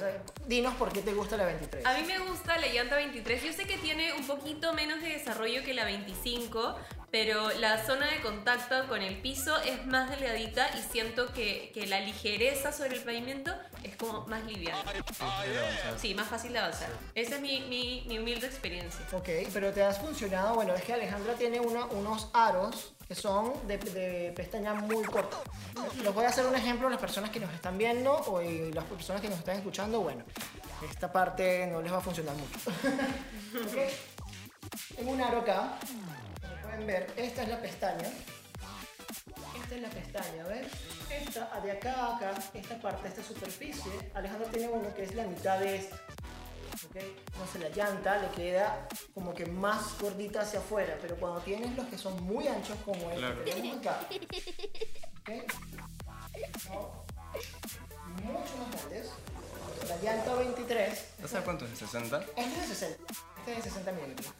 dinos 0.47 0.73
por 0.75 0.91
qué 0.93 1.01
te 1.01 1.13
gusta 1.13 1.37
la 1.37 1.45
23. 1.45 1.85
A 1.85 1.93
mí 1.97 2.03
me 2.05 2.19
gusta 2.19 2.57
la 2.57 2.67
llanta 2.67 2.95
23. 2.95 3.43
Yo 3.43 3.53
sé 3.53 3.65
que 3.65 3.77
tiene 3.77 4.02
un 4.17 4.27
poquito 4.27 4.73
menos 4.73 5.01
de 5.01 5.09
desarrollo 5.09 5.63
que 5.63 5.73
la 5.73 5.85
25, 5.85 6.75
pero 7.11 7.51
la 7.59 7.85
zona 7.85 8.07
de 8.09 8.21
contacto 8.21 8.87
con 8.87 9.01
el 9.01 9.17
piso 9.21 9.55
es 9.61 9.85
más 9.85 10.09
delgadita 10.09 10.67
y 10.77 10.81
siento 10.91 11.31
que, 11.31 11.71
que 11.73 11.85
la 11.87 11.99
ligereza 11.99 12.71
sobre 12.73 12.95
el 12.95 13.03
pavimento 13.03 13.53
es 13.83 13.95
como 13.95 14.25
más 14.25 14.43
liviana. 14.45 14.81
Sí, 15.97 16.15
más 16.15 16.27
fácil 16.27 16.53
de 16.53 16.59
avanzar. 16.59 16.89
Esa 17.13 17.35
es 17.35 17.41
mi, 17.41 17.61
mi, 17.61 18.03
mi 18.07 18.17
humilde 18.19 18.47
experiencia. 18.47 19.05
Ok, 19.11 19.29
pero 19.53 19.71
te 19.71 19.83
has 19.83 19.99
funcionado. 19.99 20.55
Bueno, 20.55 20.73
es 20.73 20.83
que 20.83 20.93
Alejandra 20.93 21.33
tiene 21.35 21.59
una- 21.59 21.85
unos 21.85 22.29
aros 22.33 22.93
son 23.15 23.67
de, 23.67 23.77
de 23.77 24.33
pestaña 24.35 24.73
muy 24.73 25.03
corta. 25.03 25.37
Les 26.01 26.13
voy 26.13 26.25
a 26.25 26.29
hacer 26.29 26.45
un 26.45 26.55
ejemplo 26.55 26.87
a 26.87 26.91
las 26.91 26.99
personas 26.99 27.29
que 27.29 27.39
nos 27.39 27.53
están 27.53 27.77
viendo 27.77 28.13
o 28.13 28.41
y 28.41 28.71
las 28.71 28.85
personas 28.85 29.21
que 29.21 29.29
nos 29.29 29.39
están 29.39 29.57
escuchando. 29.57 30.01
Bueno, 30.01 30.23
esta 30.89 31.11
parte 31.11 31.67
no 31.67 31.81
les 31.81 31.91
va 31.91 31.97
a 31.97 32.01
funcionar 32.01 32.35
mucho. 32.35 32.59
Ok. 33.53 34.95
Tengo 34.95 35.11
un 35.11 35.21
aro 35.21 35.39
acá. 35.41 35.77
Pueden 36.63 36.87
ver, 36.87 37.13
esta 37.15 37.43
es 37.43 37.49
la 37.49 37.61
pestaña. 37.61 38.09
Esta 39.61 39.75
es 39.75 39.81
la 39.81 39.89
pestaña, 39.89 40.43
¿ves? 40.47 40.67
Esta 41.09 41.61
de 41.61 41.71
acá 41.71 41.93
a 41.93 42.15
acá, 42.15 42.33
esta 42.53 42.79
parte, 42.81 43.07
esta 43.07 43.23
superficie. 43.23 43.91
Alejandro 44.15 44.47
tiene 44.47 44.69
uno 44.69 44.93
que 44.95 45.03
es 45.03 45.13
la 45.13 45.27
mitad 45.27 45.59
de 45.59 45.75
esta. 45.75 45.97
¿Ok? 46.85 46.95
Entonces 46.95 47.61
la 47.61 47.69
llanta 47.69 48.17
le 48.19 48.27
queda 48.29 48.87
como 49.13 49.33
que 49.33 49.45
más 49.45 49.97
gordita 49.99 50.41
hacia 50.41 50.59
afuera, 50.59 50.97
pero 51.01 51.15
cuando 51.17 51.39
tienes 51.41 51.75
los 51.75 51.85
que 51.87 51.97
son 51.97 52.21
muy 52.23 52.47
anchos 52.47 52.77
como 52.85 53.09
el 53.11 53.17
Claro. 53.17 53.43
que 53.43 53.51
tenemos 53.51 53.77
acá, 53.77 53.99
¿ok? 55.21 55.29
No, 56.69 57.03
mucho 58.23 58.57
más 58.57 58.71
grandes. 58.75 59.09
La 59.89 59.97
llanta 59.97 60.35
23, 60.35 61.05
¿No 61.19 61.27
sabes 61.27 61.43
cuánto 61.43 61.65
es? 61.65 61.81
¿60? 61.81 62.23
este 62.37 62.41
es 62.61 62.69
de 62.69 62.75
60, 62.75 63.13
este 63.39 63.51
es 63.51 63.57
de 63.57 63.69
60 63.69 63.91
milímetros. 63.91 64.33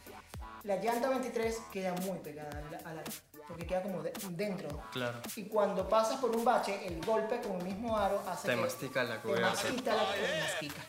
La 0.62 0.76
llanta 0.76 1.08
23 1.10 1.56
queda 1.70 1.92
muy 1.96 2.18
pegada 2.20 2.50
al, 2.58 2.74
al 2.86 2.98
aro, 3.00 3.12
porque 3.48 3.66
queda 3.66 3.82
como 3.82 4.02
de- 4.02 4.12
dentro. 4.30 4.68
Claro. 4.92 5.20
Y 5.36 5.44
cuando 5.44 5.88
pasas 5.88 6.18
por 6.20 6.34
un 6.34 6.44
bache, 6.44 6.86
el 6.86 7.04
golpe 7.04 7.40
con 7.40 7.56
el 7.58 7.64
mismo 7.64 7.96
aro 7.96 8.22
hace 8.28 8.48
Te 8.48 8.54
que 8.54 8.60
mastica 8.60 9.04
la 9.04 9.16
te 9.16 9.20
cubierta. 9.22 9.48
mastica 9.50 9.92
la 9.94 10.02
mastica. 10.40 10.82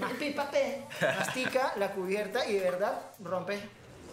Mastica, 0.00 0.50
mastica 1.00 1.72
la 1.76 1.92
cubierta 1.92 2.46
y 2.46 2.54
de 2.54 2.60
verdad 2.60 3.00
rompe 3.20 3.60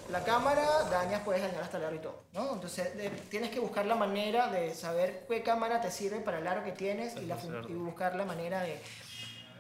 la 0.10 0.24
cámara, 0.24 0.66
dañas, 0.90 1.22
puedes 1.24 1.42
dañar 1.42 1.62
hasta 1.64 1.78
el 1.78 1.86
aro 1.86 1.96
y 1.96 2.00
todo, 2.00 2.24
¿no? 2.34 2.54
Entonces 2.54 2.96
de- 2.98 3.10
tienes 3.10 3.52
que 3.52 3.60
buscar 3.60 3.86
la 3.86 3.96
manera 3.96 4.48
de 4.48 4.74
saber 4.76 5.26
qué 5.30 5.42
cámara 5.44 5.80
te 5.82 5.92
sirve 5.92 6.20
para 6.20 6.40
el 6.40 6.48
aro 6.48 6.64
que 6.64 6.72
tienes 6.74 7.16
y, 7.16 7.26
la 7.26 7.38
y 7.70 7.74
buscar 7.74 8.16
la 8.16 8.26
manera 8.26 8.62
de 8.62 8.82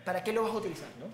para 0.05 0.21
qué 0.23 0.33
lo 0.33 0.43
vas 0.43 0.51
a 0.51 0.55
utilizar, 0.55 0.89
¿no? 0.99 1.05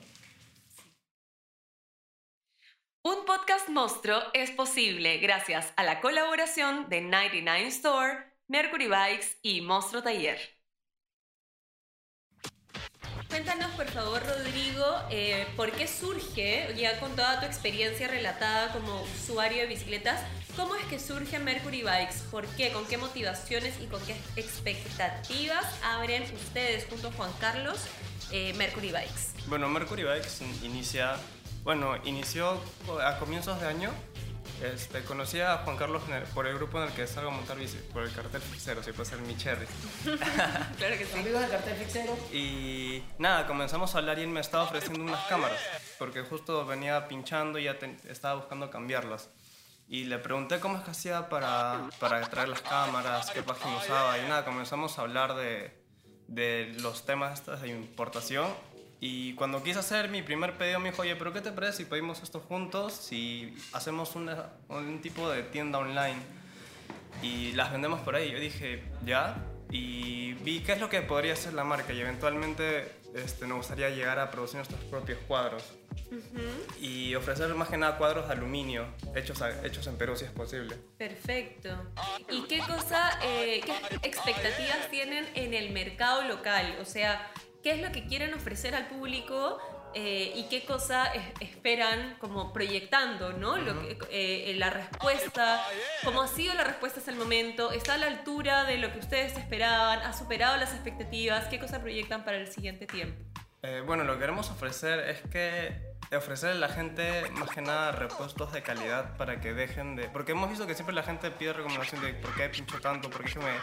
Un 3.09 3.25
podcast 3.25 3.69
monstruo 3.69 4.21
es 4.33 4.51
posible 4.51 5.17
gracias 5.17 5.73
a 5.77 5.83
la 5.83 5.99
colaboración 5.99 6.89
de 6.89 7.01
99 7.01 7.67
Store, 7.69 8.17
Mercury 8.47 8.87
Bikes 8.87 9.37
y 9.41 9.61
Monstruo 9.61 10.03
Taller. 10.03 10.37
Cuéntanos, 13.27 13.71
por 13.71 13.87
favor, 13.87 14.21
Rodrigo, 14.23 14.85
eh, 15.09 15.47
por 15.55 15.71
qué 15.71 15.87
surge, 15.87 16.71
ya 16.77 16.99
con 16.99 17.15
toda 17.15 17.39
tu 17.39 17.47
experiencia 17.47 18.07
relatada 18.07 18.71
como 18.73 19.01
usuario 19.01 19.61
de 19.61 19.67
bicicletas, 19.67 20.21
cómo 20.55 20.75
es 20.75 20.85
que 20.85 20.99
surge 20.99 21.39
Mercury 21.39 21.81
Bikes, 21.81 22.17
por 22.29 22.45
qué, 22.57 22.71
con 22.71 22.85
qué 22.85 22.97
motivaciones 22.97 23.73
y 23.81 23.87
con 23.87 24.05
qué 24.05 24.15
expectativas 24.35 25.65
abren 25.83 26.23
ustedes 26.35 26.85
junto 26.87 27.07
a 27.07 27.11
Juan 27.13 27.31
Carlos 27.39 27.79
eh, 28.31 28.53
Mercury 28.53 28.91
Bikes. 28.91 29.33
Bueno, 29.47 29.67
Mercury 29.67 30.03
Bikes 30.03 30.43
in- 30.43 30.65
inicia, 30.65 31.17
bueno, 31.63 31.95
inició 32.03 32.59
a 33.03 33.17
comienzos 33.19 33.59
de 33.61 33.67
año. 33.67 33.91
Este, 34.63 35.03
conocí 35.03 35.39
a 35.39 35.57
Juan 35.59 35.77
Carlos 35.77 36.01
el- 36.09 36.23
por 36.33 36.45
el 36.45 36.55
grupo 36.55 36.79
en 36.81 36.89
el 36.89 36.93
que 36.93 37.07
salgo 37.07 37.29
a 37.29 37.33
montar 37.33 37.57
bici, 37.57 37.77
por 37.93 38.03
el 38.03 38.11
cartel 38.11 38.41
fixero, 38.41 38.83
si 38.83 38.91
puede 38.91 39.09
ser 39.09 39.19
mi 39.19 39.37
cherry. 39.37 39.65
Claro 40.77 40.97
que 40.97 41.05
sí. 41.05 41.17
Amigos 41.17 41.41
del 41.41 41.49
cartel 41.51 41.75
fixero, 41.77 42.17
Y 42.33 43.01
nada, 43.19 43.47
comenzamos 43.47 43.95
a 43.95 43.99
hablar 43.99 44.19
y 44.19 44.23
él 44.23 44.27
me 44.27 44.41
estaba 44.41 44.63
ofreciendo 44.63 45.01
unas 45.01 45.25
cámaras, 45.27 45.59
porque 45.97 46.21
justo 46.23 46.65
venía 46.65 47.07
pinchando 47.07 47.57
y 47.57 47.63
ya 47.65 47.79
te- 47.79 47.97
estaba 48.09 48.35
buscando 48.35 48.69
cambiarlas. 48.69 49.29
Y 49.87 50.03
le 50.05 50.19
pregunté 50.19 50.59
cómo 50.59 50.77
es 50.77 50.83
que 50.83 50.91
hacía 50.91 51.29
para, 51.29 51.89
para 51.99 52.21
traer 52.29 52.49
las 52.49 52.61
cámaras, 52.61 53.31
qué 53.31 53.41
página 53.41 53.77
usaba, 53.77 54.17
y 54.17 54.23
nada, 54.27 54.43
comenzamos 54.45 54.99
a 54.99 55.01
hablar 55.03 55.35
de, 55.35 55.71
de 56.27 56.75
los 56.81 57.05
temas 57.05 57.45
de 57.61 57.67
importación. 57.69 58.47
Y 59.01 59.33
cuando 59.35 59.63
quise 59.63 59.79
hacer 59.79 60.09
mi 60.09 60.21
primer 60.21 60.57
pedido 60.57 60.79
me 60.79 60.89
dijo, 60.91 61.01
oye, 61.03 61.15
pero 61.15 61.31
¿qué 61.31 61.39
te 61.41 61.51
parece 61.51 61.77
si 61.77 61.85
pedimos 61.85 62.21
esto 62.21 62.39
juntos, 62.41 62.93
si 62.93 63.55
hacemos 63.71 64.15
una- 64.15 64.49
un 64.67 65.01
tipo 65.01 65.29
de 65.29 65.43
tienda 65.43 65.79
online? 65.79 66.17
y 67.21 67.51
las 67.51 67.71
vendemos 67.71 67.99
por 68.01 68.15
ahí. 68.15 68.31
Yo 68.31 68.39
dije, 68.39 68.81
ya, 69.05 69.35
y 69.69 70.33
vi 70.35 70.61
qué 70.61 70.73
es 70.73 70.79
lo 70.79 70.87
que 70.89 71.01
podría 71.01 71.33
hacer 71.33 71.53
la 71.53 71.65
marca 71.65 71.91
y 71.91 71.99
eventualmente 71.99 72.89
este, 73.13 73.45
nos 73.45 73.57
gustaría 73.57 73.89
llegar 73.89 74.19
a 74.19 74.31
producir 74.31 74.55
nuestros 74.57 74.81
propios 74.85 75.19
cuadros 75.27 75.63
y 76.79 77.13
ofrecer 77.15 77.53
más 77.55 77.67
que 77.67 77.77
nada 77.77 77.97
cuadros 77.97 78.27
de 78.27 78.33
aluminio 78.33 78.85
hechos, 79.15 79.41
a- 79.41 79.65
hechos 79.65 79.85
en 79.87 79.97
Perú 79.97 80.15
si 80.15 80.25
es 80.25 80.31
posible. 80.31 80.77
Perfecto. 80.97 81.69
¿Y 82.29 82.43
qué 82.43 82.59
cosa, 82.59 83.19
eh, 83.23 83.61
qué 83.65 84.07
expectativas 84.07 84.89
tienen 84.89 85.27
en 85.35 85.53
el 85.53 85.71
mercado 85.71 86.21
local? 86.23 86.77
O 86.81 86.85
sea, 86.85 87.29
¿qué 87.63 87.71
es 87.71 87.81
lo 87.81 87.91
que 87.91 88.05
quieren 88.05 88.33
ofrecer 88.33 88.75
al 88.75 88.87
público 88.87 89.59
eh, 89.95 90.33
y 90.35 90.43
qué 90.49 90.65
cosa 90.65 91.07
es- 91.07 91.23
esperan 91.41 92.15
como 92.19 92.53
proyectando, 92.53 93.33
¿no? 93.33 93.57
Lo 93.57 93.81
que- 93.81 94.51
eh, 94.51 94.53
la 94.55 94.69
respuesta, 94.69 95.65
¿cómo 96.03 96.21
ha 96.21 96.27
sido 96.27 96.53
la 96.53 96.63
respuesta 96.63 96.99
hasta 96.99 97.09
el 97.11 97.17
momento? 97.17 97.71
¿Está 97.71 97.95
a 97.95 97.97
la 97.97 98.05
altura 98.07 98.65
de 98.65 98.77
lo 98.77 98.91
que 98.93 98.99
ustedes 98.99 99.35
esperaban? 99.35 99.99
¿Ha 100.03 100.13
superado 100.13 100.57
las 100.57 100.73
expectativas? 100.73 101.45
¿Qué 101.47 101.57
cosa 101.59 101.81
proyectan 101.81 102.23
para 102.23 102.37
el 102.37 102.47
siguiente 102.51 102.85
tiempo? 102.85 103.19
Eh, 103.63 103.81
bueno, 103.85 104.03
lo 104.03 104.13
que 104.13 104.19
queremos 104.19 104.49
ofrecer 104.51 104.99
es 105.09 105.21
que 105.31 105.88
ofrecerle 106.17 106.55
a 106.57 106.67
la 106.67 106.73
gente 106.73 107.29
más 107.31 107.49
que 107.49 107.61
nada 107.61 107.91
repuestos 107.91 108.51
de 108.51 108.63
calidad 108.63 109.15
para 109.17 109.39
que 109.39 109.53
dejen 109.53 109.95
de... 109.95 110.09
Porque 110.09 110.31
hemos 110.31 110.49
visto 110.49 110.65
que 110.65 110.73
siempre 110.73 110.95
la 110.95 111.03
gente 111.03 111.29
pide 111.29 111.53
recomendación 111.53 112.01
de 112.01 112.13
por 112.15 112.33
qué 112.35 112.49
pincho 112.49 112.79
tanto, 112.81 113.09
por 113.09 113.23
qué 113.23 113.37
me, 113.39 113.53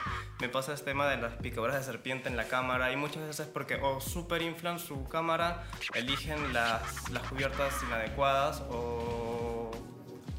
me 0.40 0.48
pasa 0.48 0.72
este 0.72 0.86
tema 0.86 1.08
de 1.08 1.16
las 1.16 1.34
picaduras 1.34 1.76
de 1.76 1.82
serpiente 1.82 2.28
en 2.28 2.36
la 2.36 2.44
cámara 2.44 2.92
y 2.92 2.96
muchas 2.96 3.22
veces 3.22 3.40
es 3.40 3.46
porque 3.48 3.76
o 3.82 4.00
super 4.00 4.42
inflan 4.42 4.78
su 4.78 5.08
cámara, 5.08 5.64
eligen 5.94 6.52
las, 6.52 7.10
las 7.10 7.22
cubiertas 7.24 7.82
inadecuadas 7.82 8.62
o, 8.70 9.72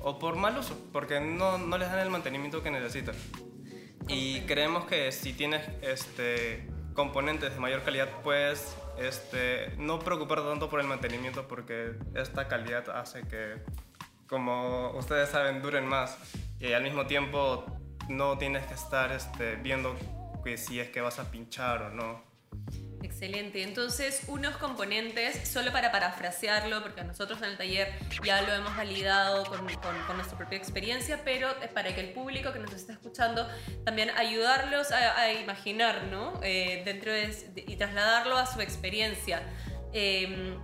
o 0.01 0.19
por 0.19 0.37
mal 0.37 0.57
uso, 0.57 0.79
porque 0.93 1.19
no, 1.19 1.57
no 1.57 1.77
les 1.77 1.89
dan 1.89 1.99
el 1.99 2.09
mantenimiento 2.09 2.63
que 2.63 2.71
necesitan. 2.71 3.15
Y 4.07 4.41
creemos 4.41 4.85
que 4.85 5.11
si 5.11 5.33
tienes 5.33 5.67
este, 5.81 6.65
componentes 6.93 7.53
de 7.53 7.59
mayor 7.59 7.83
calidad, 7.83 8.07
puedes 8.23 8.75
este, 8.99 9.73
no 9.77 9.99
preocuparte 9.99 10.47
tanto 10.47 10.69
por 10.69 10.79
el 10.79 10.87
mantenimiento 10.87 11.47
porque 11.47 11.95
esta 12.15 12.47
calidad 12.47 12.89
hace 12.89 13.27
que, 13.27 13.55
como 14.27 14.91
ustedes 14.91 15.29
saben, 15.29 15.61
duren 15.61 15.85
más. 15.85 16.17
Y 16.59 16.73
al 16.73 16.83
mismo 16.83 17.05
tiempo 17.05 17.65
no 18.09 18.37
tienes 18.37 18.65
que 18.65 18.73
estar 18.73 19.11
este, 19.11 19.55
viendo 19.55 19.95
que 20.43 20.57
si 20.57 20.79
es 20.79 20.89
que 20.89 21.01
vas 21.01 21.19
a 21.19 21.29
pinchar 21.29 21.83
o 21.83 21.89
no. 21.89 22.26
Excelente. 23.07 23.63
Entonces, 23.63 24.23
unos 24.27 24.57
componentes, 24.57 25.47
solo 25.47 25.71
para 25.71 25.91
parafrasearlo, 25.93 26.83
porque 26.83 27.03
nosotros 27.05 27.39
en 27.39 27.45
el 27.45 27.57
taller 27.57 27.87
ya 28.23 28.41
lo 28.41 28.53
hemos 28.53 28.75
validado 28.75 29.45
con, 29.45 29.59
con- 29.75 30.17
nuestra 30.17 30.37
propia 30.37 30.57
experiencia, 30.57 31.21
pero 31.23 31.49
es 31.61 31.69
para 31.69 31.95
que 31.95 32.01
el 32.01 32.09
público 32.09 32.51
que 32.51 32.59
nos 32.59 32.73
está 32.73 32.91
escuchando 32.93 33.47
también 33.85 34.09
ayudarlos 34.11 34.91
a, 34.91 35.31
imaginar, 35.31 36.03
¿no? 36.11 36.39
Eh, 36.43 36.81
dentro 36.83 37.11
de, 37.13 37.27
de- 37.27 37.63
y 37.65 37.77
trasladarlo 37.77 38.37
a 38.37 38.45
su 38.45 38.59
experiencia. 38.59 39.41
Eh, 39.93 40.57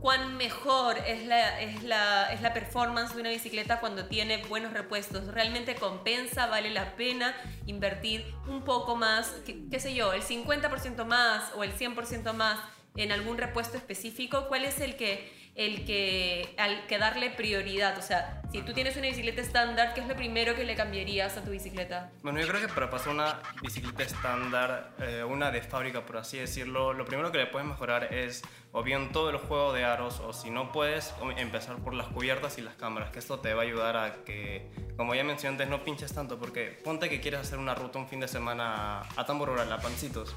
cuán 0.00 0.36
mejor 0.36 0.98
es 1.06 1.26
la, 1.26 1.60
es, 1.60 1.82
la, 1.82 2.32
es 2.32 2.40
la 2.40 2.52
performance 2.54 3.14
de 3.14 3.20
una 3.20 3.30
bicicleta 3.30 3.80
cuando 3.80 4.06
tiene 4.06 4.42
buenos 4.48 4.72
repuestos. 4.72 5.26
Realmente 5.28 5.74
compensa, 5.74 6.46
vale 6.46 6.70
la 6.70 6.96
pena 6.96 7.34
invertir 7.66 8.24
un 8.48 8.62
poco 8.62 8.96
más, 8.96 9.28
qué, 9.44 9.64
qué 9.70 9.78
sé 9.78 9.94
yo, 9.94 10.12
el 10.12 10.22
50% 10.22 11.04
más 11.04 11.52
o 11.54 11.64
el 11.64 11.74
100% 11.74 12.32
más 12.32 12.58
en 12.96 13.12
algún 13.12 13.38
repuesto 13.38 13.76
específico. 13.76 14.48
¿Cuál 14.48 14.64
es 14.64 14.80
el 14.80 14.96
que, 14.96 15.39
el 15.54 15.84
que, 15.84 16.54
al 16.58 16.86
que 16.86 16.98
darle 16.98 17.30
prioridad? 17.30 17.98
O 17.98 18.02
sea, 18.02 18.42
si 18.50 18.62
tú 18.62 18.72
tienes 18.72 18.96
una 18.96 19.06
bicicleta 19.06 19.40
estándar, 19.40 19.94
¿qué 19.94 20.00
es 20.00 20.08
lo 20.08 20.16
primero 20.16 20.54
que 20.54 20.64
le 20.64 20.74
cambiarías 20.74 21.36
a 21.36 21.44
tu 21.44 21.50
bicicleta? 21.50 22.10
Bueno, 22.22 22.40
yo 22.40 22.48
creo 22.48 22.60
que 22.60 22.72
para 22.72 22.90
pasar 22.90 23.12
una 23.12 23.40
bicicleta 23.62 24.02
estándar, 24.02 24.92
eh, 25.00 25.22
una 25.22 25.50
de 25.50 25.62
fábrica 25.62 26.04
por 26.04 26.16
así 26.16 26.38
decirlo, 26.38 26.92
lo 26.92 27.04
primero 27.04 27.30
que 27.30 27.38
le 27.38 27.46
puedes 27.46 27.66
mejorar 27.68 28.12
es 28.12 28.42
o 28.72 28.82
bien 28.82 29.12
todo 29.12 29.30
el 29.30 29.36
juego 29.38 29.72
de 29.72 29.84
aros 29.84 30.20
o 30.20 30.32
si 30.32 30.50
no 30.50 30.72
puedes 30.72 31.12
empezar 31.36 31.76
por 31.76 31.94
las 31.94 32.08
cubiertas 32.08 32.58
y 32.58 32.62
las 32.62 32.74
cámaras, 32.74 33.10
que 33.10 33.18
esto 33.18 33.40
te 33.40 33.54
va 33.54 33.62
a 33.62 33.64
ayudar 33.64 33.96
a 33.96 34.24
que, 34.24 34.70
como 34.96 35.14
ya 35.14 35.24
mencioné 35.24 35.54
antes, 35.54 35.68
no 35.68 35.84
pinches 35.84 36.12
tanto 36.12 36.38
porque 36.38 36.78
ponte 36.84 37.08
que 37.08 37.20
quieres 37.20 37.40
hacer 37.40 37.58
una 37.58 37.74
ruta 37.74 37.98
un 37.98 38.08
fin 38.08 38.20
de 38.20 38.28
semana 38.28 39.02
a 39.16 39.26
Tamborora, 39.26 39.62
a 39.62 39.78
Pancitos. 39.78 40.34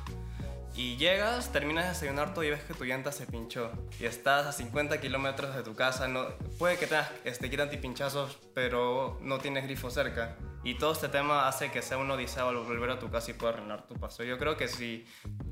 Y 0.75 0.97
llegas, 0.97 1.51
terminas 1.51 1.83
de 1.83 1.89
desayunar 1.89 2.33
todo 2.33 2.43
y 2.43 2.49
ves 2.49 2.63
que 2.63 2.73
tu 2.73 2.83
llanta 2.83 3.11
se 3.11 3.27
pinchó. 3.27 3.71
Y 3.99 4.05
estás 4.05 4.47
a 4.47 4.51
50 4.51 4.99
kilómetros 4.99 5.55
de 5.55 5.61
tu 5.61 5.75
casa. 5.75 6.07
No, 6.07 6.25
puede 6.57 6.77
que 6.77 6.87
tengas 6.87 7.11
este, 7.25 7.49
kit 7.49 7.59
antipinchazos, 7.59 8.39
pero 8.55 9.19
no 9.21 9.37
tienes 9.37 9.65
grifo 9.65 9.91
cerca. 9.91 10.35
Y 10.63 10.75
todo 10.75 10.93
este 10.93 11.09
tema 11.09 11.47
hace 11.47 11.69
que 11.71 11.81
sea 11.81 11.97
una 11.97 12.15
odisea 12.15 12.45
volver 12.45 12.89
a 12.89 12.97
tu 12.97 13.11
casa 13.11 13.31
y 13.31 13.33
pueda 13.33 13.53
arruinar 13.53 13.85
tu 13.85 13.95
paso. 13.95 14.23
Yo 14.23 14.39
creo 14.39 14.57
que 14.57 14.67
si 14.67 15.05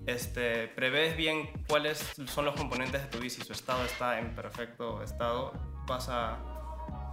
este, 0.08 0.70
prevés 0.70 1.18
bien 1.18 1.52
cuáles 1.68 2.14
son 2.26 2.46
los 2.46 2.56
componentes 2.56 3.02
de 3.02 3.08
tu 3.10 3.20
bici, 3.20 3.44
su 3.44 3.54
estado 3.54 3.84
está 3.86 4.20
en 4.20 4.34
perfecto 4.34 5.04
estado, 5.04 5.54
vas 5.86 6.08
a, 6.10 6.40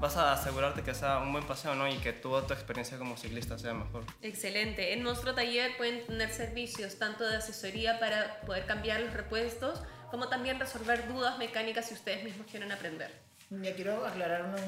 vas 0.00 0.16
a 0.16 0.32
asegurarte 0.32 0.82
que 0.82 0.94
sea 0.94 1.18
un 1.18 1.32
buen 1.32 1.44
paseo 1.44 1.74
¿no? 1.74 1.88
y 1.88 1.96
que 1.96 2.12
toda 2.12 2.46
tu 2.46 2.54
experiencia 2.54 2.98
como 2.98 3.16
ciclista 3.16 3.58
sea 3.58 3.74
mejor. 3.74 4.04
Excelente. 4.22 4.92
En 4.92 5.02
nuestro 5.02 5.34
taller 5.34 5.76
pueden 5.76 6.06
tener 6.06 6.30
servicios 6.30 6.98
tanto 6.98 7.28
de 7.28 7.36
asesoría 7.36 7.98
para 7.98 8.40
poder 8.42 8.66
cambiar 8.66 9.00
los 9.00 9.12
repuestos, 9.12 9.82
como 10.10 10.28
también 10.28 10.58
resolver 10.58 11.08
dudas 11.08 11.38
mecánicas 11.38 11.86
si 11.86 11.94
ustedes 11.94 12.24
mismos 12.24 12.46
quieren 12.48 12.72
aprender. 12.72 13.10
Ya 13.50 13.74
quiero 13.74 14.06
aclarar 14.06 14.44
una, 14.44 14.58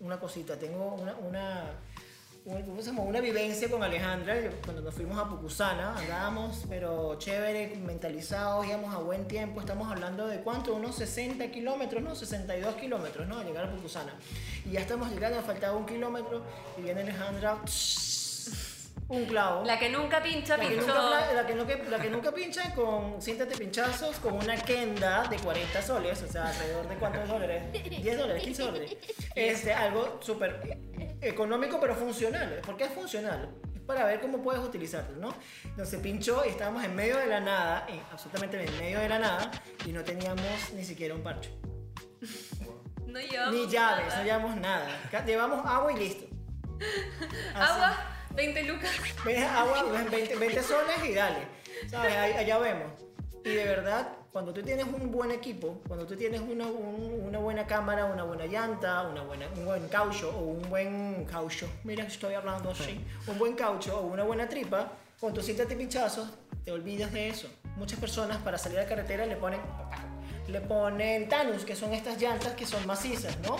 una 0.00 0.20
cosita. 0.20 0.56
Tengo 0.56 0.94
una, 0.94 1.14
una, 1.16 1.64
una 2.54 3.20
vivencia 3.20 3.70
con 3.70 3.82
Alejandra. 3.82 4.40
Yo- 4.40 4.50
Cuando 4.64 4.82
nos 4.82 4.94
fuimos 4.94 5.18
a 5.18 5.28
Pucusana, 5.28 5.96
andábamos, 5.96 6.64
pero 6.68 7.16
chévere, 7.18 7.76
mentalizados, 7.76 8.66
íbamos 8.66 8.92
a 8.94 8.98
buen 8.98 9.26
tiempo. 9.28 9.60
Estamos 9.60 9.90
hablando 9.90 10.26
de 10.26 10.40
cuánto, 10.40 10.74
unos 10.74 10.96
60 10.96 11.50
kilómetros, 11.50 12.02
¿no? 12.02 12.14
62 12.14 12.74
kilómetros, 12.74 13.28
¿no? 13.28 13.38
A 13.38 13.44
llegar 13.44 13.66
a 13.66 13.70
Pucusana. 13.70 14.14
Y 14.66 14.72
ya 14.72 14.80
estamos 14.80 15.10
llegando, 15.10 15.40
faltaba 15.42 15.76
un 15.76 15.86
kilómetro. 15.86 16.42
Y 16.76 16.82
viene 16.82 17.02
Alejandra, 17.02 17.58
un 19.10 19.24
clavo. 19.26 19.64
La 19.64 19.78
que 19.78 19.88
nunca 19.90 20.22
pincha, 20.22 20.56
La 20.56 20.68
que, 20.68 20.76
nunca, 20.76 21.32
la, 21.34 21.46
que 21.46 21.54
nunca, 21.54 21.76
la 21.90 21.98
que 21.98 22.10
nunca 22.10 22.32
pincha 22.32 22.74
con 22.74 23.20
siéntate 23.20 23.56
pinchazos 23.56 24.16
con 24.20 24.34
una 24.34 24.56
kenda 24.56 25.26
de 25.28 25.36
40 25.36 25.82
soles, 25.82 26.22
o 26.22 26.28
sea, 26.28 26.48
alrededor 26.48 26.88
de 26.88 26.94
cuántos 26.96 27.28
dólares? 27.28 27.62
10 27.72 28.16
dólares, 28.18 28.42
15 28.42 28.62
dólares. 28.62 28.96
Este, 29.34 29.72
algo 29.74 30.18
súper 30.22 30.78
económico 31.20 31.78
pero 31.80 31.94
funcional. 31.94 32.60
¿Por 32.64 32.76
qué 32.76 32.84
es 32.84 32.92
funcional? 32.92 33.50
Para 33.86 34.04
ver 34.04 34.20
cómo 34.20 34.40
puedes 34.40 34.62
utilizarlo, 34.62 35.16
¿no? 35.16 35.34
Entonces 35.64 35.98
pinchó 36.00 36.44
y 36.46 36.50
estábamos 36.50 36.84
en 36.84 36.94
medio 36.94 37.16
de 37.18 37.26
la 37.26 37.40
nada, 37.40 37.86
en- 37.88 38.00
absolutamente 38.12 38.64
en 38.64 38.78
medio 38.78 39.00
de 39.00 39.08
la 39.08 39.18
nada, 39.18 39.50
y 39.84 39.90
no 39.92 40.04
teníamos 40.04 40.44
ni 40.76 40.84
siquiera 40.84 41.14
un 41.16 41.22
parche. 41.24 41.50
No 43.06 43.18
llevamos 43.18 43.54
ni 43.54 43.66
llaves, 43.66 44.06
nada. 44.06 44.18
no 44.18 44.24
llevamos 44.24 44.56
nada. 44.56 44.88
Llevamos 45.26 45.66
agua 45.66 45.92
y 45.92 45.96
listo. 45.96 46.26
Así. 47.54 47.72
Agua, 47.72 47.96
20 48.34 48.62
lucas. 48.64 48.90
Ves 49.24 49.42
agua, 49.44 49.82
ves 49.84 50.10
20, 50.10 50.36
20 50.36 50.62
soles 50.62 51.04
y 51.04 51.14
dale. 51.14 51.38
¿Sabes? 51.90 52.14
Allá 52.36 52.58
vemos. 52.58 52.88
Y 53.44 53.50
de 53.50 53.64
verdad, 53.64 54.08
cuando 54.32 54.52
tú 54.52 54.62
tienes 54.62 54.84
un 54.84 55.10
buen 55.10 55.30
equipo, 55.30 55.80
cuando 55.88 56.06
tú 56.06 56.14
tienes 56.16 56.40
una, 56.40 56.66
un- 56.66 57.22
una 57.26 57.38
buena 57.38 57.66
cámara, 57.66 58.04
una 58.04 58.22
buena 58.24 58.46
llanta, 58.46 59.02
una 59.08 59.22
buena, 59.22 59.46
un 59.56 59.64
buen 59.64 59.88
caucho 59.88 60.30
o 60.30 60.40
un 60.42 60.68
buen 60.68 61.24
caucho, 61.24 61.68
mira 61.84 62.04
estoy 62.04 62.34
hablando 62.34 62.70
así, 62.70 63.00
un 63.26 63.38
buen 63.38 63.54
caucho 63.54 63.98
o 63.98 64.02
una 64.06 64.24
buena 64.24 64.48
tripa, 64.48 64.92
con 65.18 65.32
tus 65.34 65.44
siete 65.46 65.64
pinchazos, 65.74 66.28
te 66.64 66.70
olvidas 66.70 67.12
de 67.12 67.28
eso. 67.28 67.48
Muchas 67.76 67.98
personas 67.98 68.38
para 68.38 68.58
salir 68.58 68.78
a 68.78 68.82
la 68.82 68.88
carretera 68.88 69.26
le 69.26 69.36
ponen 69.36 69.60
le 70.48 70.60
ponen 70.60 71.28
Tanus, 71.28 71.64
que 71.64 71.76
son 71.76 71.92
estas 71.94 72.20
llantas 72.20 72.54
que 72.54 72.66
son 72.66 72.84
macizas, 72.86 73.38
¿no? 73.40 73.56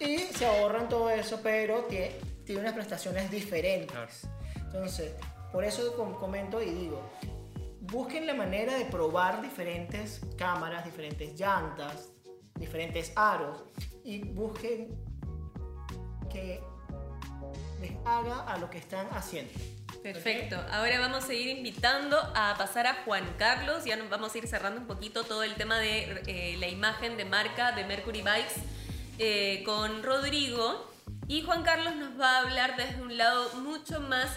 Y 0.00 0.18
se 0.18 0.44
ahorran 0.44 0.88
todo 0.88 1.08
eso, 1.08 1.38
pero 1.42 1.82
tiene, 1.84 2.16
tiene 2.44 2.60
unas 2.62 2.74
prestaciones 2.74 3.30
diferentes. 3.30 3.92
Claro. 3.92 4.08
Entonces, 4.56 5.14
por 5.52 5.64
eso 5.64 5.94
com- 5.96 6.14
comento 6.14 6.62
y 6.62 6.70
digo, 6.70 7.02
busquen 7.80 8.26
la 8.26 8.34
manera 8.34 8.76
de 8.78 8.84
probar 8.86 9.42
diferentes 9.42 10.20
cámaras, 10.38 10.84
diferentes 10.84 11.38
llantas, 11.38 12.08
diferentes 12.54 13.12
aros 13.16 13.64
y 14.04 14.22
busquen 14.24 14.88
que 16.30 16.62
les 17.80 17.92
haga 18.04 18.40
a 18.46 18.56
lo 18.58 18.70
que 18.70 18.78
están 18.78 19.08
haciendo. 19.12 19.52
Perfecto. 20.02 20.56
Ahora 20.72 20.98
vamos 20.98 21.28
a 21.28 21.34
ir 21.34 21.56
invitando 21.56 22.16
a 22.34 22.56
pasar 22.58 22.86
a 22.86 23.04
Juan 23.04 23.24
Carlos. 23.38 23.84
Ya 23.84 23.96
nos 23.96 24.08
vamos 24.10 24.34
a 24.34 24.38
ir 24.38 24.48
cerrando 24.48 24.80
un 24.80 24.86
poquito 24.86 25.22
todo 25.24 25.44
el 25.44 25.54
tema 25.54 25.78
de 25.78 26.22
eh, 26.26 26.56
la 26.58 26.68
imagen 26.68 27.16
de 27.16 27.24
marca 27.24 27.72
de 27.72 27.84
Mercury 27.84 28.22
Bikes 28.22 28.54
eh, 29.18 29.62
con 29.64 30.02
Rodrigo. 30.02 30.91
Y 31.28 31.42
Juan 31.42 31.62
Carlos 31.62 31.94
nos 31.96 32.20
va 32.20 32.36
a 32.36 32.40
hablar 32.40 32.76
desde 32.76 33.00
un 33.00 33.16
lado 33.16 33.54
mucho 33.60 34.00
más 34.00 34.30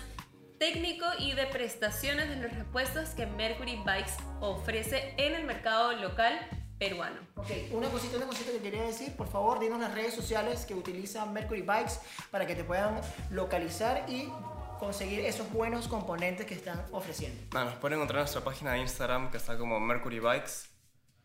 técnico 0.60 1.06
y 1.20 1.34
de 1.34 1.46
prestaciones 1.48 2.30
de 2.30 2.38
los 2.38 2.54
repuestos 2.54 3.10
que 3.10 3.26
Mercury 3.26 3.82
Bikes 3.86 4.14
ofrece 4.40 5.14
en 5.18 5.36
el 5.36 5.46
mercado 5.46 5.92
local 5.94 6.40
peruano. 6.78 7.18
Ok, 7.36 7.50
una 7.72 7.90
cosita, 7.90 8.18
una 8.18 8.28
cosita 8.28 8.52
que 8.52 8.60
quería 8.60 8.84
decir, 8.84 9.16
por 9.16 9.28
favor, 9.28 9.60
dinos 9.60 9.80
las 9.80 9.94
redes 9.94 10.14
sociales 10.14 10.66
que 10.66 10.74
utiliza 10.74 11.26
Mercury 11.26 11.62
Bikes 11.62 11.94
para 12.32 12.46
que 12.46 12.56
te 12.56 12.64
puedan 12.64 13.02
localizar 13.32 14.06
y 14.08 14.30
conseguir 14.80 15.22
esos 15.22 15.52
buenos 15.52 15.88
componentes 15.88 16.46
que 16.46 16.54
están 16.54 16.86
ofreciendo. 16.92 17.42
Nada, 17.54 17.66
nos 17.66 17.76
pueden 17.76 17.98
encontrar 17.98 18.20
en 18.20 18.24
nuestra 18.24 18.44
página 18.44 18.74
de 18.74 18.80
Instagram 18.80 19.32
que 19.32 19.38
está 19.38 19.58
como 19.58 19.80
Mercury 19.80 20.20
Bikes. 20.20 20.75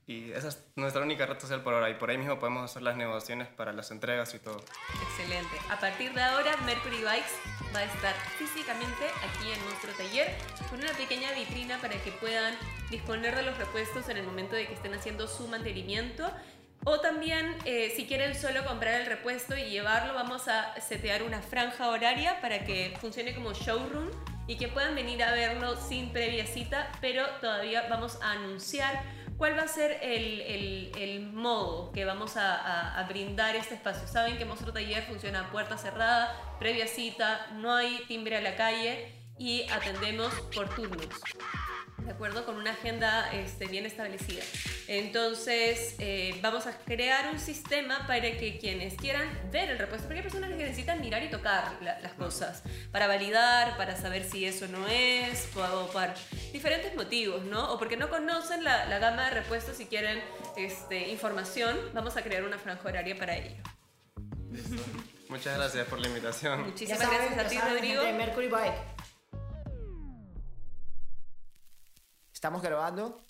Y 0.07 0.33
esa 0.33 0.49
es 0.49 0.65
nuestra 0.75 1.03
única 1.03 1.25
red 1.27 1.39
social 1.39 1.63
por 1.63 1.75
ahora. 1.75 1.89
Y 1.91 1.95
por 1.95 2.11
ahí 2.11 2.19
mismo 2.19 2.39
podemos 2.39 2.69
hacer 2.69 2.83
las 2.83 2.97
negociaciones 2.97 3.49
para 3.49 3.73
las 3.73 3.91
entregas 3.91 4.35
y 4.35 4.39
todo. 4.41 4.61
Excelente. 5.03 5.57
A 5.71 5.79
partir 5.79 6.13
de 6.13 6.23
ahora, 6.23 6.57
Mercury 6.67 7.03
Bikes 7.03 7.33
va 7.75 7.81
a 7.81 7.85
estar 7.85 8.15
físicamente 8.37 9.07
aquí 9.23 9.53
en 9.53 9.65
nuestro 9.65 9.93
taller 9.93 10.35
con 10.69 10.81
una 10.81 10.93
pequeña 10.93 11.33
vitrina 11.33 11.79
para 11.81 11.95
que 12.03 12.11
puedan 12.13 12.55
disponer 12.91 13.37
de 13.37 13.43
los 13.43 13.57
repuestos 13.57 14.09
en 14.09 14.17
el 14.17 14.25
momento 14.25 14.57
de 14.57 14.67
que 14.67 14.75
estén 14.75 14.95
haciendo 14.95 15.29
su 15.29 15.47
mantenimiento. 15.47 16.31
O 16.85 16.99
también, 17.01 17.57
eh, 17.67 17.93
si 17.95 18.07
quieren 18.07 18.35
solo 18.35 18.65
comprar 18.65 19.03
el 19.03 19.07
repuesto 19.07 19.57
y 19.57 19.65
llevarlo, 19.65 20.15
vamos 20.15 20.49
a 20.49 20.81
setear 20.81 21.23
una 21.23 21.43
franja 21.43 21.89
horaria 21.89 22.41
para 22.41 22.65
que 22.65 22.97
funcione 23.01 23.35
como 23.35 23.53
showroom 23.53 24.09
y 24.47 24.57
que 24.57 24.67
puedan 24.67 24.95
venir 24.95 25.23
a 25.23 25.33
verlo 25.33 25.77
sin 25.77 26.11
previa 26.11 26.47
cita, 26.47 26.91
pero 27.01 27.25
todavía 27.41 27.87
vamos 27.89 28.19
a 28.23 28.33
anunciar 28.33 29.01
cuál 29.41 29.57
va 29.57 29.63
a 29.63 29.69
ser 29.69 29.99
el, 30.03 30.93
el- 30.99 31.23
modo 31.33 31.91
que 31.93 32.05
vamos 32.05 32.37
a 32.37 33.03
brindar 33.09 33.57
este 33.57 33.75
espacio. 33.75 34.07
Saben 34.07 34.37
que 34.37 34.45
nuestro 34.45 34.71
taller 34.71 35.03
funciona 35.05 35.41
a 35.41 35.51
puerta 35.51 35.79
cerrada, 35.79 36.37
previa 36.59 36.87
cita, 36.87 37.47
no 37.55 37.75
hay 37.75 38.03
timbre 38.07 38.37
a 38.37 38.43
la 38.43 38.55
calle 38.57 39.15
y 39.39 39.63
atendemos 39.71 40.35
por 40.55 40.69
turnos. 40.75 41.07
¿De 42.05 42.11
acuerdo? 42.13 42.45
Con 42.45 42.57
una 42.57 42.73
agenda 42.73 43.31
este, 43.33 43.67
bien 43.67 43.87
establecida. 43.87 44.43
Entonces, 44.89 45.95
eh, 45.99 46.39
vamos 46.43 46.67
a 46.67 46.77
crear 46.79 47.31
un 47.33 47.39
sistema 47.39 48.07
para 48.07 48.23
que 48.37 48.59
quienes 48.59 48.95
quieran 48.95 49.29
ver 49.53 49.71
el 49.71 49.79
repuesto, 49.79 50.07
porque 50.09 50.19
hay 50.21 50.23
personas 50.25 50.51
que 50.51 50.57
necesitan 50.57 51.01
mirar 51.01 51.23
y 51.23 51.29
tocar 51.31 51.73
la- 51.83 52.01
las 52.01 52.13
cosas, 52.15 52.63
para 52.91 53.07
validar, 53.07 53.77
para 53.77 53.97
saber 53.97 54.25
si 54.25 54.45
eso 54.45 54.67
no 54.69 54.87
es, 54.89 55.49
o 55.57 55.87
por 55.93 56.09
diferentes 56.53 56.95
motivos, 56.97 57.45
¿no? 57.45 57.73
O 57.73 57.79
porque 57.79 57.97
no 57.97 58.09
conocen 58.11 58.65
la, 58.65 58.87
la 58.87 58.99
gama 58.99 59.27
de 59.27 59.31
repuestos 59.31 59.79
y 59.81 59.87
quieren 59.87 60.21
este, 60.57 61.09
información, 61.11 61.79
vamos 61.95 62.17
a 62.17 62.23
crear 62.23 62.43
una 62.45 62.59
franja 62.59 62.89
horaria 62.89 63.17
para 63.17 63.37
ello. 63.37 63.63
Muchas 65.29 65.57
gracias 65.57 65.87
por 65.87 66.01
la 66.01 66.09
invitación. 66.09 66.63
Muchísimas 66.65 66.99
saben, 67.03 67.19
gracias 67.35 67.39
a 67.39 67.43
ya 67.43 67.49
ti, 67.49 67.73
Rodrigo. 67.75 68.03
de 68.03 68.13
Mercury 68.15 68.49
Bike. 68.49 68.75
Estamos 72.41 72.63
grabando. 72.63 73.21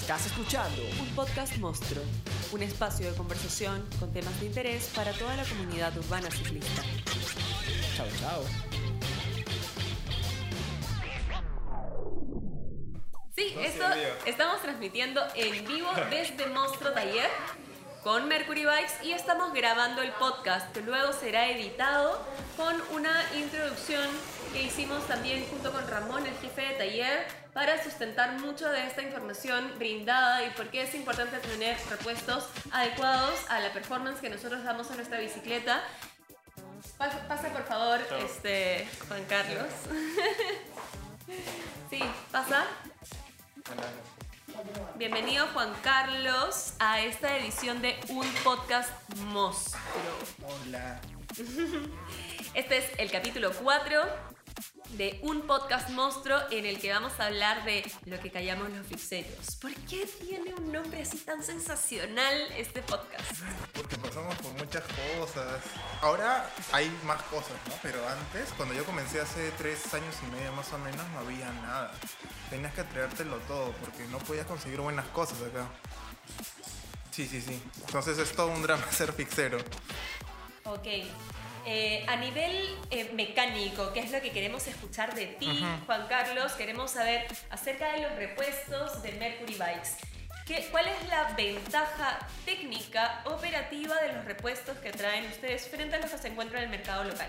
Estás 0.00 0.26
escuchando. 0.26 0.82
Un 1.00 1.06
podcast 1.14 1.56
monstruo, 1.58 2.02
un 2.52 2.62
espacio 2.62 3.10
de 3.10 3.16
conversación 3.16 3.86
con 3.98 4.12
temas 4.12 4.38
de 4.40 4.46
interés 4.46 4.90
para 4.94 5.12
toda 5.12 5.36
la 5.36 5.44
comunidad 5.44 5.96
urbana 5.96 6.30
ciclista. 6.30 6.82
Chao, 7.96 8.06
chao. 8.18 8.44
Sí, 13.36 13.52
No, 13.54 13.60
sí, 13.62 13.66
esto 13.66 13.84
vivo. 13.94 14.08
estamos 14.26 14.62
transmitiendo 14.62 15.22
en 15.34 15.64
vivo 15.66 15.88
desde 16.10 16.46
Monstruo 16.48 16.92
Taller 16.92 17.30
con 18.02 18.28
Mercury 18.28 18.64
Bikes 18.64 19.04
y 19.04 19.12
estamos 19.12 19.52
grabando 19.52 20.00
el 20.02 20.10
podcast 20.12 20.72
que 20.72 20.80
luego 20.80 21.12
será 21.12 21.48
editado 21.50 22.24
con 22.56 22.74
una 22.92 23.22
introducción 23.36 24.08
que 24.52 24.62
hicimos 24.62 25.06
también 25.06 25.44
junto 25.50 25.70
con 25.70 25.86
Ramón, 25.86 26.26
el 26.26 26.34
jefe 26.36 26.62
de 26.62 26.74
taller, 26.74 27.26
para 27.52 27.82
sustentar 27.82 28.38
mucho 28.40 28.68
de 28.68 28.86
esta 28.86 29.02
información 29.02 29.72
brindada 29.78 30.44
y 30.44 30.50
por 30.50 30.68
qué 30.68 30.82
es 30.82 30.94
importante 30.94 31.38
tener 31.38 31.76
repuestos 31.90 32.48
adecuados 32.72 33.38
a 33.48 33.60
la 33.60 33.72
performance 33.72 34.20
que 34.20 34.30
nosotros 34.30 34.64
damos 34.64 34.90
a 34.90 34.94
nuestra 34.94 35.18
bicicleta. 35.18 35.82
Pasa, 36.96 37.26
pasa, 37.28 37.48
por 37.48 37.64
favor, 37.64 38.00
este, 38.24 38.88
Juan 39.08 39.24
Carlos. 39.24 39.68
sí, 41.90 42.00
pasa. 42.32 42.66
Bienvenido 44.96 45.46
Juan 45.48 45.72
Carlos 45.82 46.74
a 46.78 47.00
esta 47.00 47.36
edición 47.36 47.82
de 47.82 47.96
Un 48.08 48.26
Podcast 48.44 48.90
Monstruo. 49.26 49.80
Hola. 50.46 51.00
Este 52.54 52.78
es 52.78 52.84
el 52.98 53.10
capítulo 53.10 53.52
4 53.62 54.00
de 54.96 55.20
Un 55.22 55.42
Podcast 55.42 55.90
Monstruo 55.90 56.38
en 56.50 56.66
el 56.66 56.80
que 56.80 56.92
vamos 56.92 57.12
a 57.18 57.26
hablar 57.26 57.64
de 57.64 57.90
lo 58.06 58.18
que 58.20 58.30
callamos 58.30 58.70
los 58.70 58.86
fixeros. 58.86 59.56
¿Por 59.60 59.72
qué 59.86 60.06
tiene 60.06 60.54
un 60.54 60.72
nombre 60.72 61.02
así 61.02 61.18
tan 61.18 61.42
sensacional 61.42 62.34
este 62.56 62.82
podcast? 62.82 63.24
Porque 63.72 63.96
pasamos 63.96 64.34
por 64.36 64.52
muchas 64.54 64.82
cosas. 65.18 65.62
Ahora 66.02 66.50
hay 66.72 66.90
más 67.06 67.22
cosas, 67.24 67.52
¿no? 67.68 67.74
Pero 67.82 67.98
antes, 68.08 68.50
cuando 68.56 68.74
yo 68.74 68.84
comencé 68.84 69.20
hace 69.20 69.50
tres 69.58 69.92
años 69.94 70.14
y 70.26 70.36
medio 70.36 70.52
más 70.52 70.72
o 70.72 70.78
menos, 70.78 71.08
no 71.10 71.20
había 71.20 71.50
nada. 71.52 71.92
Tenías 72.50 72.74
que 72.74 72.82
traértelo 72.84 73.36
todo 73.48 73.72
porque 73.80 74.04
no 74.08 74.18
podías 74.18 74.46
conseguir 74.46 74.80
buenas 74.80 75.06
cosas 75.08 75.38
acá. 75.42 75.66
Sí, 77.10 77.26
sí, 77.26 77.40
sí. 77.40 77.62
Entonces 77.86 78.18
es 78.18 78.32
todo 78.32 78.48
un 78.48 78.62
drama 78.62 78.84
ser 78.90 79.12
fixero. 79.12 79.58
Ok. 80.64 80.86
Eh, 81.66 82.04
a 82.08 82.16
nivel 82.16 82.78
eh, 82.90 83.10
mecánico, 83.14 83.92
¿qué 83.92 84.00
es 84.00 84.10
lo 84.10 84.20
que 84.20 84.30
queremos 84.32 84.66
escuchar 84.66 85.14
de 85.14 85.26
ti, 85.26 85.64
Juan 85.86 86.06
Carlos? 86.08 86.52
Queremos 86.52 86.92
saber 86.92 87.26
acerca 87.50 87.92
de 87.92 88.02
los 88.02 88.12
repuestos 88.16 89.02
de 89.02 89.12
Mercury 89.12 89.54
Bikes. 89.54 89.90
¿Qué, 90.46 90.66
¿Cuál 90.70 90.88
es 90.88 91.08
la 91.08 91.34
ventaja 91.34 92.26
técnica 92.44 93.22
operativa 93.26 93.94
de 94.00 94.14
los 94.14 94.24
repuestos 94.24 94.78
que 94.78 94.90
traen 94.90 95.26
ustedes 95.26 95.68
frente 95.68 95.96
a 95.96 96.00
los 96.00 96.10
que 96.10 96.18
se 96.18 96.28
encuentran 96.28 96.62
en 96.62 96.70
el 96.70 96.78
mercado 96.78 97.04
local? 97.04 97.28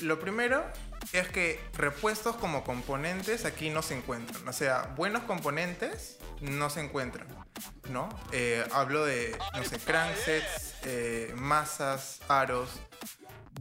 Lo 0.00 0.18
primero 0.20 0.64
es 1.12 1.28
que 1.28 1.60
repuestos 1.74 2.36
como 2.36 2.64
componentes 2.64 3.44
aquí 3.44 3.70
no 3.70 3.82
se 3.82 3.96
encuentran. 3.96 4.46
O 4.48 4.52
sea, 4.52 4.92
buenos 4.96 5.22
componentes 5.24 6.18
no 6.40 6.70
se 6.70 6.80
encuentran, 6.80 7.26
¿no? 7.90 8.08
Eh, 8.32 8.64
hablo 8.72 9.04
de, 9.04 9.36
no 9.54 9.64
sé, 9.64 9.78
cranksets, 9.78 10.74
eh, 10.84 11.32
masas, 11.36 12.20
aros. 12.28 12.70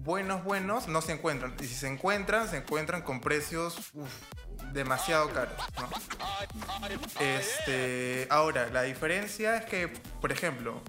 Buenos, 0.03 0.43
buenos 0.43 0.87
no 0.87 0.99
se 1.01 1.11
encuentran. 1.11 1.55
Y 1.59 1.65
si 1.65 1.75
se 1.75 1.87
encuentran, 1.87 2.49
se 2.49 2.57
encuentran 2.57 3.03
con 3.03 3.21
precios 3.21 3.91
demasiado 4.73 5.29
caros, 5.29 5.61
¿no? 5.79 5.89
Este, 7.19 8.25
ahora, 8.31 8.67
la 8.71 8.81
diferencia 8.81 9.57
es 9.57 9.65
que, 9.65 9.89
por 10.19 10.31
ejemplo, 10.31 10.81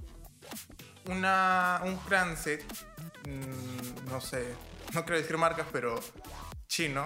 una, 1.04 1.82
un 1.84 1.96
crankset, 1.98 2.64
mm, 3.28 4.10
no 4.10 4.22
sé, 4.22 4.54
no 4.94 5.04
quiero 5.04 5.20
decir 5.20 5.36
marcas, 5.36 5.66
pero 5.70 6.00
chino, 6.66 7.04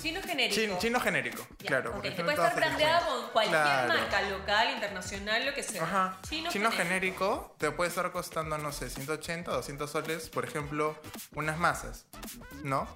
Chino 0.00 0.20
genérico. 0.22 0.54
Chin- 0.60 0.78
chino 0.78 1.00
genérico, 1.00 1.46
Ya, 1.60 1.66
claro. 1.68 1.90
ok, 1.90 1.94
porque 1.96 2.10
Que 2.10 2.16
son 2.16 2.24
puede 2.24 2.36
estar 2.38 2.54
brandeado 2.56 3.06
con 3.22 3.30
cualquier 3.32 3.60
Claro. 3.62 3.88
marca 3.94 4.22
local, 4.22 4.70
internacional, 4.74 5.46
lo 5.46 5.54
que 5.54 5.62
sea. 5.62 5.82
Ajá. 5.82 6.18
Chino, 6.28 6.50
Chino, 6.50 6.70
genérico. 6.70 7.24
genérico 7.30 7.54
te 7.58 7.70
puede 7.70 7.88
estar 7.90 8.10
costando, 8.12 8.56
no 8.58 8.72
sé, 8.72 8.88
180, 8.90 9.50
200 9.52 9.90
soles, 9.90 10.28
por 10.30 10.44
ejemplo, 10.44 10.96
unas 11.34 11.58
masas, 11.58 12.06
¿no? 12.62 12.86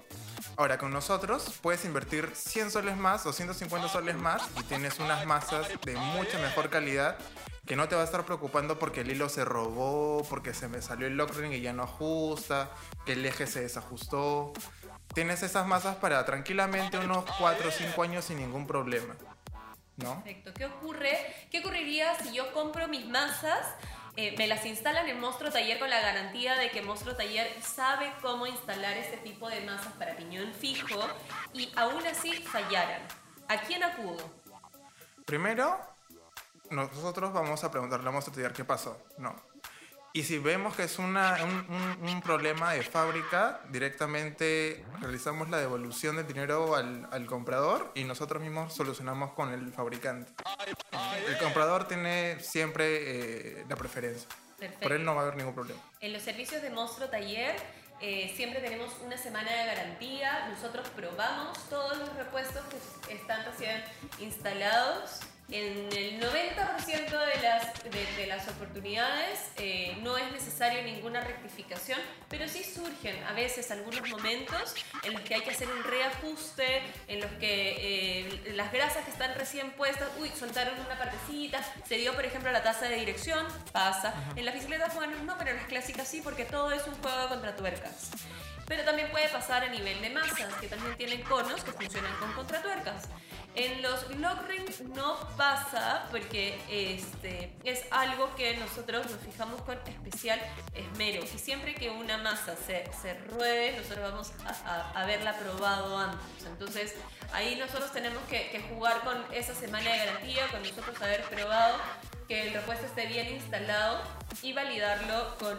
Ahora, 0.57 0.77
con 0.77 0.91
nosotros 0.91 1.53
puedes 1.61 1.83
invertir 1.85 2.31
100 2.33 2.71
soles 2.71 2.95
más 2.97 3.25
o 3.25 3.33
150 3.33 3.89
soles 3.89 4.15
más 4.15 4.41
y 4.59 4.63
tienes 4.63 4.99
unas 4.99 5.25
masas 5.25 5.67
de 5.83 5.95
mucha 5.95 6.37
mejor 6.39 6.69
calidad 6.69 7.17
que 7.65 7.75
no 7.75 7.87
te 7.89 7.95
va 7.95 8.01
a 8.03 8.05
estar 8.05 8.25
preocupando 8.25 8.77
porque 8.77 9.01
el 9.01 9.09
hilo 9.11 9.27
se 9.27 9.43
robó, 9.43 10.23
porque 10.29 10.53
se 10.53 10.67
me 10.67 10.81
salió 10.83 11.07
el 11.07 11.17
lock 11.17 11.35
ring 11.35 11.51
y 11.51 11.61
ya 11.61 11.73
no 11.73 11.83
ajusta, 11.83 12.69
que 13.05 13.13
el 13.13 13.25
eje 13.25 13.47
se 13.47 13.61
desajustó. 13.61 14.53
Tienes 15.15 15.41
esas 15.41 15.65
masas 15.65 15.95
para 15.95 16.23
tranquilamente 16.25 16.99
unos 16.99 17.25
4 17.39 17.69
o 17.69 17.71
5 17.71 18.03
años 18.03 18.25
sin 18.25 18.37
ningún 18.37 18.67
problema, 18.67 19.15
¿no? 19.97 20.15
Perfecto. 20.23 20.53
¿Qué 20.53 20.65
ocurre? 20.65 21.47
¿Qué 21.49 21.59
ocurriría 21.59 22.13
si 22.19 22.33
yo 22.33 22.53
compro 22.53 22.87
mis 22.87 23.07
masas? 23.07 23.65
eh, 24.17 24.33
me 24.37 24.47
las 24.47 24.65
instalan 24.65 25.07
en 25.09 25.19
Monstruo 25.19 25.51
Taller 25.51 25.77
con 25.77 25.89
la 25.89 25.99
garantía 25.99 26.55
de 26.55 26.71
que 26.71 26.81
Monstruo 26.81 27.15
Taller 27.15 27.51
sabe 27.61 28.13
cómo 28.21 28.47
instalar 28.47 28.95
este 28.97 29.17
tipo 29.17 29.49
de 29.49 29.61
masas 29.61 29.91
para 29.93 30.15
piñón 30.15 30.53
fijo 30.53 31.01
y 31.53 31.71
aún 31.75 32.05
así 32.07 32.31
fallaran. 32.43 33.01
¿A 33.49 33.57
quién 33.61 33.83
acudo? 33.83 34.23
Primero, 35.25 35.79
nosotros 36.69 37.33
vamos 37.33 37.63
a 37.63 37.71
preguntarle, 37.71 38.09
a 38.09 38.19
estudiar 38.19 38.53
qué 38.53 38.63
pasó. 38.63 38.97
No. 39.17 39.35
Y 40.15 40.23
si 40.23 40.37
vemos 40.37 40.77
que 40.77 40.83
es 40.83 40.97
una, 40.97 41.43
un, 41.43 41.51
un- 41.75 42.07
un 42.09 42.21
problema 42.21 42.71
de 42.71 42.83
fábrica, 42.83 43.59
directamente 43.67 44.85
realizamos 45.01 45.49
la 45.49 45.57
devolución 45.57 46.15
del 46.15 46.25
dinero 46.25 46.73
al, 46.73 47.05
al 47.11 47.25
comprador 47.25 47.91
y 47.95 48.05
nosotros 48.05 48.41
mismos 48.41 48.73
solucionamos 48.73 49.33
con 49.33 49.51
el 49.51 49.73
fabricante. 49.73 50.31
El 51.27 51.37
comprador 51.37 51.89
tiene 51.89 52.39
siempre 52.39 53.59
eh, 53.59 53.65
la 53.67 53.75
preferencia. 53.75 54.29
Perfecto. 54.57 54.83
Por 54.83 54.93
él 54.93 55.03
no 55.03 55.15
va 55.15 55.23
a 55.23 55.23
haber 55.25 55.35
ningún 55.35 55.53
problema. 55.53 55.81
En 55.99 56.13
los 56.13 56.21
servicios 56.23 56.61
de 56.61 56.69
Monstruo 56.69 57.09
Taller 57.09 57.53
eh, 57.99 58.31
siempre 58.37 58.61
tenemos 58.61 58.93
una 59.05 59.17
semana 59.17 59.51
de 59.51 59.65
garantía. 59.65 60.47
Nosotros 60.47 60.87
probamos 60.95 61.57
todos 61.69 61.97
los 61.97 62.15
repuestos 62.15 62.63
que 63.05 63.15
están 63.15 63.43
recién 63.43 63.83
instalados. 64.19 65.19
En 65.51 65.93
el 65.93 66.19
90% 66.19 67.09
de 67.09 67.41
las, 67.43 67.83
de, 67.83 68.05
de 68.17 68.27
las 68.27 68.47
oportunidades 68.47 69.51
eh, 69.57 69.95
no 70.01 70.17
es 70.17 70.31
necesario 70.31 70.81
ninguna 70.81 71.21
rectificación, 71.21 71.99
pero 72.29 72.47
sí 72.47 72.63
surgen 72.63 73.23
a 73.25 73.33
veces 73.33 73.69
algunos 73.69 74.09
momentos 74.09 74.73
en 75.03 75.13
los 75.13 75.21
que 75.21 75.35
hay 75.35 75.41
que 75.41 75.51
hacer 75.51 75.67
un 75.67 75.83
reajuste, 75.83 76.81
en 77.07 77.21
los 77.21 77.29
que 77.33 78.25
eh, 78.25 78.53
las 78.55 78.71
grasas 78.71 79.05
que 79.05 79.11
están 79.11 79.35
recién 79.35 79.69
puestas, 79.71 80.09
uy, 80.19 80.29
soltaron 80.29 80.79
una 80.79 80.97
partecita, 80.97 81.61
se 81.87 81.97
dio 81.97 82.15
por 82.15 82.25
ejemplo 82.25 82.51
la 82.51 82.63
tasa 82.63 82.87
de 82.87 82.95
dirección, 82.95 83.45
pasa. 83.71 84.15
En 84.35 84.45
las 84.45 84.55
bicicletas 84.55 84.95
buenas 84.95 85.21
no, 85.21 85.37
pero 85.37 85.51
en 85.51 85.57
las 85.57 85.67
clásicas 85.67 86.07
sí, 86.07 86.21
porque 86.23 86.45
todo 86.45 86.71
es 86.71 86.87
un 86.87 86.95
juego 86.95 87.29
contra 87.29 87.55
tuercas. 87.55 88.09
Pero 88.67 88.83
también 88.83 89.11
puede 89.11 89.29
pasar 89.29 89.63
a 89.63 89.69
nivel 89.69 90.01
de 90.01 90.09
masas, 90.09 90.51
que 90.59 90.67
también 90.67 90.97
tienen 90.97 91.21
conos 91.21 91.63
que 91.63 91.71
funcionan 91.71 92.15
con 92.15 92.33
contratuercas. 92.33 93.09
En 93.55 93.81
los 93.81 94.09
ring 94.47 94.65
no 94.95 95.17
pasa 95.37 96.07
porque 96.11 96.59
este, 96.69 97.53
es 97.63 97.85
algo 97.89 98.35
que 98.35 98.57
nosotros 98.57 99.09
nos 99.09 99.19
fijamos 99.21 99.61
con 99.61 99.77
especial 99.87 100.41
esmero. 100.73 101.23
Y 101.23 101.37
siempre 101.37 101.73
que 101.73 101.89
una 101.89 102.17
masa 102.17 102.55
se, 102.57 102.83
se 103.01 103.13
ruede, 103.29 103.77
nosotros 103.77 104.11
vamos 104.11 104.31
a, 104.65 104.91
haberla 104.99 105.37
probado 105.37 105.97
antes. 105.97 106.45
Entonces 106.45 106.95
ahí 107.31 107.55
nosotros 107.55 107.93
tenemos 107.93 108.21
que, 108.23 108.61
jugar 108.69 109.01
con 109.01 109.23
esa 109.33 109.55
semana 109.55 109.89
de 109.89 109.97
garantía, 109.99 110.47
con 110.49 110.61
nosotros 110.61 111.01
haber 111.01 111.23
probado 111.23 111.77
que 112.27 112.47
el 112.47 112.53
repuesto 112.53 112.85
esté 112.87 113.05
bien 113.05 113.29
instalado 113.35 114.01
y 114.41 114.51
validarlo 114.51 115.37
con. 115.37 115.57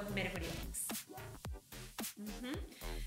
Ujú. 2.19 2.53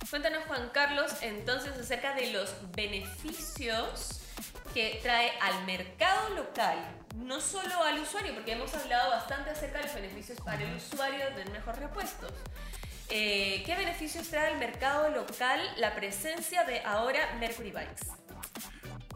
Cuéntanos, 0.10 0.44
Juan 0.48 0.70
Carlos, 0.70 1.12
entonces 1.22 1.78
acerca 1.78 2.16
de 2.16 2.32
los 2.32 2.56
beneficios 2.72 4.22
que 4.74 5.00
trae 5.02 5.32
al 5.42 5.66
mercado 5.66 6.36
local, 6.36 6.78
no 7.16 7.42
solo 7.42 7.84
al 7.84 8.00
usuario, 8.00 8.34
porque 8.34 8.54
hemos 8.54 8.74
hablado 8.74 9.12
bastante 9.12 9.50
acerca 9.50 9.80
de 9.80 9.86
los 9.86 9.96
beneficios 9.96 10.40
para 10.42 10.64
el 10.64 10.76
usuario 10.76 11.26
de 11.26 11.32
tener 11.32 11.52
mejores 11.52 11.80
repuestos. 11.80 12.32
Eh, 13.10 13.64
¿Qué 13.66 13.76
beneficios 13.76 14.28
trae 14.28 14.54
al 14.54 14.60
mercado 14.60 15.10
local 15.10 15.60
la 15.78 15.96
presencia 15.96 16.64
de 16.64 16.82
ahora 16.82 17.36
Mercury 17.40 17.72
Bikes? 17.72 18.06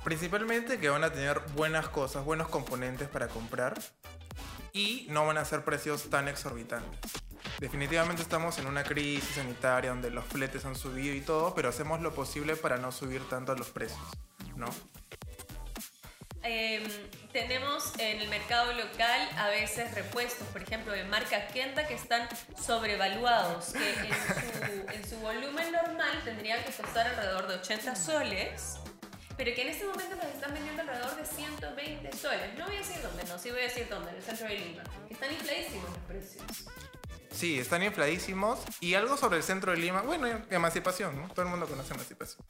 Principalmente 0.04 0.80
que 0.80 0.90
van 0.90 1.04
a 1.04 1.14
tener 1.14 1.40
buenas 1.56 1.88
cosas, 1.90 2.26
buenos 2.26 2.50
componentes 2.50 3.08
para 3.08 3.28
comprar 3.28 3.80
y 4.74 5.06
no 5.10 5.26
van 5.28 5.38
a 5.38 5.46
ser 5.46 5.64
precios 5.64 6.10
tan 6.10 6.28
exorbitantes. 6.28 7.00
Definitivamente 7.60 8.22
estamos 8.22 8.58
en 8.58 8.66
una 8.66 8.84
crisis 8.84 9.36
sanitaria 9.36 9.92
donde 9.92 10.10
los 10.10 10.26
fletes 10.26 10.66
han 10.66 10.76
subido 10.76 11.14
y 11.14 11.22
todo, 11.22 11.54
pero 11.54 11.70
hacemos 11.70 12.02
lo 12.02 12.14
posible 12.14 12.56
para 12.56 12.78
no 12.78 12.92
subir 12.92 13.22
tanto 13.30 13.56
los 13.56 13.70
precios, 13.70 14.02
¿no? 14.56 14.68
Em, 16.44 16.84
tenemos 17.32 17.94
en 18.00 18.20
el 18.20 18.28
mercado 18.28 18.74
local 18.74 19.30
a 19.38 19.48
veces 19.48 19.94
repuestos, 19.96 20.46
por 20.50 20.62
ejemplo, 20.62 20.92
de 20.92 21.06
marca 21.06 21.48
Kenda 21.48 21.88
que 21.88 21.94
están 21.94 22.28
sobrevaluados, 22.62 23.72
que 23.72 23.90
en 23.90 24.14
su, 24.14 24.92
en 24.94 25.10
su 25.10 25.18
volumen 25.18 25.72
normal 25.72 26.22
tendrían 26.26 26.62
que 26.64 26.72
costar 26.72 27.08
alrededor 27.08 27.48
de 27.48 27.56
80 27.56 27.96
soles, 27.96 28.76
pero 29.38 29.56
que 29.56 29.62
en 29.62 29.70
este 29.70 29.86
momento 29.86 30.16
los 30.16 30.26
están 30.26 30.54
vendiendo 30.54 30.82
alrededor 30.82 31.16
de 31.16 31.26
120 31.26 32.18
soles. 32.18 32.58
No 32.58 32.66
voy 32.66 32.76
a 32.76 32.80
decir 32.80 33.02
dónde, 33.02 33.24
no, 33.24 33.40
sí 33.40 33.50
voy 33.50 33.62
a 33.62 33.64
decir 33.64 33.88
dónde, 33.90 34.12
en 34.12 34.18
el 34.18 34.24
centro 34.24 34.48
de 34.48 34.60
Lima. 34.60 34.84
Están 35.10 35.32
infladísimos 35.32 35.90
los 35.90 36.00
precios. 36.00 36.44
Sí, 37.32 37.58
están 37.58 37.82
infladísimos. 37.84 38.60
Y 38.80 38.94
algo 38.94 39.18
sobre 39.18 39.38
el 39.38 39.44
centro 39.44 39.72
de 39.72 39.78
Lima, 39.78 40.02
bueno, 40.02 40.28
emancipación, 40.50 41.20
¿no? 41.20 41.30
Todo 41.30 41.44
el 41.44 41.48
mundo 41.50 41.68
conoce 41.68 41.94
emancipación. 41.94 42.46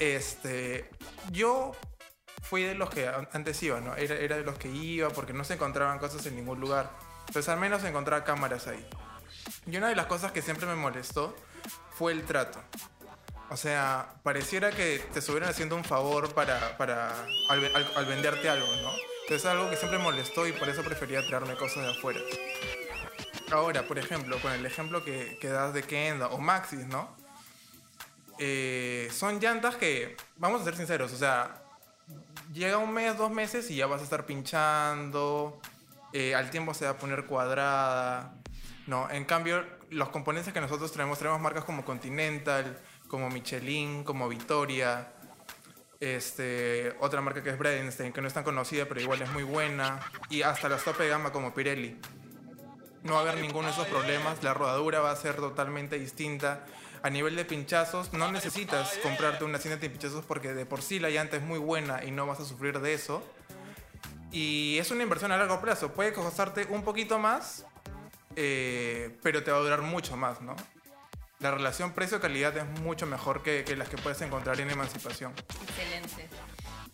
Este, 0.00 0.90
yo 1.30 1.72
fui 2.44 2.62
de 2.62 2.74
los 2.74 2.90
que 2.90 3.08
an- 3.08 3.28
antes 3.32 3.60
iba, 3.62 3.80
¿no? 3.80 3.96
Era, 3.96 4.14
era 4.14 4.36
de 4.36 4.44
los 4.44 4.56
que 4.58 4.68
iba 4.68 5.08
porque 5.10 5.32
no 5.32 5.42
se 5.44 5.54
encontraban 5.54 5.98
cosas 5.98 6.24
en 6.26 6.36
ningún 6.36 6.60
lugar. 6.60 6.90
Entonces 7.26 7.48
al 7.48 7.58
menos 7.58 7.82
encontraba 7.84 8.22
cámaras 8.24 8.66
ahí. 8.68 8.86
Y 9.66 9.76
una 9.76 9.88
de 9.88 9.96
las 9.96 10.06
cosas 10.06 10.30
que 10.32 10.42
siempre 10.42 10.66
me 10.66 10.74
molestó 10.76 11.34
fue 11.98 12.12
el 12.12 12.24
trato. 12.24 12.60
O 13.50 13.56
sea, 13.56 14.14
pareciera 14.22 14.70
que 14.70 14.98
te 15.12 15.18
estuvieran 15.18 15.48
haciendo 15.50 15.76
un 15.76 15.84
favor 15.84 16.32
para, 16.34 16.76
para 16.78 17.12
al, 17.48 17.60
ve- 17.60 17.72
al- 17.74 17.92
al 17.96 18.06
venderte 18.06 18.48
algo, 18.48 18.66
¿no? 18.66 18.90
Entonces 19.22 19.44
es 19.44 19.46
algo 19.46 19.70
que 19.70 19.76
siempre 19.76 19.98
molestó 19.98 20.46
y 20.46 20.52
por 20.52 20.68
eso 20.68 20.82
prefería 20.82 21.26
traerme 21.26 21.54
cosas 21.56 21.82
de 21.84 21.90
afuera. 21.92 22.20
Ahora, 23.52 23.86
por 23.86 23.98
ejemplo, 23.98 24.38
con 24.40 24.52
el 24.52 24.64
ejemplo 24.66 25.04
que, 25.04 25.38
que 25.40 25.48
das 25.48 25.72
de 25.74 25.82
Kenda 25.82 26.28
o 26.28 26.38
Maxis, 26.38 26.86
¿no? 26.86 27.14
Eh, 28.38 29.08
son 29.12 29.38
llantas 29.40 29.76
que, 29.76 30.16
vamos 30.36 30.60
a 30.60 30.64
ser 30.64 30.76
sinceros, 30.76 31.12
o 31.12 31.16
sea, 31.16 31.62
llega 32.52 32.78
un 32.78 32.92
mes, 32.92 33.16
dos 33.16 33.30
meses 33.30 33.70
y 33.70 33.76
ya 33.76 33.86
vas 33.86 34.00
a 34.00 34.04
estar 34.04 34.26
pinchando, 34.26 35.60
eh, 36.12 36.34
al 36.34 36.50
tiempo 36.50 36.74
se 36.74 36.84
va 36.84 36.92
a 36.92 36.96
poner 36.96 37.24
cuadrada, 37.26 38.34
¿no? 38.86 39.10
En 39.10 39.24
cambio, 39.24 39.64
los 39.90 40.10
componentes 40.10 40.52
que 40.52 40.60
nosotros 40.60 40.92
traemos, 40.92 41.18
traemos 41.18 41.40
marcas 41.40 41.64
como 41.64 41.84
Continental, 41.84 42.78
como 43.08 43.30
Michelin, 43.30 44.04
como 44.04 44.28
Victoria, 44.28 45.12
este, 46.00 46.94
otra 47.00 47.20
marca 47.20 47.42
que 47.42 47.50
es 47.50 47.58
Bredenstein, 47.58 48.12
que 48.12 48.20
no 48.20 48.28
es 48.28 48.34
tan 48.34 48.44
conocida, 48.44 48.86
pero 48.86 49.00
igual 49.00 49.22
es 49.22 49.30
muy 49.30 49.42
buena, 49.42 50.00
y 50.28 50.42
hasta 50.42 50.68
las 50.68 50.84
tope 50.84 51.04
de 51.04 51.10
gama 51.10 51.32
como 51.32 51.54
Pirelli. 51.54 51.98
No 53.02 53.14
va 53.14 53.18
a 53.20 53.22
haber 53.22 53.38
ninguno 53.38 53.66
de 53.66 53.72
esos 53.72 53.86
problemas, 53.86 54.42
la 54.42 54.54
rodadura 54.54 55.00
va 55.00 55.10
a 55.10 55.16
ser 55.16 55.36
totalmente 55.36 55.98
distinta. 55.98 56.64
A 57.04 57.10
nivel 57.10 57.36
de 57.36 57.44
pinchazos, 57.44 58.14
no 58.14 58.32
necesitas 58.32 58.96
comprarte 59.02 59.44
una 59.44 59.58
cinta 59.58 59.76
de 59.76 59.90
pinchazos 59.90 60.24
porque 60.24 60.54
de 60.54 60.64
por 60.64 60.80
sí 60.80 60.98
la 60.98 61.10
llanta 61.10 61.36
es 61.36 61.42
muy 61.42 61.58
buena 61.58 62.02
y 62.02 62.10
no 62.10 62.26
vas 62.26 62.40
a 62.40 62.46
sufrir 62.46 62.80
de 62.80 62.94
eso. 62.94 63.22
Y 64.32 64.78
es 64.78 64.90
una 64.90 65.02
inversión 65.02 65.30
a 65.30 65.36
largo 65.36 65.60
plazo, 65.60 65.92
puede 65.92 66.14
costarte 66.14 66.66
un 66.70 66.82
poquito 66.82 67.18
más, 67.18 67.66
eh, 68.36 69.18
pero 69.22 69.44
te 69.44 69.50
va 69.50 69.58
a 69.58 69.60
durar 69.60 69.82
mucho 69.82 70.16
más, 70.16 70.40
¿no? 70.40 70.56
La 71.40 71.50
relación 71.50 71.92
precio-calidad 71.92 72.56
es 72.56 72.80
mucho 72.80 73.04
mejor 73.04 73.42
que, 73.42 73.64
que 73.64 73.76
las 73.76 73.90
que 73.90 73.98
puedes 73.98 74.22
encontrar 74.22 74.58
en 74.60 74.70
Emancipación. 74.70 75.34
Excelente. 75.68 76.26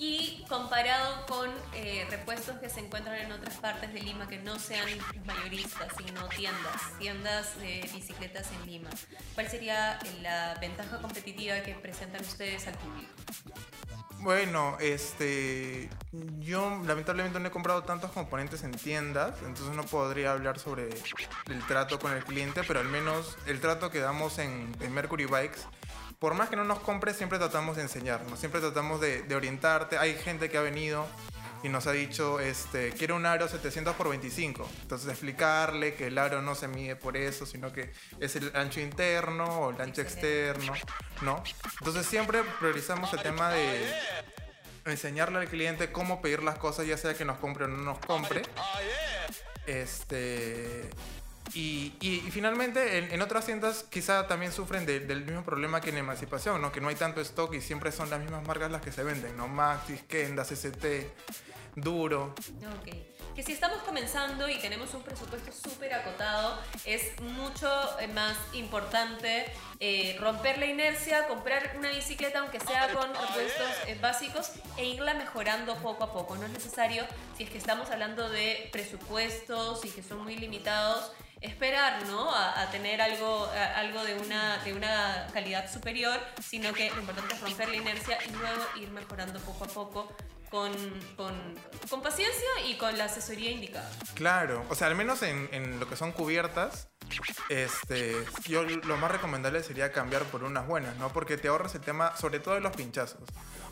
Y 0.02 0.46
comparado 0.48 1.26
con 1.26 1.50
eh, 1.74 2.06
repuestos 2.08 2.56
que 2.56 2.70
se 2.70 2.80
encuentran 2.80 3.16
en 3.16 3.32
otras 3.32 3.58
partes 3.58 3.92
de 3.92 4.00
Lima 4.00 4.26
que 4.26 4.38
no 4.38 4.58
sean 4.58 4.88
mayoristas, 5.26 5.92
sino 5.98 6.26
tiendas, 6.28 6.98
tiendas 6.98 7.60
de 7.60 7.86
bicicletas 7.92 8.48
en 8.50 8.66
Lima, 8.66 8.88
¿cuál 9.34 9.50
sería 9.50 9.98
la 10.22 10.54
ventaja 10.58 11.02
competitiva 11.02 11.60
que 11.60 11.74
presentan 11.74 12.22
ustedes 12.22 12.66
al 12.66 12.78
público? 12.78 13.12
Bueno, 14.20 14.78
este. 14.80 15.90
Yo 16.38 16.80
lamentablemente 16.86 17.38
no 17.38 17.48
he 17.48 17.50
comprado 17.50 17.82
tantos 17.82 18.10
componentes 18.12 18.64
en 18.64 18.72
tiendas, 18.72 19.34
entonces 19.42 19.76
no 19.76 19.84
podría 19.84 20.32
hablar 20.32 20.58
sobre 20.58 20.88
el 21.50 21.66
trato 21.66 21.98
con 21.98 22.12
el 22.12 22.24
cliente, 22.24 22.62
pero 22.66 22.80
al 22.80 22.88
menos 22.88 23.36
el 23.46 23.60
trato 23.60 23.90
que 23.90 24.00
damos 24.00 24.38
en, 24.38 24.74
en 24.80 24.94
Mercury 24.94 25.26
Bikes 25.26 25.60
por 26.20 26.34
más 26.34 26.50
que 26.50 26.56
no 26.56 26.64
nos 26.64 26.78
compres, 26.80 27.16
siempre 27.16 27.38
tratamos 27.38 27.76
de 27.76 27.82
enseñarnos, 27.82 28.38
siempre 28.38 28.60
tratamos 28.60 29.00
de, 29.00 29.22
de 29.22 29.34
orientarte. 29.34 29.98
Hay 29.98 30.14
gente 30.14 30.50
que 30.50 30.58
ha 30.58 30.60
venido 30.60 31.06
y 31.62 31.70
nos 31.70 31.86
ha 31.86 31.92
dicho, 31.92 32.40
este, 32.40 32.92
quiero 32.92 33.16
un 33.16 33.24
aro 33.24 33.48
700 33.48 33.96
por 33.96 34.10
25. 34.10 34.68
Entonces 34.82 35.08
explicarle 35.08 35.94
que 35.94 36.08
el 36.08 36.18
aro 36.18 36.42
no 36.42 36.54
se 36.54 36.68
mide 36.68 36.94
por 36.94 37.16
eso, 37.16 37.46
sino 37.46 37.72
que 37.72 37.90
es 38.20 38.36
el 38.36 38.54
ancho 38.54 38.80
interno 38.80 39.44
o 39.46 39.70
el 39.70 39.80
ancho 39.80 40.02
externo, 40.02 40.74
¿no? 41.22 41.42
Entonces 41.78 42.04
siempre 42.04 42.42
priorizamos 42.58 43.12
el 43.14 43.22
tema 43.22 43.50
de 43.50 43.90
enseñarle 44.84 45.38
al 45.38 45.48
cliente 45.48 45.90
cómo 45.90 46.20
pedir 46.20 46.42
las 46.42 46.58
cosas, 46.58 46.86
ya 46.86 46.98
sea 46.98 47.14
que 47.14 47.24
nos 47.24 47.38
compre 47.38 47.64
o 47.64 47.68
no 47.68 47.78
nos 47.78 47.98
compre. 47.98 48.42
Este. 49.66 50.90
Y, 51.54 51.92
finalmente, 52.30 52.98
en, 53.12 53.20
otras 53.22 53.46
tiendas 53.46 53.84
quizá 53.90 54.26
también 54.26 54.52
sufren 54.52 54.86
de- 54.86 55.00
del 55.00 55.24
mismo 55.24 55.44
problema 55.44 55.80
que 55.80 55.90
en 55.90 55.98
Emancipación. 55.98 56.70
Que 56.70 56.80
no 56.80 56.88
hay 56.88 56.94
tanto 56.96 57.20
stock 57.20 57.52
y 57.54 57.60
siempre 57.60 57.92
son 57.92 58.10
las 58.10 58.20
mismas 58.20 58.46
marcas 58.46 58.70
las 58.70 58.82
que 58.82 58.92
se 58.92 59.02
venden, 59.02 59.36
¿no? 59.36 59.48
Maxis, 59.48 60.02
Kendas, 60.02 60.52
ST, 60.52 61.10
Duro. 61.76 62.34
Ok. 62.78 62.94
Que 63.34 63.44
si 63.44 63.52
estamos 63.52 63.78
comenzando 63.82 64.48
y 64.48 64.58
tenemos 64.58 64.92
un 64.92 65.02
presupuesto 65.02 65.52
súper 65.52 65.94
acotado, 65.94 66.58
es 66.84 67.18
mucho 67.20 67.70
eh, 68.00 68.08
más 68.08 68.36
importante 68.54 69.46
eh, 69.78 70.16
romper 70.20 70.58
la 70.58 70.66
inercia, 70.66 71.28
comprar 71.28 71.76
una 71.78 71.90
bicicleta, 71.90 72.40
aunque 72.40 72.58
sea 72.58 72.92
con 72.92 73.08
repuestos 73.08 73.70
eh, 73.86 73.96
básicos, 74.00 74.50
e 74.76 74.84
irla 74.84 75.14
mejorando 75.14 75.76
poco 75.76 76.04
a 76.04 76.12
poco. 76.12 76.34
No 76.36 76.44
es 76.46 76.50
necesario, 76.50 77.04
si 77.36 77.44
es 77.44 77.50
que 77.50 77.58
estamos 77.58 77.88
hablando 77.90 78.28
de 78.28 78.68
presupuestos 78.72 79.84
y 79.84 79.90
que 79.90 80.02
son 80.02 80.22
muy 80.24 80.36
limitados, 80.36 81.12
esperar 81.40 82.06
¿no? 82.06 82.34
a, 82.34 82.68
tener 82.70 83.00
algo, 83.00 83.48
algo 83.76 84.04
de, 84.04 84.14
una, 84.14 84.58
de 84.58 84.74
una 84.74 85.26
calidad 85.32 85.70
superior, 85.70 86.18
sino 86.42 86.72
que 86.72 86.90
lo 86.90 87.00
importante 87.00 87.34
es 87.34 87.40
romper 87.40 87.68
la 87.68 87.76
inercia 87.76 88.18
y 88.26 88.32
luego 88.32 88.62
ir 88.76 88.90
mejorando 88.90 89.40
poco 89.40 89.64
a 89.64 89.68
poco 89.68 90.12
con, 90.50 90.72
con, 91.16 91.34
con 91.88 92.02
paciencia 92.02 92.48
y 92.68 92.76
con 92.76 92.98
la 92.98 93.04
asesoría 93.04 93.50
indicada. 93.50 93.88
Claro, 94.14 94.64
o 94.68 94.74
sea, 94.74 94.88
al 94.88 94.96
menos 94.96 95.22
en, 95.22 95.48
en 95.52 95.78
lo 95.78 95.88
que 95.88 95.96
son 95.96 96.12
cubiertas, 96.12 96.88
este, 97.48 98.16
yo 98.46 98.64
lo 98.64 98.96
más 98.96 99.10
recomendable 99.10 99.62
sería 99.62 99.92
cambiar 99.92 100.24
por 100.24 100.44
unas 100.44 100.66
buenas, 100.66 100.96
¿no? 100.96 101.12
Porque 101.12 101.36
te 101.36 101.48
ahorras 101.48 101.74
el 101.74 101.80
tema, 101.80 102.16
sobre 102.16 102.40
todo 102.40 102.54
de 102.54 102.60
los 102.60 102.74
pinchazos. 102.76 103.22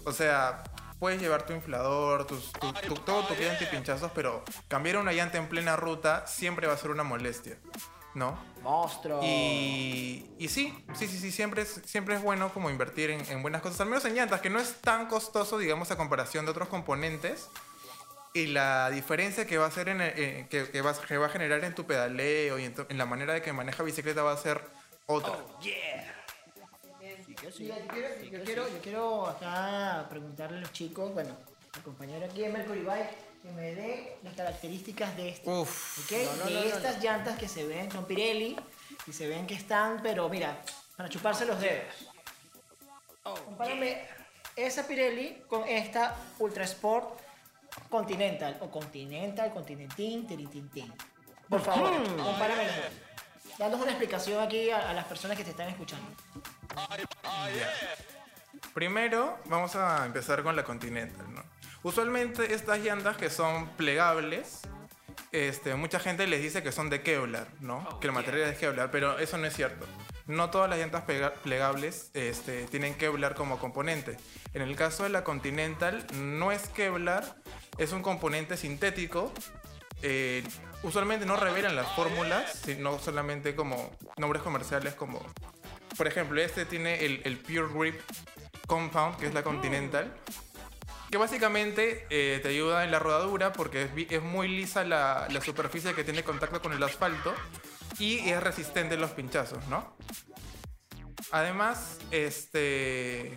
O 0.05 0.13
sea, 0.13 0.63
puedes 0.99 1.21
llevar 1.21 1.47
tu 1.47 1.53
inflador, 1.53 2.27
tus, 2.27 2.53
tu, 2.53 2.73
tu- 2.73 2.95
todo 2.95 3.23
tu 3.27 3.35
kit 3.35 3.49
antipinchazos, 3.49 4.11
pero 4.13 4.45
cambiar 4.69 4.97
una 4.99 5.13
llanta 5.13 5.39
en 5.39 5.49
plena 5.49 5.77
ruta 5.77 6.27
siempre 6.27 6.67
va 6.67 6.75
a 6.75 6.77
ser 6.77 6.91
una 6.91 7.03
molestia, 7.05 7.57
¿no? 8.15 8.39
Monstruo. 8.63 9.21
Y, 9.23 10.27
y 10.39 10.49
sí, 10.49 10.75
sí, 10.95 11.07
sí, 11.07 11.19
sí, 11.19 11.31
siempre 11.31 11.63
es, 11.63 11.81
siempre 11.87 12.15
es 12.17 12.23
bueno 12.23 12.53
como 12.53 12.71
invertir 12.71 13.11
en, 13.11 13.25
en 13.31 13.43
buenas 13.43 13.63
cosas, 13.63 13.81
al 13.81 13.89
menos 13.89 14.05
en 14.05 14.15
llantas, 14.15 14.41
que 14.41 14.51
no 14.51 14.59
es 14.59 14.81
tan 14.81 15.07
costoso, 15.07 15.59
digamos, 15.59 15.91
a 15.91 15.97
comparación 15.97 16.45
de 16.45 16.51
otros 16.51 16.69
componentes. 16.69 17.49
Y 18.35 18.47
la 18.49 18.91
diferencia 18.91 19.47
que 19.47 19.57
va 19.57 19.65
a 19.65 19.69
hacer 19.69 19.89
en 19.89 20.01
el- 20.03 20.13
eh, 20.17 20.47
que, 20.51 20.69
que 20.71 20.83
va, 20.83 20.93
que 21.01 21.17
va 21.17 21.27
a 21.27 21.31
generar 21.31 21.65
en 21.65 21.75
tu 21.75 21.87
pedaleo 21.87 22.59
y 22.59 22.65
en, 22.65 22.75
tu- 22.75 22.87
en 22.89 22.99
la 22.99 23.07
manera 23.07 23.33
de 23.33 23.41
que 23.43 23.53
maneja 23.53 23.83
bicicleta 23.83 24.23
va 24.23 24.33
a 24.33 24.37
ser 24.37 24.61
otra. 25.07 25.33
Yo, 27.43 27.53
sí, 27.53 27.67
yo 27.67 27.75
quiero, 27.93 28.09
yo 28.23 28.45
quiero- 28.45 28.69
yo 28.69 28.79
quiero 28.81 29.27
acá 29.27 30.07
preguntarle 30.11 30.59
a 30.59 30.61
los 30.61 30.73
chicos, 30.73 31.13
bueno, 31.15 31.37
al 31.75 31.83
compañero 31.83 32.27
aquí 32.27 32.41
de 32.43 32.49
Mercury 32.49 32.81
Bike, 32.81 33.11
que 33.43 33.51
me 33.53 33.75
dé 33.75 34.19
las 34.25 34.35
características 34.35 35.17
de 35.17 35.29
este. 35.31 35.49
Uf. 35.51 35.99
¿ok? 36.05 36.47
de 36.49 36.69
estas 36.69 37.03
llantas 37.03 37.39
que 37.39 37.47
se 37.49 37.65
ven, 37.67 37.91
son 37.93 38.07
Pirelli, 38.07 38.57
y 39.07 39.13
se 39.13 39.29
ven 39.29 39.47
que 39.47 39.55
están, 39.55 40.01
pero 40.03 40.29
mira, 40.29 40.61
para 40.97 41.09
chuparse 41.09 41.47
los 41.47 41.61
dedos. 41.61 41.95
Compárame 43.45 44.03
esa 44.57 44.87
Pirelli 44.87 45.43
con 45.49 45.67
esta 45.69 46.17
Ultra 46.39 46.65
Sport 46.65 47.21
Continental, 47.91 48.57
o 48.61 48.71
Continental, 48.71 49.53
Continentin, 49.53 50.27
Tiritintin. 50.27 50.93
Por 51.49 51.61
favor, 51.61 51.91
compárame 52.17 52.65
las 52.67 52.77
dos. 52.77 53.59
Danos 53.59 53.81
una 53.81 53.91
explicación 53.91 54.43
aquí 54.43 54.71
a, 54.71 54.91
a 54.91 54.95
las 54.95 55.05
personas 55.05 55.37
que 55.37 55.45
te 55.45 55.51
están 55.51 55.69
escuchando. 55.69 56.07
Primero, 58.75 59.39
vamos 59.47 59.75
a 59.77 60.07
empezar 60.07 60.43
con 60.43 60.57
la 60.57 60.65
Continental, 60.65 61.33
¿no? 61.35 61.43
Usualmente 61.83 62.55
estas 62.55 62.81
llantas 62.81 63.17
que 63.17 63.31
son 63.31 63.69
plegables, 63.71 64.61
este, 65.33 65.75
mucha 65.75 66.01
gente 66.01 66.27
les 66.27 66.43
dice 66.43 66.63
que 66.63 66.73
son 66.73 66.91
de 66.91 67.03
Kevlar, 67.03 67.49
¿no? 67.61 68.01
Que 68.01 68.09
el 68.09 68.13
material 68.13 68.51
es 68.51 68.59
Kevlar, 68.59 68.91
pero 68.91 69.19
eso 69.19 69.39
no 69.39 69.47
es 69.47 69.55
cierto. 69.55 69.87
No 70.27 70.51
todas 70.51 70.69
las 70.69 70.79
llantas 70.79 71.05
plegables 71.43 72.11
este, 72.15 72.65
tienen 72.65 72.95
Kevlar 72.95 73.35
como 73.35 73.59
componente. 73.59 74.17
En 74.55 74.63
el 74.63 74.77
caso 74.77 75.05
de 75.05 75.09
la 75.09 75.25
Continental, 75.25 76.07
no 76.15 76.53
es 76.53 76.69
Kevlar, 76.69 77.37
es 77.79 77.93
un 77.93 78.03
componente 78.03 78.57
sintético. 78.57 79.33
Eh, 80.03 80.45
usualmente 80.83 81.27
no 81.27 81.37
revelan 81.37 81.77
las 81.77 81.89
fórmulas, 81.95 82.61
sino 82.65 82.99
solamente 82.99 83.55
como 83.55 83.91
nombres 84.17 84.43
comerciales 84.43 84.95
como... 84.95 85.25
Por 85.99 86.07
ejemplo, 86.07 86.41
este 86.41 86.65
tiene 86.65 87.05
el, 87.05 87.21
el 87.25 87.37
Pure 87.39 87.67
Grip 87.75 88.01
Compound, 88.67 89.17
que 89.19 89.27
es 89.27 89.35
la 89.35 89.43
Continental, 89.43 90.15
que 91.11 91.17
básicamente 91.19 92.07
eh, 92.09 92.39
te 92.43 92.49
ayuda 92.51 92.85
en 92.85 92.91
la 92.93 92.99
rodadura 93.01 93.53
porque 93.53 93.83
es, 93.83 93.91
es 94.11 94.23
muy 94.23 94.47
lisa 94.49 94.85
la, 94.85 95.27
la 95.31 95.41
superficie 95.41 95.95
que 95.95 96.05
tiene 96.05 96.23
contacto 96.23 96.63
con 96.63 96.73
el 96.73 96.83
asfalto 96.83 97.35
y 97.99 98.29
es 98.29 98.41
resistente 98.43 98.95
a 98.95 98.99
los 98.99 99.11
pinchazos, 99.11 99.67
¿no? 99.67 99.97
Además, 101.33 101.99
este, 102.11 103.35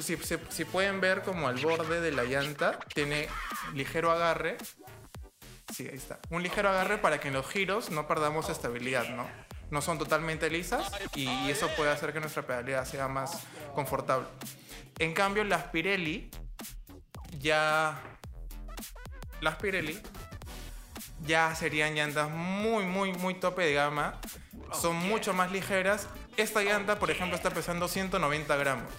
si, 0.00 0.16
si- 0.16 0.38
si 0.48 0.64
pueden 0.64 1.00
ver 1.00 1.22
como 1.22 1.46
al 1.46 1.56
borde 1.58 2.00
de 2.00 2.10
la 2.12 2.24
llanta 2.24 2.78
tiene 2.94 3.28
ligero 3.74 4.10
agarre. 4.10 4.56
Sí, 5.72 5.86
ahí 5.88 5.96
está. 5.96 6.18
Un 6.30 6.42
ligero 6.42 6.68
agarre 6.68 6.98
para 6.98 7.20
que 7.20 7.28
en 7.28 7.34
los 7.34 7.46
giros 7.46 7.90
no 7.90 8.06
perdamos 8.06 8.48
estabilidad, 8.48 9.08
¿no? 9.10 9.26
No 9.70 9.82
son 9.82 9.98
totalmente 9.98 10.48
lisas 10.48 10.92
y, 11.14 11.28
eso 11.50 11.68
puede 11.76 11.90
hacer 11.90 12.12
que 12.12 12.20
nuestra 12.20 12.46
pedalea 12.46 12.84
sea 12.84 13.08
más 13.08 13.40
confortable. 13.74 14.26
En 14.98 15.12
cambio, 15.12 15.44
las 15.44 15.64
Pirelli 15.64 16.30
ya... 17.38 18.00
Las 19.40 19.56
Pirelli 19.56 20.00
ya 21.26 21.54
serían 21.54 21.94
llantas 21.94 22.30
muy, 22.30 22.84
muy, 22.84 23.12
muy 23.14 23.34
tope 23.34 23.62
de 23.62 23.74
gama. 23.74 24.20
Son 24.72 24.96
mucho 24.96 25.34
más 25.34 25.50
ligeras. 25.50 26.08
Esta 26.36 26.62
llanta, 26.62 26.98
por 26.98 27.10
ejemplo, 27.10 27.36
está 27.36 27.50
pesando 27.50 27.88
190 27.88 28.56
gramos. 28.56 28.92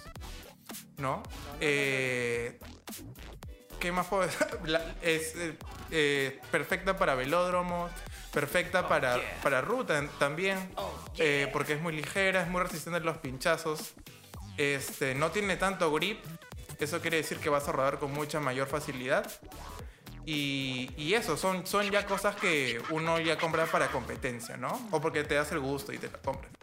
¿No? 0.98 1.24
Eh, 1.62 2.60
¿Qué 3.80 3.92
más 3.92 4.08
puedo 4.08 4.24
decir? 4.24 4.48
Es 5.02 5.36
eh, 5.36 5.58
eh, 5.92 6.40
perfecta 6.52 6.98
para 6.98 7.16
velódromos, 7.16 7.92
perfecta 8.34 8.88
para, 8.88 9.20
para 9.44 9.62
ruta 9.62 10.04
también, 10.20 10.58
eh, 11.18 11.50
porque 11.54 11.74
es 11.74 11.82
muy 11.82 11.94
ligera, 11.96 12.42
es 12.42 12.48
muy 12.48 12.62
resistente 12.62 12.98
a 12.98 13.04
los 13.04 13.18
pinchazos. 13.18 13.94
Este, 14.58 15.14
no 15.14 15.32
tiene 15.32 15.56
tanto 15.58 15.92
grip, 15.92 16.24
eso 16.80 17.00
quiere 17.02 17.18
decir 17.18 17.38
que 17.38 17.50
vas 17.50 17.68
a 17.68 17.72
rodar 17.72 18.00
con 18.00 18.12
mucha 18.12 18.40
mayor 18.40 18.68
facilidad. 18.68 19.32
Y, 20.26 20.92
y 20.98 21.14
eso, 21.14 21.38
son, 21.38 21.66
son 21.66 21.90
ya 21.90 22.06
cosas 22.06 22.36
que 22.36 22.82
uno 22.90 23.20
ya 23.20 23.38
compra 23.38 23.66
para 23.66 23.88
competencia, 23.88 24.58
¿no? 24.58 24.88
O 24.92 25.00
porque 25.00 25.24
te 25.24 25.36
das 25.36 25.52
el 25.54 25.60
gusto 25.60 25.94
y 25.94 26.00
te 26.00 26.10
la 26.10 26.18
compras. 26.18 26.57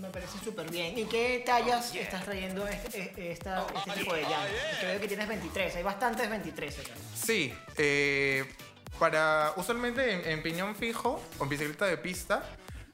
Me 0.00 0.08
parece 0.10 0.38
súper 0.44 0.70
bien. 0.70 0.96
¿Y 0.98 1.04
qué 1.06 1.42
tallas 1.44 1.92
estás 1.94 2.24
trayendo 2.24 2.66
este, 2.68 3.12
eh, 3.16 3.32
esta- 3.32 3.66
este 3.76 3.90
tipo 4.00 4.14
de 4.14 4.22
llantas? 4.22 4.50
Porque 4.70 4.86
veo 4.86 5.00
que 5.00 5.08
tienes 5.08 5.28
23, 5.28 5.76
hay 5.76 5.82
bastantes 5.82 6.30
23 6.30 6.78
acá. 6.78 6.92
Sí, 7.16 7.52
eh, 7.76 8.44
para 8.98 9.52
usualmente 9.56 10.12
en, 10.12 10.26
en 10.28 10.42
piñón 10.42 10.76
fijo 10.76 11.20
o 11.38 11.42
en 11.42 11.48
bicicleta 11.48 11.86
de 11.86 11.96
pista 11.98 12.42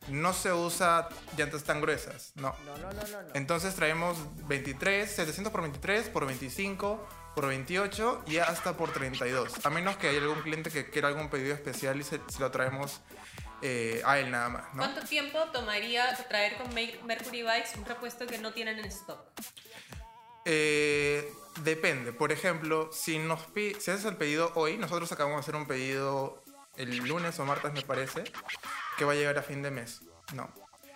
no 0.09 0.33
se 0.35 0.53
usa 0.53 1.09
llantas 1.37 1.65
tan 1.65 1.81
gruesas, 1.81 2.33
no. 2.37 2.55
No, 2.67 2.77
no, 2.79 2.93
no, 2.93 3.03
no. 3.09 3.23
no. 3.23 3.29
Entonces 3.35 3.75
traemos 3.75 4.17
23, 4.49 5.11
700 5.11 5.51
por 5.53 5.63
23, 5.63 6.09
por 6.09 6.27
25, 6.27 7.09
por 7.35 7.47
28 7.49 8.23
y 8.27 8.37
hasta 8.39 8.77
por 8.77 8.93
32. 8.93 9.65
A 9.65 9.71
menos 9.71 9.97
que 9.97 10.09
haya 10.09 10.21
algún 10.21 10.41
cliente 10.43 10.71
que 10.71 10.89
quiera 10.91 11.09
algún 11.09 11.29
pedido 11.31 11.55
especial 11.55 11.99
y 12.01 12.05
se, 12.05 12.21
se 12.29 12.39
lo 12.41 12.51
traemos 12.51 13.01
eh, 13.63 14.03
a 14.05 14.19
él 14.19 14.31
nada 14.31 14.49
más, 14.49 14.65
¿no? 14.75 14.83
¿Cuánto 14.83 15.03
tiempo 15.03 15.39
tomaría 15.53 16.15
traer 16.29 16.57
con 16.57 16.73
Mer- 16.75 17.03
Mercury 17.05 17.43
Bikes 17.43 17.79
un 17.79 17.85
repuesto 17.85 18.27
que 18.27 18.39
no 18.39 18.53
tienen 18.53 18.79
en 18.79 18.85
stock? 18.87 19.21
Eh, 20.45 21.33
depende. 21.63 22.13
Por 22.13 22.33
ejemplo, 22.33 22.91
si 22.93 23.19
nos 23.19 23.41
si 23.55 23.91
haces 23.91 24.05
el 24.05 24.17
pedido 24.17 24.53
hoy, 24.55 24.77
nosotros 24.77 25.11
acabamos 25.13 25.39
de 25.39 25.41
hacer 25.43 25.57
un 25.57 25.67
pedido 25.67 26.43
el 26.77 26.97
lunes 26.99 27.39
o 27.39 27.45
martes, 27.45 27.73
me 27.73 27.83
parece, 27.83 28.25
que 28.99 29.05
va 29.05 29.13
a 29.13 29.15
llegar 29.15 29.39
a 29.39 29.43
fin 29.43 29.63
de 29.63 29.71
mes. 29.71 30.03
No. 30.35 30.53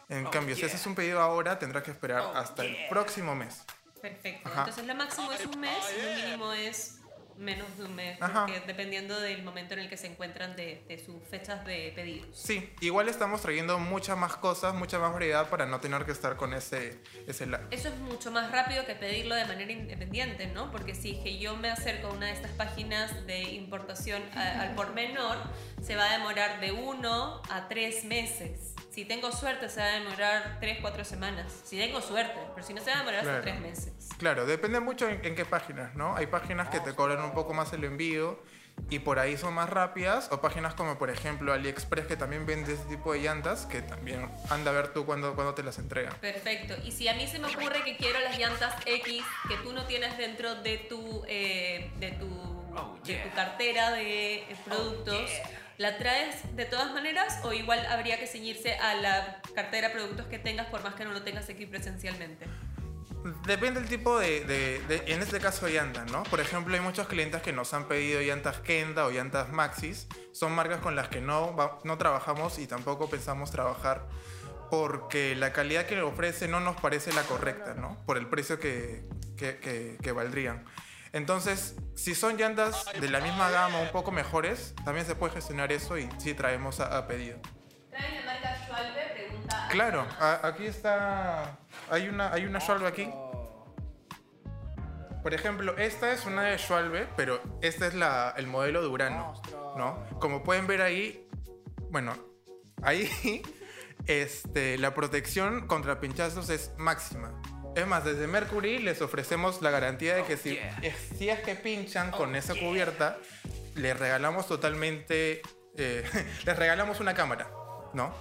En 0.09 0.27
cambio, 0.27 0.57
si 0.57 0.65
haces 0.65 0.85
un 0.87 0.95
pedido 0.95 1.21
ahora, 1.21 1.59
tendrás 1.59 1.85
que 1.85 1.91
esperar 1.91 2.33
hasta 2.35 2.65
el 2.65 2.77
próximo 2.89 3.35
mes. 3.35 3.63
Perfecto. 4.01 4.49
Ajá. 4.49 4.61
Entonces, 4.61 4.87
lo 4.87 4.95
máximo 4.95 5.33
es 5.33 5.47
un 5.47 5.61
mes 5.61 5.79
y 5.97 6.03
lo 6.03 6.25
mínimo 6.25 6.53
es 6.53 6.99
menos 7.39 7.67
de 7.79 7.85
un 7.85 7.95
mes, 7.95 8.19
porque 8.19 8.63
dependiendo 8.67 9.19
del 9.21 9.43
momento 9.43 9.75
en 9.75 9.81
el 9.81 9.89
que 9.89 9.97
se 9.97 10.07
encuentran 10.09 10.57
de, 10.57 10.83
de 10.89 10.99
sus 10.99 11.23
fechas 11.31 11.65
de 11.65 11.93
pedidos. 11.95 12.29
Sí, 12.37 12.69
igual 12.81 13.09
estamos 13.09 13.41
trayendo 13.41 13.79
muchas 13.79 14.17
más 14.19 14.37
cosas, 14.37 14.75
mucha 14.75 14.99
más 14.99 15.13
variedad 15.13 15.49
para 15.49 15.65
no 15.67 15.81
tener 15.81 16.05
que 16.05 16.13
estar 16.13 16.37
con 16.37 16.53
ese, 16.55 16.99
ese 17.27 17.47
lag. 17.47 17.63
Eso 17.71 17.89
es 17.89 17.97
mucho 17.99 18.31
más 18.31 18.51
rápido 18.51 18.85
que 18.87 18.95
pedirlo 18.95 19.35
de 19.35 19.45
manera 19.45 19.71
independiente, 19.73 20.47
¿no? 20.49 20.71
Porque 20.71 20.95
si 20.95 21.23
que 21.23 21.39
yo 21.39 21.57
me 21.57 21.71
acerco 21.71 22.09
a 22.09 22.11
una 22.13 22.27
de 22.27 22.33
estas 22.33 22.51
páginas 22.53 23.27
de 23.27 23.43
importación 23.43 24.23
a- 24.35 24.63
al 24.63 24.75
por 24.75 24.93
menor, 24.95 25.37
se 25.83 25.97
va 25.97 26.11
a 26.11 26.13
demorar 26.19 26.61
de 26.61 26.73
uno 26.73 27.41
a 27.51 27.69
tres 27.69 28.05
meses. 28.05 28.75
Si 28.99 29.05
tengo 29.05 29.31
suerte, 29.31 29.69
se 29.69 29.79
va 29.79 29.87
a 29.87 29.91
demorar 29.91 30.57
tres, 30.59 30.79
cuatro 30.81 31.05
semanas. 31.05 31.53
Si 31.65 31.79
tengo 31.79 32.01
suerte, 32.03 32.35
pero 32.53 32.67
si 32.67 32.75
no, 32.75 32.81
se 32.83 32.91
va 32.91 32.97
a 32.97 32.99
demorar 32.99 33.21
hasta 33.21 33.31
Claro. 33.31 33.45
tres 33.45 33.61
meses. 33.61 33.93
Claro, 34.19 34.45
depende 34.45 34.81
mucho 34.81 35.09
en, 35.09 35.25
en 35.25 35.37
qué 35.37 35.45
páginas, 35.45 35.95
¿no? 35.95 36.17
Hay 36.17 36.27
páginas 36.27 36.69
que 36.69 36.81
te 36.81 36.93
cobran 36.97 37.23
un 37.23 37.31
poco 37.31 37.55
más 37.55 37.73
el 37.73 37.85
envío 37.85 38.43
y 38.91 38.99
por 38.99 39.21
ahí 39.21 39.37
son 39.37 39.55
más 39.55 39.71
rápidas, 39.71 40.29
o 40.33 40.41
páginas 40.41 40.75
como 40.75 40.99
por 40.99 41.11
ejemplo 41.11 41.53
AliExpress 41.53 42.07
que 42.09 42.17
también 42.17 42.45
vende 42.45 42.75
ese 42.75 42.83
tipo 42.87 43.13
de 43.13 43.21
llantas, 43.21 43.67
que 43.67 43.83
también 43.83 44.29
anda 44.51 44.73
a 44.73 44.75
ver 44.75 44.89
tú 44.93 45.07
cuándo, 45.07 45.37
cuándo 45.37 45.55
te 45.55 45.63
las 45.63 45.79
entregan. 45.79 46.15
Perfecto. 46.15 46.75
Y 46.85 46.91
si 46.91 47.07
a 47.07 47.15
mí 47.15 47.29
se 47.29 47.39
me 47.39 47.47
ocurre 47.47 47.85
que 47.85 47.97
quiero 47.97 48.19
las 48.19 48.37
llantas 48.37 48.75
X 48.85 49.23
que 49.47 49.57
tú 49.59 49.73
no 49.75 49.85
tienes 49.85 50.19
dentro 50.19 50.57
de 50.57 50.77
tu, 50.79 51.23
eh, 51.29 51.93
de 52.01 52.11
tu, 52.11 52.27
de 53.05 53.15
tu 53.15 53.31
cartera 53.37 53.93
de 53.93 54.39
eh, 54.39 54.57
productos, 54.65 55.31
¿la 55.79 55.97
traes 55.97 56.55
de 56.57 56.65
todas 56.67 56.93
maneras 56.93 57.41
o 57.45 57.53
igual 57.53 57.85
habría 57.87 58.19
que 58.19 58.27
ceñirse 58.27 58.75
a 58.75 58.95
la 58.95 59.41
cartera 59.55 59.89
de 59.89 59.95
productos 59.95 60.27
que 60.27 60.39
tengas 60.39 60.67
por 60.67 60.83
más 60.83 60.95
que 60.95 61.05
no 61.05 61.13
lo 61.13 61.23
tengas 61.23 61.49
aquí 61.49 61.67
presencialmente? 61.67 62.47
Depende 63.47 63.81
del 63.81 63.89
tipo 63.89 64.19
de, 64.19 64.45
de- 64.45 64.79
de- 64.87 65.13
en 65.13 65.21
este 65.23 65.41
caso, 65.41 65.69
llantas, 65.69 66.11
¿no? 66.11 66.23
Por 66.25 66.41
ejemplo, 66.41 66.75
hay 66.75 66.81
muchos 66.81 67.09
clientes 67.09 67.43
que 67.43 67.53
nos 67.53 67.75
han 67.75 67.87
pedido 67.89 68.21
llantas 68.21 68.59
Kenda 68.61 69.07
o 69.07 69.11
llantas 69.11 69.51
Maxis. 69.51 70.07
Son 70.33 70.53
marcas 70.53 70.81
con 70.81 70.95
las 70.97 71.09
que 71.09 71.21
no, 71.21 71.57
no 71.85 71.99
trabajamos 71.99 72.59
y 72.59 72.67
tampoco 72.67 73.09
pensamos 73.11 73.51
trabajar 73.51 74.07
porque 74.71 75.35
la 75.35 75.53
calidad 75.53 75.87
que 75.87 76.01
ofrece 76.03 76.47
no 76.49 76.61
nos 76.61 76.81
parece 76.81 77.13
la 77.13 77.23
correcta, 77.23 77.75
¿no? 77.75 77.97
Por 78.07 78.19
el 78.19 78.29
precio 78.29 78.59
que, 78.61 79.05
que- 79.37 79.59
que- 79.59 79.97
que 80.03 80.13
valdrían. 80.13 80.65
Entonces, 81.13 81.77
si 81.95 82.15
son 82.15 82.37
llantas 82.37 82.85
de 83.01 83.09
la 83.09 83.21
misma 83.21 83.51
gama, 83.51 83.81
un 83.81 83.89
poco 83.89 84.11
mejores, 84.13 84.75
también 84.85 85.07
se 85.07 85.15
puede 85.15 85.33
gestionar 85.35 85.73
eso 85.73 85.97
y 85.99 86.09
sí 86.19 86.35
traemos 86.35 86.81
a, 86.81 86.97
a 86.99 87.07
pedido. 87.07 87.39
¿Traen 87.91 88.25
la 88.27 88.33
marca 88.33 88.57
Schwalbe? 88.65 89.01
Pregunta. 89.15 89.69
Claro, 89.71 90.07
a- 90.21 90.47
aquí 90.47 90.67
está. 90.67 91.59
Hay 91.91 92.09
una, 92.09 92.33
hay 92.33 92.45
una 92.45 92.61
Schwalbe 92.61 92.87
aquí. 92.87 93.11
Por 95.23 95.35
ejemplo, 95.35 95.77
esta 95.77 96.13
es 96.13 96.25
una 96.27 96.43
de 96.43 96.59
Schwalbe, 96.59 97.09
pero 97.17 97.41
este 97.61 97.87
es 97.89 97.95
la, 97.95 98.33
el 98.37 98.47
modelo 98.47 98.81
de 98.81 98.87
Urano, 98.89 99.35
¿no? 99.77 100.05
Como 100.21 100.43
pueden 100.43 100.67
ver 100.67 100.81
ahí, 100.81 101.29
bueno, 101.91 102.15
ahí 102.83 103.11
este, 104.07 104.79
la 104.79 104.95
protección 104.95 105.67
contra 105.67 106.01
pinchazos 106.01 106.49
es 106.51 106.73
máxima. 106.79 107.33
Es 107.79 107.87
más, 107.87 108.05
desde 108.05 108.27
Mercury 108.27 108.79
les 108.81 109.01
ofrecemos 109.03 109.63
la 109.63 109.71
garantía 109.71 110.17
de 110.17 110.25
que 110.25 110.37
si, 110.37 110.59
es- 110.83 110.97
si 111.17 111.29
es 111.31 111.39
que 111.41 111.55
pinchan 111.55 112.11
con 112.11 112.35
esa 112.35 112.55
cubierta, 112.55 113.19
les 113.77 113.97
regalamos 113.97 114.49
totalmente, 114.49 115.43
eh, 115.77 116.03
les 116.45 116.57
regalamos 116.57 116.99
una 116.99 117.15
cámara, 117.15 117.49
¿no? 117.95 118.13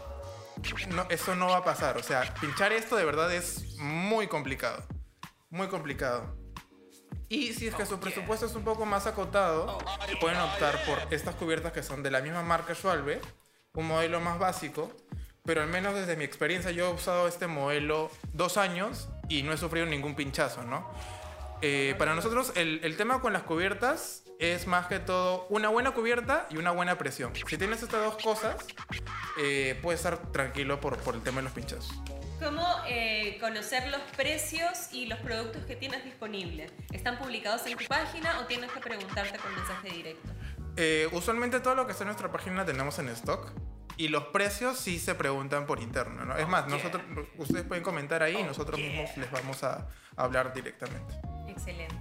no, 0.90 1.08
eso 1.10 1.36
no 1.36 1.48
va 1.48 1.58
a 1.58 1.64
pasar. 1.64 1.98
O 1.98 2.04
sea, 2.04 2.32
pinchar 2.40 2.72
esto 2.72 2.96
de 2.98 3.06
verdad 3.06 3.34
es 3.34 3.76
muy 3.80 4.28
complicado. 4.28 4.86
Muy 5.50 5.68
complicado. 5.70 6.36
Y 7.28 7.54
si 7.54 7.68
es 7.68 7.74
que 7.74 7.86
su 7.88 8.00
presupuesto 8.00 8.46
es 8.46 8.54
un 8.54 8.64
poco 8.64 8.86
más 8.86 9.08
acotado, 9.08 9.80
pueden 10.22 10.38
optar 10.40 10.80
por 10.86 11.00
estas 11.12 11.34
cubiertas 11.34 11.72
que 11.74 11.82
son 11.82 12.04
de 12.04 12.12
la 12.12 12.22
misma 12.22 12.44
marca 12.44 12.76
Schwalbe, 12.76 13.22
un 13.74 13.88
modelo 13.88 14.20
más 14.22 14.38
básico, 14.38 14.92
pero 15.44 15.62
al 15.64 15.68
menos 15.68 15.96
desde 15.96 16.16
mi 16.16 16.24
experiencia 16.26 16.70
yo 16.72 16.90
he 16.90 16.94
usado 16.94 17.28
este 17.28 17.48
modelo 17.48 18.12
dos 18.34 18.58
años 18.58 19.10
y 19.30 19.44
no 19.44 19.54
he 19.54 19.58
sufrido 19.58 19.86
ningún 19.86 20.16
pinchazo, 20.16 20.64
¿no? 20.64 20.90
Eh, 21.62 21.96
para 21.98 22.14
nosotros 22.14 22.54
el, 22.56 22.82
el 22.84 22.98
tema 22.98 23.20
con 23.20 23.34
las 23.34 23.42
cubiertas 23.42 24.24
es 24.40 24.68
más 24.68 24.86
que 24.86 25.00
todo 25.00 25.48
una 25.50 25.70
buena 25.70 25.92
cubierta 25.92 26.46
y 26.52 26.58
una 26.58 26.70
buena 26.72 26.98
presión. 27.00 27.34
Si 27.36 27.58
tienes 27.58 27.82
estas 27.82 28.04
dos 28.04 28.22
cosas, 28.22 28.56
eh, 29.40 29.80
puedes 29.82 30.00
estar 30.00 30.32
tranquilo 30.32 30.80
por, 30.80 30.98
por 30.98 31.16
el 31.16 31.24
tema 31.24 31.38
de 31.38 31.44
los 31.44 31.54
pinchazos. 31.54 31.92
¿Cómo 32.40 32.64
eh, 32.88 33.40
conocer 33.42 33.88
los 33.88 34.02
precios 34.16 34.90
y 34.92 35.08
los 35.08 35.18
productos 35.20 35.66
que 35.66 35.76
tienes 35.76 36.04
disponibles? 36.06 36.72
¿Están 36.92 37.18
publicados 37.18 37.66
en 37.66 37.76
tu 37.76 37.86
página 37.86 38.40
o 38.40 38.46
tienes 38.46 38.72
que 38.72 38.80
preguntarte 38.80 39.40
con 39.40 39.56
mensaje 39.56 39.90
directo? 39.90 40.30
Usualmente 41.12 41.60
todo 41.60 41.74
lo 41.74 41.88
que 41.88 41.94
está 41.94 42.04
en 42.04 42.10
nuestra 42.10 42.32
página 42.32 42.64
tenemos 42.64 43.00
en 43.00 43.10
stock. 43.10 43.52
Y 43.98 44.10
los 44.10 44.26
precios 44.26 44.78
sí 44.78 45.00
se 45.00 45.16
preguntan 45.16 45.66
por 45.66 45.80
interno, 45.82 46.24
¿no? 46.26 46.38
Es 46.38 46.48
más, 46.48 46.68
nosotros, 46.68 47.02
ustedes 47.38 47.64
pueden 47.66 47.84
comentar 47.84 48.22
ahí 48.22 48.38
y 48.38 48.44
nosotros 48.44 48.80
mismos 48.80 49.16
les 49.18 49.32
vamos 49.32 49.64
a 49.64 49.88
hablar 50.16 50.54
directamente. 50.54 51.16
Excelente. 51.48 51.96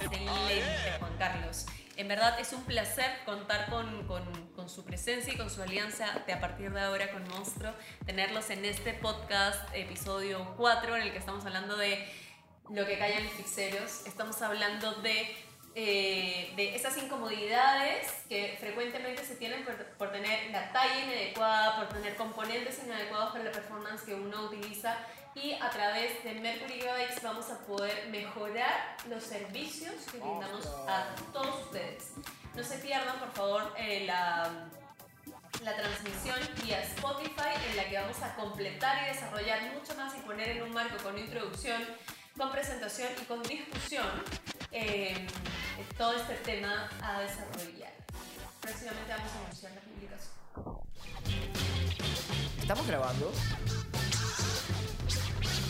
Excelente, 0.00 0.92
Juan 0.98 1.16
Carlos. 1.18 1.66
En 1.96 2.06
verdad 2.08 2.38
es 2.38 2.52
un 2.52 2.62
placer 2.64 3.10
contar 3.24 3.68
con, 3.70 4.06
con- 4.06 4.48
con 4.54 4.68
su 4.68 4.84
presencia 4.84 5.32
y 5.32 5.36
con 5.36 5.50
su 5.50 5.62
alianza 5.62 6.22
de 6.26 6.32
a 6.32 6.40
partir 6.40 6.70
de 6.72 6.80
ahora 6.80 7.10
con 7.10 7.26
Monstruo, 7.28 7.72
tenerlos 8.06 8.50
en 8.50 8.64
este 8.64 8.92
podcast, 8.94 9.68
episodio 9.74 10.54
4, 10.56 10.94
en 10.96 11.02
el 11.02 11.12
que 11.12 11.18
estamos 11.18 11.44
hablando 11.46 11.76
de 11.76 12.06
lo 12.70 12.86
que 12.86 12.98
callan 12.98 13.24
los 13.24 13.32
fixeros. 13.32 14.06
Estamos 14.06 14.40
hablando 14.42 14.92
de, 14.96 15.34
eh, 15.80 16.52
de 16.56 16.74
esas 16.74 16.96
incomodidades 16.98 18.10
que 18.28 18.56
frecuentemente 18.58 19.24
se 19.24 19.36
tienen 19.36 19.64
por, 19.64 19.76
por 19.96 20.10
tener 20.10 20.50
la 20.50 20.72
talla 20.72 21.04
inadecuada, 21.04 21.76
por 21.76 21.88
tener 21.90 22.16
componentes 22.16 22.80
inadecuados 22.84 23.30
para 23.30 23.44
la 23.44 23.52
performance 23.52 24.02
que 24.02 24.12
uno 24.12 24.46
utiliza 24.46 24.96
y 25.36 25.52
a 25.52 25.70
través 25.70 26.24
de 26.24 26.34
Mercury 26.34 26.80
Bikes 26.80 27.20
vamos 27.22 27.48
a 27.50 27.60
poder 27.60 28.08
mejorar 28.08 28.96
los 29.08 29.22
servicios 29.22 29.94
que 30.10 30.18
brindamos 30.18 30.66
a 30.88 31.14
todos 31.32 31.66
ustedes. 31.66 32.10
No 32.56 32.64
se 32.64 32.78
pierdan, 32.78 33.16
por 33.20 33.30
favor, 33.30 33.72
eh, 33.78 34.02
la, 34.04 34.50
la 35.62 35.76
transmisión 35.76 36.40
vía 36.60 36.82
Spotify 36.82 37.54
en 37.70 37.76
la 37.76 37.88
que 37.88 38.00
vamos 38.00 38.20
a 38.20 38.34
completar 38.34 39.04
y 39.04 39.14
desarrollar 39.14 39.62
mucho 39.74 39.94
más 39.94 40.12
y 40.16 40.22
poner 40.22 40.48
en 40.56 40.64
un 40.64 40.72
marco 40.72 41.00
con 41.04 41.16
introducción, 41.16 41.80
con 42.36 42.50
presentación 42.50 43.12
y 43.22 43.24
con 43.26 43.44
discusión 43.44 44.24
todo 45.96 46.12
este 46.14 46.34
tema 46.44 46.88
a 47.02 47.20
desarrollar. 47.20 47.92
Próximamente 48.60 49.12
vamos 49.12 49.32
a 49.32 49.38
anunciar 49.44 49.72
la 49.72 49.80
publicación. 49.80 50.32
¿Estamos 52.60 52.86
grabando? 52.86 53.32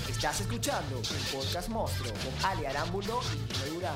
Estás 0.08 0.40
escuchando 0.40 0.98
el 0.98 1.36
podcast 1.36 1.68
Monstruo 1.68 2.12
con 2.12 2.44
Ali 2.50 2.66
Arámbulo 2.66 3.20
y 3.34 3.70
Nino. 3.70 3.92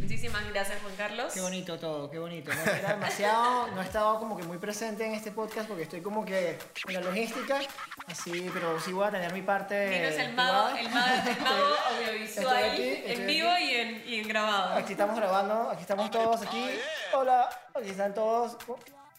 Muchísimas 0.00 0.48
gracias, 0.50 0.80
Juan 0.82 0.94
Carlos. 0.96 1.32
Qué 1.32 1.40
bonito 1.40 1.78
todo, 1.78 2.10
qué 2.10 2.18
bonito. 2.18 2.52
No, 2.52 2.72
era 2.72 2.90
demasiado, 2.90 3.68
no 3.68 3.80
he 3.80 3.84
estado 3.84 4.18
como 4.18 4.36
que 4.36 4.44
muy 4.44 4.58
presente 4.58 5.06
en 5.06 5.14
este 5.14 5.32
podcast 5.32 5.68
porque 5.68 5.84
estoy 5.84 6.00
como 6.00 6.24
que 6.24 6.58
en 6.88 6.94
la 6.94 7.00
logística, 7.00 7.60
así, 8.06 8.50
pero 8.52 8.78
sí 8.80 8.92
voy 8.92 9.06
a 9.06 9.10
tener 9.10 9.32
mi 9.32 9.42
parte. 9.42 9.90
Nino 9.90 10.08
es 10.08 10.18
el 10.18 10.34
mago, 10.34 10.76
el 10.76 10.90
mago, 10.90 11.28
el 11.28 11.40
mago 11.40 11.74
audiovisual 11.90 12.46
estoy 12.46 12.70
aquí, 12.70 12.88
estoy 13.04 13.12
en 13.12 13.26
vivo 13.26 13.50
y 13.58 13.70
en, 13.74 14.08
y 14.08 14.14
en 14.20 14.28
grabado. 14.28 14.74
Aquí 14.74 14.92
estamos 14.92 15.16
grabando, 15.16 15.70
aquí 15.70 15.82
estamos 15.82 16.10
todos, 16.10 16.42
aquí. 16.42 16.70
Hola, 17.14 17.48
aquí 17.74 17.90
están 17.90 18.14
todos. 18.14 18.56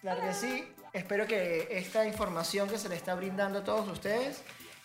Claro 0.02 0.22
que 0.22 0.34
sí. 0.34 0.74
Espero 0.94 1.26
que 1.26 1.68
esta 1.72 2.06
información 2.06 2.70
que 2.70 2.78
se 2.78 2.88
le 2.88 2.96
está 2.96 3.16
brindando 3.16 3.60
a 3.60 3.64
todos 3.64 3.88
ustedes 3.88 4.44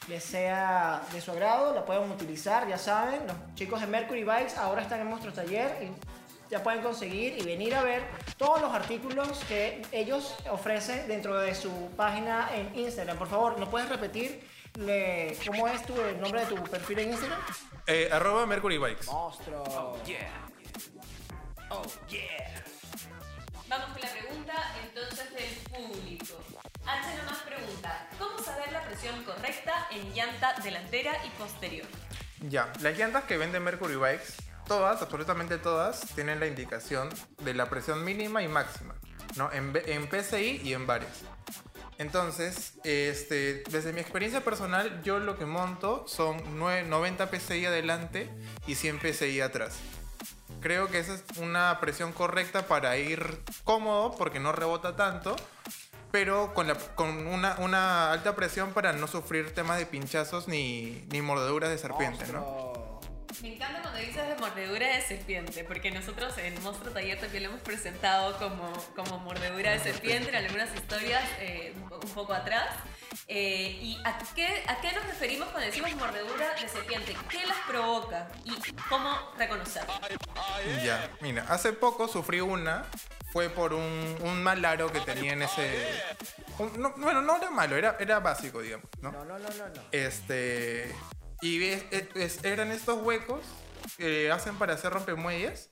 les 0.08 0.24
sea 0.24 1.02
de 1.12 1.20
su 1.20 1.30
agrado, 1.32 1.74
la 1.74 1.84
puedan 1.84 2.10
utilizar, 2.10 2.66
ya 2.68 2.78
saben. 2.78 3.26
Los 3.26 3.36
chicos 3.54 3.80
de 3.80 3.86
Mercury 3.86 4.24
Bikes 4.24 4.56
ahora 4.56 4.82
están 4.82 5.00
en 5.00 5.10
nuestro 5.10 5.32
taller 5.32 5.76
y 5.82 6.50
ya 6.50 6.62
pueden 6.62 6.82
conseguir 6.82 7.36
y 7.38 7.42
venir 7.44 7.74
a 7.74 7.82
ver 7.82 8.02
todos 8.38 8.60
los 8.62 8.72
artículos 8.72 9.28
que 9.48 9.82
ellos 9.92 10.34
ofrecen 10.50 11.06
dentro 11.06 11.38
de 11.38 11.54
su 11.54 11.90
página 11.96 12.48
en 12.54 12.74
Instagram. 12.78 13.18
Por 13.18 13.28
favor, 13.28 13.58
¿no 13.58 13.68
puedes 13.68 13.88
repetir 13.88 14.48
le- 14.78 15.36
cómo 15.46 15.68
es 15.68 15.84
tu, 15.84 16.00
el 16.00 16.18
nombre 16.20 16.40
de 16.40 16.46
tu 16.46 16.62
perfil 16.64 17.00
en 17.00 17.10
Instagram? 17.10 17.40
Eh, 17.86 18.08
arroba 18.10 18.46
Mercury 18.46 18.78
Bikes. 18.78 19.06
Monstruo. 19.06 19.98
Vamos 23.68 23.86
con 23.92 24.00
la 24.00 24.08
pregunta 24.10 24.54
entonces 24.82 25.34
del 25.34 25.54
público. 25.70 26.34
H 26.88 27.16
nomás 27.16 27.38
pregunta, 27.40 28.08
¿cómo 28.18 28.38
saber 28.42 28.72
la 28.72 28.82
presión 28.82 29.22
correcta 29.24 29.86
en 29.90 30.12
llanta 30.14 30.54
delantera 30.62 31.12
y 31.24 31.30
posterior? 31.30 31.86
Ya, 32.48 32.72
las 32.80 32.96
llantas 32.96 33.24
que 33.24 33.36
vende 33.36 33.60
Mercury 33.60 33.96
Bikes, 33.96 34.32
todas, 34.66 35.02
absolutamente 35.02 35.58
todas, 35.58 36.00
tienen 36.14 36.40
la 36.40 36.46
indicación 36.46 37.08
de 37.42 37.54
la 37.54 37.68
presión 37.68 38.04
mínima 38.04 38.42
y 38.42 38.48
máxima, 38.48 38.94
¿no? 39.36 39.52
En, 39.52 39.72
en 39.86 40.08
PCI 40.08 40.60
y 40.64 40.72
en 40.74 40.86
bares. 40.86 41.08
Entonces, 41.98 42.74
este, 42.84 43.64
desde 43.70 43.92
mi 43.92 44.00
experiencia 44.00 44.42
personal, 44.44 45.02
yo 45.02 45.18
lo 45.18 45.36
que 45.36 45.46
monto 45.46 46.06
son 46.06 46.38
nue- 46.58 46.84
90 46.86 47.28
PSI 47.28 47.66
adelante 47.66 48.30
y 48.68 48.76
100 48.76 49.00
PSI 49.00 49.40
atrás. 49.40 49.76
Creo 50.60 50.88
que 50.88 51.00
esa 51.00 51.14
es 51.14 51.24
una 51.38 51.78
presión 51.80 52.12
correcta 52.12 52.66
para 52.66 52.96
ir 52.96 53.42
cómodo 53.64 54.14
porque 54.16 54.38
no 54.38 54.52
rebota 54.52 54.94
tanto, 54.94 55.34
pero 56.10 56.54
con, 56.54 56.68
la- 56.68 56.74
con 56.74 57.26
una, 57.26 57.56
una 57.58 58.12
alta 58.12 58.34
presión 58.34 58.72
para 58.72 58.92
no 58.92 59.06
sufrir 59.06 59.54
temas 59.54 59.78
de 59.78 59.86
pinchazos 59.86 60.48
ni, 60.48 61.04
ni 61.10 61.20
mordeduras 61.22 61.70
de 61.70 61.78
serpiente, 61.78 62.26
¿no? 62.32 62.78
Me 63.42 63.54
encanta 63.54 63.82
cuando 63.82 64.00
dices 64.00 64.26
de 64.26 64.34
mordedura 64.36 64.88
de 64.88 65.00
serpiente, 65.02 65.62
porque 65.62 65.92
nosotros 65.92 66.36
en 66.38 66.60
Monstruo 66.62 66.92
Taller 66.92 67.20
también 67.20 67.44
lo 67.44 67.50
hemos 67.50 67.60
presentado 67.62 68.36
como, 68.38 68.72
como 68.96 69.18
mordedura 69.20 69.70
de 69.72 69.78
serpiente 69.78 70.30
en 70.30 70.34
algunas 70.36 70.74
historias 70.74 71.22
eh, 71.38 71.72
un, 71.76 71.88
po- 71.88 72.00
un 72.02 72.10
poco 72.10 72.32
atrás. 72.32 72.66
Eh, 73.28 73.78
¿Y 73.80 73.98
a 74.04 74.18
qué, 74.34 74.64
a 74.66 74.80
qué 74.80 74.92
nos 74.92 75.04
referimos 75.06 75.48
cuando 75.50 75.66
decimos 75.66 75.94
mordedura 75.96 76.52
de 76.60 76.68
serpiente? 76.68 77.14
¿Qué 77.28 77.46
las 77.46 77.58
provoca? 77.68 78.28
¿Y 78.44 78.56
cómo 78.88 79.14
reconocerlo? 79.38 79.92
Ya, 80.84 81.08
mira, 81.20 81.44
hace 81.48 81.72
poco 81.72 82.08
sufrí 82.08 82.40
una, 82.40 82.86
fue 83.32 83.48
por 83.50 83.74
un, 83.74 84.16
un 84.22 84.42
mal 84.42 84.64
aro 84.64 84.90
que 84.92 85.00
tenía 85.00 85.32
en 85.32 85.42
ese... 85.42 85.70
un- 86.58 86.80
no, 86.80 86.92
bueno, 86.96 87.22
no 87.22 87.36
era 87.36 87.50
malo, 87.50 87.76
era, 87.76 87.96
era 88.00 88.20
básico, 88.20 88.60
digamos, 88.62 88.86
¿no? 89.00 89.12
No, 89.12 89.24
no, 89.24 89.38
no, 89.38 89.48
no, 89.48 89.68
no. 89.68 89.82
Este. 89.92 90.94
Y 91.40 91.62
es- 91.64 91.84
es- 91.90 92.08
es- 92.14 92.44
eran 92.44 92.70
estos 92.72 93.02
huecos 93.02 93.40
que 93.96 94.30
hacen 94.32 94.56
para 94.56 94.74
hacer 94.74 94.92
rompemuelles. 94.92 95.70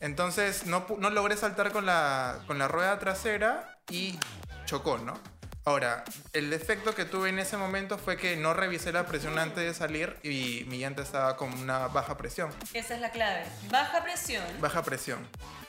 Entonces 0.00 0.66
no, 0.66 0.86
pu- 0.86 0.98
no 0.98 1.10
logré 1.10 1.36
saltar 1.36 1.72
con 1.72 1.86
la, 1.86 2.40
con 2.46 2.58
la 2.58 2.68
rueda 2.68 2.98
trasera 2.98 3.78
y 3.90 4.18
chocó, 4.66 4.98
¿no? 4.98 5.18
Ahora, 5.64 6.04
el 6.32 6.48
defecto 6.48 6.94
que 6.94 7.04
tuve 7.04 7.28
en 7.28 7.38
ese 7.38 7.56
momento 7.58 7.98
fue 7.98 8.16
que 8.16 8.36
no 8.36 8.54
revisé 8.54 8.90
la 8.92 9.06
presión 9.06 9.38
antes 9.38 9.64
de 9.64 9.74
salir 9.74 10.16
y 10.22 10.64
mi 10.68 10.78
llanta 10.78 11.02
estaba 11.02 11.36
con 11.36 11.52
una 11.52 11.88
baja 11.88 12.16
presión. 12.16 12.50
Esa 12.72 12.94
es 12.94 13.00
la 13.00 13.10
clave. 13.10 13.44
Baja 13.70 14.02
presión. 14.02 14.42
Baja 14.60 14.82
presión. 14.82 15.28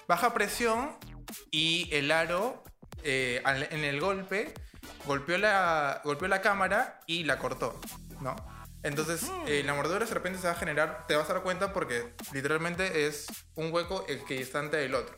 Baja 0.09 0.33
presión 0.33 0.97
y 1.51 1.87
el 1.93 2.11
aro 2.11 2.63
eh, 3.03 3.43
en 3.45 3.83
el 3.83 4.01
golpe 4.01 4.55
golpeó 5.05 5.37
la, 5.37 6.01
golpeó 6.03 6.27
la 6.27 6.41
cámara 6.41 6.99
y 7.05 7.25
la 7.25 7.37
cortó, 7.37 7.79
¿no? 8.19 8.35
Entonces, 8.81 9.29
eh, 9.45 9.61
la 9.63 9.75
mordedura 9.75 10.05
de 10.05 10.11
repente 10.13 10.39
se 10.39 10.47
va 10.47 10.53
a 10.53 10.55
generar, 10.55 11.05
te 11.07 11.15
vas 11.15 11.29
a 11.29 11.33
dar 11.33 11.43
cuenta 11.43 11.73
porque 11.73 12.15
literalmente 12.33 13.05
es 13.05 13.27
un 13.53 13.71
hueco 13.71 14.03
equidistante 14.07 14.77
del 14.77 14.95
otro. 14.95 15.15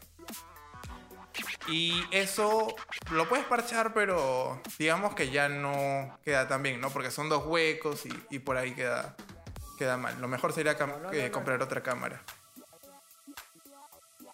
Y 1.70 2.04
eso 2.12 2.76
lo 3.12 3.30
puedes 3.30 3.46
parchar, 3.46 3.94
pero 3.94 4.62
digamos 4.78 5.16
que 5.16 5.30
ya 5.30 5.48
no 5.48 6.20
queda 6.26 6.50
tan 6.50 6.64
bien, 6.64 6.82
¿no? 6.82 6.90
Porque 6.90 7.12
son 7.12 7.30
dos 7.30 7.46
huecos 7.46 8.06
y, 8.06 8.10
y 8.30 8.40
por 8.40 8.58
ahí 8.58 8.74
queda, 8.74 9.16
queda 9.78 9.96
mal. 9.96 10.20
Lo 10.20 10.28
mejor 10.28 10.52
sería 10.52 10.78
cam- 10.78 10.88
No, 10.88 10.98
no, 11.00 11.12
no, 11.12 11.24
no. 11.28 11.32
comprar 11.32 11.62
otra 11.62 11.82
cámara. 11.82 12.22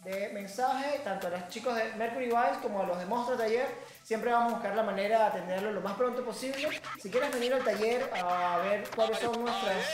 De 0.07 0.29
mensaje, 0.29 1.01
tanto 1.03 1.27
a 1.27 1.31
los 1.31 1.49
chicos 1.49 1.75
de 1.75 1.83
Mercury 1.93 2.27
Vice 2.27 2.59
como 2.61 2.81
a 2.81 2.85
los 2.85 2.97
de 2.97 3.05
Monstruo 3.05 3.37
Taller. 3.37 3.67
Siempre 4.03 4.31
vamos 4.31 4.53
a 4.53 4.55
buscar 4.55 4.75
la 4.75 4.83
manera 4.83 5.19
de 5.19 5.25
atenderlo 5.25 5.71
lo 5.71 5.81
más 5.81 5.95
pronto 5.95 6.23
posible. 6.23 6.69
Si 7.01 7.11
quieres 7.11 7.31
venir 7.31 7.53
al 7.53 7.63
taller 7.63 8.09
a 8.15 8.57
ver 8.59 8.89
cuáles 8.95 9.19
son 9.19 9.41
nuestras 9.41 9.85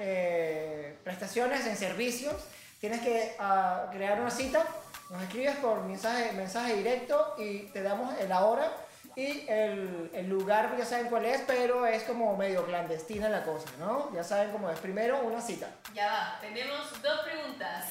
eh, 0.00 0.96
prestaciones 1.04 1.64
en 1.66 1.76
servicios, 1.76 2.34
tienes 2.80 3.00
que 3.00 3.36
ah, 3.38 3.88
crear 3.92 4.20
una 4.20 4.30
cita. 4.30 4.66
Nos 5.08 5.22
escribes 5.22 5.56
por 5.56 5.82
mensaje, 5.84 6.32
mensaje 6.32 6.74
directo 6.74 7.36
y 7.38 7.60
te 7.68 7.82
damos 7.82 8.12
la 8.28 8.44
hora 8.44 8.72
y 9.16 9.44
el, 9.48 10.10
el 10.14 10.28
lugar, 10.28 10.74
ya 10.78 10.84
saben 10.84 11.08
cuál 11.08 11.24
es, 11.24 11.42
pero 11.46 11.84
es 11.86 12.04
como 12.04 12.36
medio 12.36 12.64
clandestina 12.64 13.28
la 13.28 13.42
cosa, 13.44 13.68
¿no? 13.78 14.12
Ya 14.14 14.22
saben 14.22 14.50
cómo 14.50 14.70
es. 14.70 14.78
Primero, 14.78 15.20
una 15.20 15.40
cita. 15.40 15.68
Ya 15.94 16.06
va, 16.06 16.38
tenemos 16.40 17.02
dos 17.02 17.20
preguntas. 17.20 17.86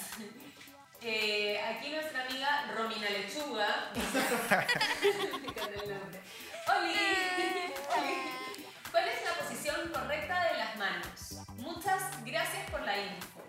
Eh, 1.01 1.57
aquí 1.61 1.91
nuestra 1.91 2.25
amiga 2.25 2.65
Romina 2.75 3.09
Lechuga. 3.09 3.91
Oli. 6.77 6.93
¿Cuál 8.91 9.03
es 9.07 9.23
la 9.23 9.33
posición 9.41 9.89
correcta 9.93 10.43
de 10.51 10.57
las 10.57 10.75
manos? 10.75 11.41
Muchas 11.57 12.03
gracias 12.25 12.69
por 12.69 12.81
la 12.81 12.97
info. 12.97 13.39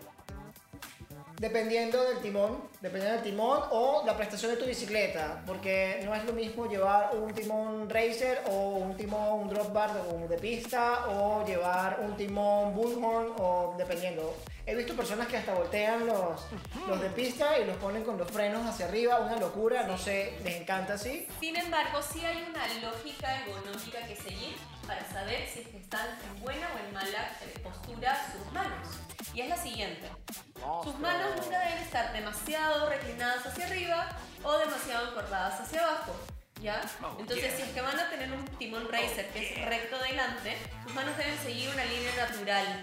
Dependiendo 1.39 2.03
del 2.03 2.21
timón, 2.21 2.69
dependiendo 2.79 3.15
del 3.19 3.31
timón 3.31 3.63
o 3.71 4.03
la 4.05 4.15
prestación 4.15 4.51
de 4.51 4.57
tu 4.57 4.65
bicicleta, 4.65 5.43
porque 5.45 5.99
no 6.05 6.15
es 6.15 6.23
lo 6.23 6.33
mismo 6.33 6.67
llevar 6.67 7.15
un 7.15 7.33
timón 7.33 7.89
racer 7.89 8.43
o 8.47 8.75
un 8.77 8.95
timón 8.95 9.41
un 9.41 9.49
drop 9.49 9.73
bar 9.73 9.91
de, 9.91 10.27
de 10.27 10.37
pista 10.37 11.07
o 11.09 11.43
llevar 11.45 11.99
un 11.99 12.15
timón 12.15 12.73
bullhorn 12.75 13.33
o 13.39 13.75
dependiendo. 13.77 14.35
He 14.65 14.75
visto 14.75 14.95
personas 14.95 15.27
que 15.27 15.37
hasta 15.37 15.53
voltean 15.53 16.05
los, 16.05 16.41
los 16.87 17.01
de 17.01 17.09
pista 17.09 17.57
y 17.57 17.65
los 17.65 17.77
ponen 17.77 18.03
con 18.03 18.17
los 18.17 18.29
frenos 18.29 18.65
hacia 18.67 18.85
arriba, 18.85 19.19
una 19.19 19.37
locura, 19.37 19.83
no 19.83 19.97
sé, 19.97 20.37
les 20.43 20.61
encanta 20.61 20.93
así. 20.93 21.27
Sin 21.39 21.55
embargo, 21.55 21.99
sí 22.01 22.23
hay 22.23 22.45
una 22.49 22.67
lógica 22.89 23.41
ergonómica 23.41 24.05
que 24.07 24.15
seguir 24.15 24.55
para 24.85 25.07
saber 25.09 25.47
si 25.51 25.61
es 25.61 25.67
que 25.67 25.77
están 25.77 26.07
en 26.29 26.41
buena 26.41 26.67
o 26.75 26.85
en 26.85 26.93
mala 26.93 27.31
eh, 27.41 27.59
postura 27.63 28.17
sus 28.31 28.51
manos. 28.53 28.87
Y 29.33 29.41
es 29.41 29.49
la 29.49 29.57
siguiente. 29.57 30.09
Sus 30.83 30.99
manos 30.99 31.31
nunca 31.41 31.59
deben 31.59 31.79
estar 31.79 32.13
demasiado 32.13 32.89
reclinadas 32.89 33.45
hacia 33.45 33.65
arriba 33.65 34.09
o 34.43 34.57
demasiado 34.57 35.09
encorvadas 35.09 35.61
hacia 35.61 35.83
abajo. 35.83 36.15
¿Ya? 36.61 36.79
Entonces, 37.17 37.55
si 37.55 37.63
es 37.63 37.69
que 37.69 37.81
van 37.81 37.99
a 37.99 38.09
tener 38.11 38.31
un 38.31 38.45
timón 38.59 38.87
racer 38.91 39.27
que 39.29 39.51
es 39.51 39.65
recto 39.65 39.97
delante, 39.97 40.55
sus 40.83 40.93
manos 40.93 41.17
deben 41.17 41.35
seguir 41.39 41.69
una 41.69 41.83
línea 41.85 42.15
natural. 42.15 42.81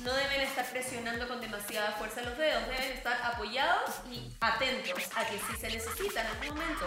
No 0.00 0.12
deben 0.14 0.40
estar 0.42 0.64
presionando 0.70 1.26
con 1.28 1.40
demasiada 1.40 1.92
fuerza 1.92 2.22
los 2.22 2.36
dedos, 2.38 2.66
deben 2.68 2.92
estar 2.92 3.20
apoyados 3.22 3.90
y 4.10 4.32
atentos 4.40 5.02
a 5.16 5.24
que 5.26 5.38
si 5.38 5.56
se 5.60 5.68
necesita 5.68 6.20
en 6.20 6.26
algún 6.28 6.48
momento 6.60 6.84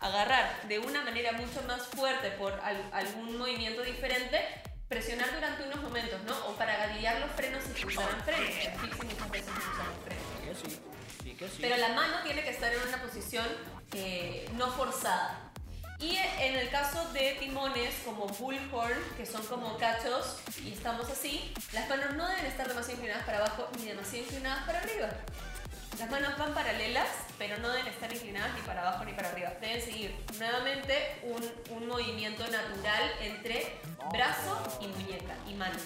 agarrar 0.00 0.62
de 0.68 0.78
una 0.78 1.02
manera 1.02 1.32
mucho 1.32 1.62
más 1.66 1.82
fuerte 1.88 2.30
por 2.32 2.52
al- 2.60 2.90
algún 2.92 3.38
movimiento 3.38 3.82
diferente, 3.82 4.40
presionar 4.88 5.32
durante 5.34 5.62
unos 5.64 5.80
momentos, 5.82 6.22
¿no? 6.24 6.36
O 6.46 6.56
para 6.56 6.76
gatillar 6.76 7.20
los 7.20 7.30
frenos 7.32 7.62
si 7.64 7.80
se 7.80 7.86
usaran 7.86 8.20
frenos. 8.24 8.48
En 8.64 8.78
fixie 8.80 9.04
muchas 9.04 9.30
veces. 9.30 9.52
Pero 11.60 11.76
la 11.76 11.88
mano 11.90 12.16
tiene 12.22 12.42
que 12.42 12.50
estar 12.50 12.72
en 12.72 12.80
una 12.88 13.00
posición 13.02 13.46
eh, 13.92 14.48
no 14.54 14.70
forzada. 14.72 15.50
Y 16.00 16.16
en 16.16 16.56
el 16.56 16.68
caso 16.70 17.12
de 17.12 17.36
timones 17.40 17.94
como 18.04 18.26
bullhorn, 18.26 18.98
que 19.16 19.24
son 19.24 19.44
como 19.46 19.78
cachos 19.78 20.38
y 20.64 20.72
estamos 20.72 21.08
así, 21.08 21.52
las 21.72 21.88
manos 21.88 22.14
no 22.16 22.28
deben 22.28 22.46
estar 22.46 22.66
demasiado 22.68 22.98
inclinadas 22.98 23.24
para 23.24 23.38
abajo 23.38 23.68
ni 23.78 23.86
demasiado 23.86 24.24
inclinadas 24.24 24.64
para 24.64 24.80
arriba. 24.80 25.08
Las 25.98 26.10
manos 26.10 26.36
van 26.36 26.52
paralelas, 26.54 27.08
pero 27.38 27.56
no 27.58 27.68
deben 27.68 27.86
estar 27.86 28.12
inclinadas 28.12 28.52
ni 28.54 28.60
para 28.62 28.82
abajo 28.82 29.04
ni 29.04 29.12
para 29.12 29.28
arriba. 29.30 29.52
Deben 29.60 29.80
seguir 29.80 30.14
nuevamente 30.38 31.20
un, 31.22 31.86
movimiento 31.86 32.42
natural 32.48 33.12
entre 33.20 33.78
brazo 34.10 34.78
y 34.80 34.88
muñeca 34.88 35.36
y 35.48 35.54
mano. 35.54 35.76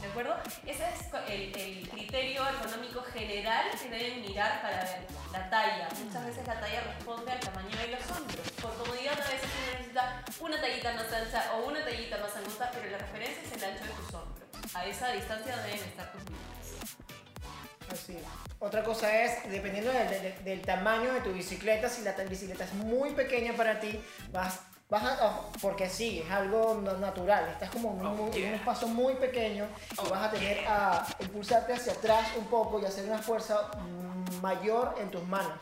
¿De 0.00 0.08
acuerdo? 0.08 0.36
Ese 0.66 0.84
es 0.88 1.00
el, 1.28 1.88
criterio 1.88 2.46
ergonómico 2.46 3.02
general 3.02 3.66
que 3.80 3.88
deben 3.88 4.20
mirar 4.20 4.60
para 4.62 4.84
ver 4.84 5.06
la 5.32 5.50
talla. 5.50 5.88
Muchas 6.04 6.26
veces 6.26 6.46
la 6.46 6.60
talla 6.60 6.80
responde 6.82 7.32
al 7.32 7.40
tamaño 7.40 7.76
de 7.76 7.88
los 7.88 8.10
hombros. 8.10 8.50
Por 8.62 8.74
comodidad 8.76 9.14
a 9.14 9.28
veces 9.30 9.48
uno 9.50 9.72
necesita 9.72 10.24
una 10.40 10.60
tallita 10.60 10.92
más 10.92 11.12
ancha 11.12 11.52
o 11.54 11.66
una 11.66 11.84
tallita 11.84 12.18
más 12.18 12.36
angosta, 12.36 12.70
pero 12.72 12.90
la 12.90 12.98
referencia 12.98 13.42
es 13.42 13.52
el 13.52 13.64
ancho 13.64 13.84
de 13.84 13.90
tus 13.90 14.14
hombros. 14.14 14.48
A 14.74 14.84
esa 14.86 15.08
distancia 15.12 15.56
deben 15.56 15.80
estar 15.80 16.12
tus 16.12 16.22
piernas. 16.22 16.46
Así. 17.92 18.18
Otra 18.58 18.82
cosa 18.82 19.22
es, 19.22 19.48
dependiendo 19.50 19.92
del, 19.92 20.44
del- 20.44 20.62
tamaño 20.62 21.12
de 21.14 21.20
tu 21.20 21.32
bicicleta, 21.32 21.88
si 21.88 22.02
la 22.02 22.14
ta- 22.16 22.24
bicicleta 22.24 22.64
es 22.64 22.72
muy 22.74 23.10
pequeña 23.12 23.54
para 23.54 23.78
ti, 23.80 24.00
vas, 24.32 24.60
vas 24.88 25.02
a, 25.04 25.26
oh, 25.26 25.52
porque 25.60 25.88
sí, 25.88 26.22
es 26.24 26.30
algo 26.30 26.74
natural, 27.00 27.48
estás 27.48 27.70
como 27.70 27.90
en 27.90 28.06
un, 28.06 28.32
en 28.32 28.48
un 28.48 28.54
espacio 28.54 28.86
muy 28.88 29.14
pequeño 29.14 29.66
y 29.92 30.08
vas 30.08 30.24
a 30.24 30.30
tener 30.30 30.66
a 30.66 31.06
impulsarte 31.18 31.72
hacia 31.72 31.92
atrás 31.92 32.28
un 32.36 32.44
poco 32.46 32.80
y 32.80 32.84
hacer 32.84 33.06
una 33.06 33.18
fuerza 33.18 33.70
mayor 34.40 34.94
en 35.00 35.10
tus 35.10 35.26
manos. 35.26 35.58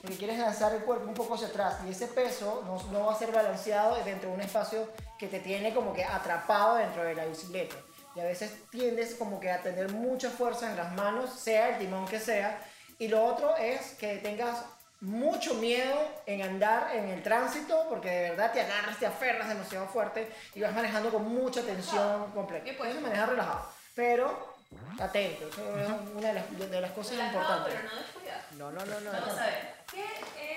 Porque 0.00 0.16
quieres 0.16 0.38
lanzar 0.38 0.72
el 0.74 0.82
cuerpo 0.82 1.08
un 1.08 1.14
poco 1.14 1.34
hacia 1.34 1.48
atrás 1.48 1.80
y 1.86 1.90
ese 1.90 2.06
peso 2.06 2.62
no, 2.64 2.92
no 2.92 3.06
va 3.06 3.12
a 3.12 3.18
ser 3.18 3.32
balanceado 3.32 3.96
dentro 4.04 4.30
de 4.30 4.36
un 4.36 4.40
espacio 4.40 4.88
que 5.18 5.26
te 5.26 5.40
tiene 5.40 5.74
como 5.74 5.92
que 5.92 6.04
atrapado 6.04 6.76
dentro 6.76 7.02
de 7.02 7.14
la 7.14 7.26
bicicleta. 7.26 7.74
Y 8.14 8.20
a 8.20 8.24
veces 8.24 8.68
tiendes 8.70 9.14
como 9.16 9.38
que 9.40 9.50
a 9.50 9.62
tener 9.62 9.92
mucha 9.92 10.30
fuerza 10.30 10.70
en 10.70 10.76
las 10.76 10.92
manos, 10.94 11.30
sea 11.30 11.70
el 11.70 11.78
timón 11.78 12.06
que 12.06 12.20
sea. 12.20 12.60
Y 12.98 13.08
lo 13.08 13.24
otro 13.24 13.56
es 13.56 13.94
que 13.94 14.16
tengas 14.18 14.64
mucho 15.00 15.54
miedo 15.54 15.96
en 16.26 16.42
andar 16.42 16.94
en 16.94 17.08
el 17.08 17.22
tránsito 17.22 17.86
porque 17.88 18.08
de 18.08 18.30
verdad 18.30 18.52
te 18.52 18.60
agarras, 18.60 18.98
te 18.98 19.06
aferras 19.06 19.48
demasiado 19.48 19.86
fuerte 19.86 20.32
y 20.54 20.60
vas 20.60 20.74
manejando 20.74 21.10
con 21.10 21.22
mucha 21.28 21.62
tensión 21.62 22.32
completa. 22.32 22.64
¿Qué 22.64 22.72
puedes? 22.74 22.94
Puedes 22.94 23.02
manejar 23.02 23.30
relajado, 23.30 23.70
pero 23.94 24.56
atento, 24.98 25.48
eso 25.48 25.78
es 25.78 25.88
una 26.14 26.28
de 26.28 26.34
las, 26.34 26.70
de 26.70 26.80
las 26.80 26.90
cosas 26.92 27.12
Relajado, 27.12 27.40
importantes. 27.40 27.74
pero 27.74 27.94
no 27.94 28.00
descuidado. 28.00 28.42
No, 28.56 28.72
no, 28.72 28.86
no, 28.86 29.00
no. 29.00 29.12
Vamos 29.12 29.36
no. 29.36 29.42
a 29.42 29.46
ver, 29.46 29.74
¿qué 29.92 30.04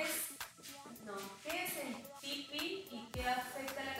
es, 0.01 0.09
no, 1.05 1.13
¿qué 1.43 1.65
es 1.65 1.77
el 1.77 1.95
tipi 2.21 2.87
y 2.91 3.09
qué 3.11 3.27
afecta 3.27 3.83
la 3.83 3.91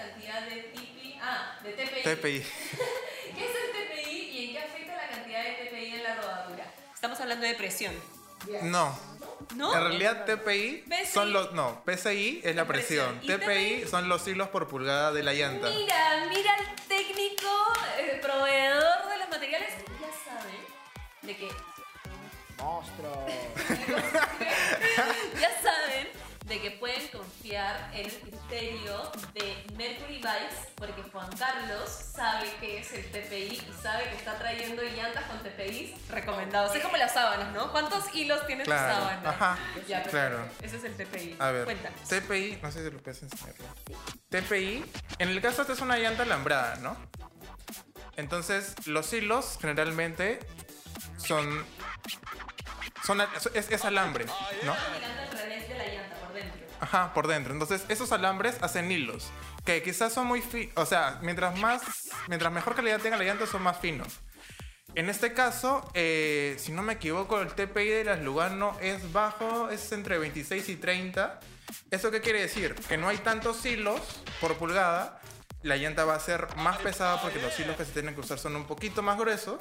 TPI. 1.75 2.01
TPI. 2.03 2.41
¿Qué 3.35 3.45
es 3.45 3.51
el 3.55 4.03
TPI 4.03 4.11
y 4.11 4.45
en 4.45 4.51
qué 4.53 4.59
afecta 4.59 4.95
la 4.95 5.09
cantidad 5.09 5.43
de 5.43 5.65
TPI 5.65 5.95
en 5.95 6.03
la 6.03 6.15
rodadura? 6.15 6.65
Estamos 6.93 7.19
hablando 7.19 7.45
de 7.45 7.53
presión. 7.55 7.93
No. 8.63 9.11
¿No? 9.55 9.73
En 9.73 9.79
realidad 9.81 10.25
TPI 10.25 10.83
son 11.11 11.33
los 11.33 11.53
no, 11.53 11.81
PSI 11.85 12.41
es 12.43 12.55
la 12.55 12.65
presión, 12.65 13.19
Presión. 13.19 13.23
¿Y 13.23 13.27
TPI 13.45 13.81
TPI? 13.81 13.87
son 13.89 14.09
los 14.09 14.27
hilos 14.27 14.49
por 14.49 14.67
pulgada 14.67 15.11
de 15.11 15.23
la 15.23 15.33
llanta. 15.33 15.69
Mira, 15.69 16.25
mira 16.29 16.55
el 16.57 16.75
técnico, 16.87 17.49
el 17.99 18.19
proveedor 18.19 19.09
de 19.09 19.17
los 19.17 19.29
materiales. 19.29 19.73
Ya 19.99 20.11
saben 20.25 20.61
de 21.21 21.37
que 21.37 21.49
Monstruo. 22.57 23.25
ya 25.39 25.61
saben 25.61 26.07
de 26.52 26.60
que 26.60 26.72
pueden 26.72 27.08
confiar 27.08 27.89
en 27.93 28.06
el 28.08 28.12
criterio 28.12 29.10
de 29.34 29.64
Mercury 29.78 30.18
Vice 30.18 30.70
porque 30.76 31.02
Juan 31.04 31.30
Carlos 31.38 31.89
sabe 32.14 32.52
que 32.60 32.80
es 32.80 32.91
el 32.91 33.10
TPI 33.10 33.54
y 33.70 33.74
sabe 33.82 34.10
que 34.10 34.18
está 34.18 34.38
trayendo 34.38 34.82
llantas 34.84 35.24
con 35.26 35.41
TPI 35.43 35.95
recomendados. 36.10 36.76
Es 36.76 36.84
como 36.84 36.97
las 36.97 37.14
sábanas, 37.14 37.54
¿no? 37.54 37.72
¿Cuántos 37.72 38.14
hilos 38.14 38.45
tiene 38.47 38.66
tu 38.66 38.70
Claro, 38.70 38.95
sábana? 38.95 39.30
ajá, 39.30 39.58
Ya, 39.88 40.04
perfecto. 40.04 40.10
claro. 40.10 40.49
Ese 40.62 40.76
es 40.76 40.84
el 40.84 40.97
TPI. 40.97 41.38
A 41.39 41.52
ver, 41.52 41.64
Cuéntanos. 41.64 42.02
TPI, 42.10 42.60
no 42.62 42.70
sé 42.70 42.84
si 42.84 42.91
lo 42.91 42.99
puedes 43.02 43.24
enseñar. 43.24 43.56
TPI, 44.30 44.84
en 45.20 45.30
el 45.30 45.41
caso 45.41 45.62
esta 45.62 45.72
es 45.72 45.80
una 45.80 45.97
llanta 45.99 46.24
alambrada, 46.24 46.76
¿no? 46.82 46.97
Entonces, 48.18 48.76
los 48.88 49.12
hilos 49.14 49.58
generalmente 49.62 50.39
son 51.18 51.66
son 53.06 53.22
es, 53.56 53.70
es 53.72 53.86
alambre, 53.86 54.26
¿no? 54.26 54.34
Está 54.74 54.89
mirando 54.93 55.22
al 55.24 55.32
revés 55.32 55.68
de 55.70 55.76
la 55.78 55.86
llanta 55.86 56.16
por 56.18 56.20
dentro. 56.20 56.20
Ajá, 56.82 57.13
por 57.13 57.27
dentro. 57.27 57.53
Entonces, 57.53 57.86
esos 57.89 58.11
alambres 58.11 58.57
hacen 58.61 58.91
hilos 58.91 59.32
que 59.63 59.84
quizás 59.84 60.13
son 60.13 60.25
muy 60.27 60.41
finos, 60.41 60.73
o 60.75 60.86
sea, 60.86 61.19
mientras 61.21 61.57
más 61.59 61.84
mientras 62.27 62.51
mejor 62.51 62.75
calidad 62.75 62.99
tenga 62.99 63.17
la 63.17 63.23
llanta 63.23 63.45
son 63.45 63.61
más 63.61 63.77
finos. 63.77 64.19
En 64.95 65.09
este 65.09 65.34
caso, 65.34 65.89
eh, 65.93 66.55
si 66.59 66.71
no 66.73 66.82
me 66.82 66.93
equivoco, 66.93 67.39
el 67.39 67.53
TPI 67.53 67.88
de 67.88 68.03
las 68.03 68.21
Lugano 68.21 68.75
es 68.82 69.13
bajo, 69.13 69.69
es 69.69 69.91
entre 69.93 70.17
26 70.17 70.67
y 70.67 70.75
30. 70.75 71.39
¿Eso 71.91 72.11
qué 72.11 72.19
quiere 72.19 72.41
decir? 72.41 72.75
Que 72.89 72.97
no 72.97 73.07
hay 73.07 73.17
tantos 73.19 73.65
hilos 73.65 74.01
por 74.41 74.57
pulgada. 74.57 75.21
La 75.61 75.77
llanta 75.77 76.03
va 76.03 76.15
a 76.15 76.19
ser 76.19 76.47
más 76.57 76.79
pesada 76.79 77.21
porque 77.21 77.39
los 77.39 77.57
hilos 77.57 77.77
que 77.77 77.86
se 77.86 77.91
tienen 77.93 78.15
que 78.15 78.21
usar 78.21 78.39
son 78.39 78.55
un 78.55 78.65
poquito 78.65 79.01
más 79.01 79.17
gruesos. 79.17 79.59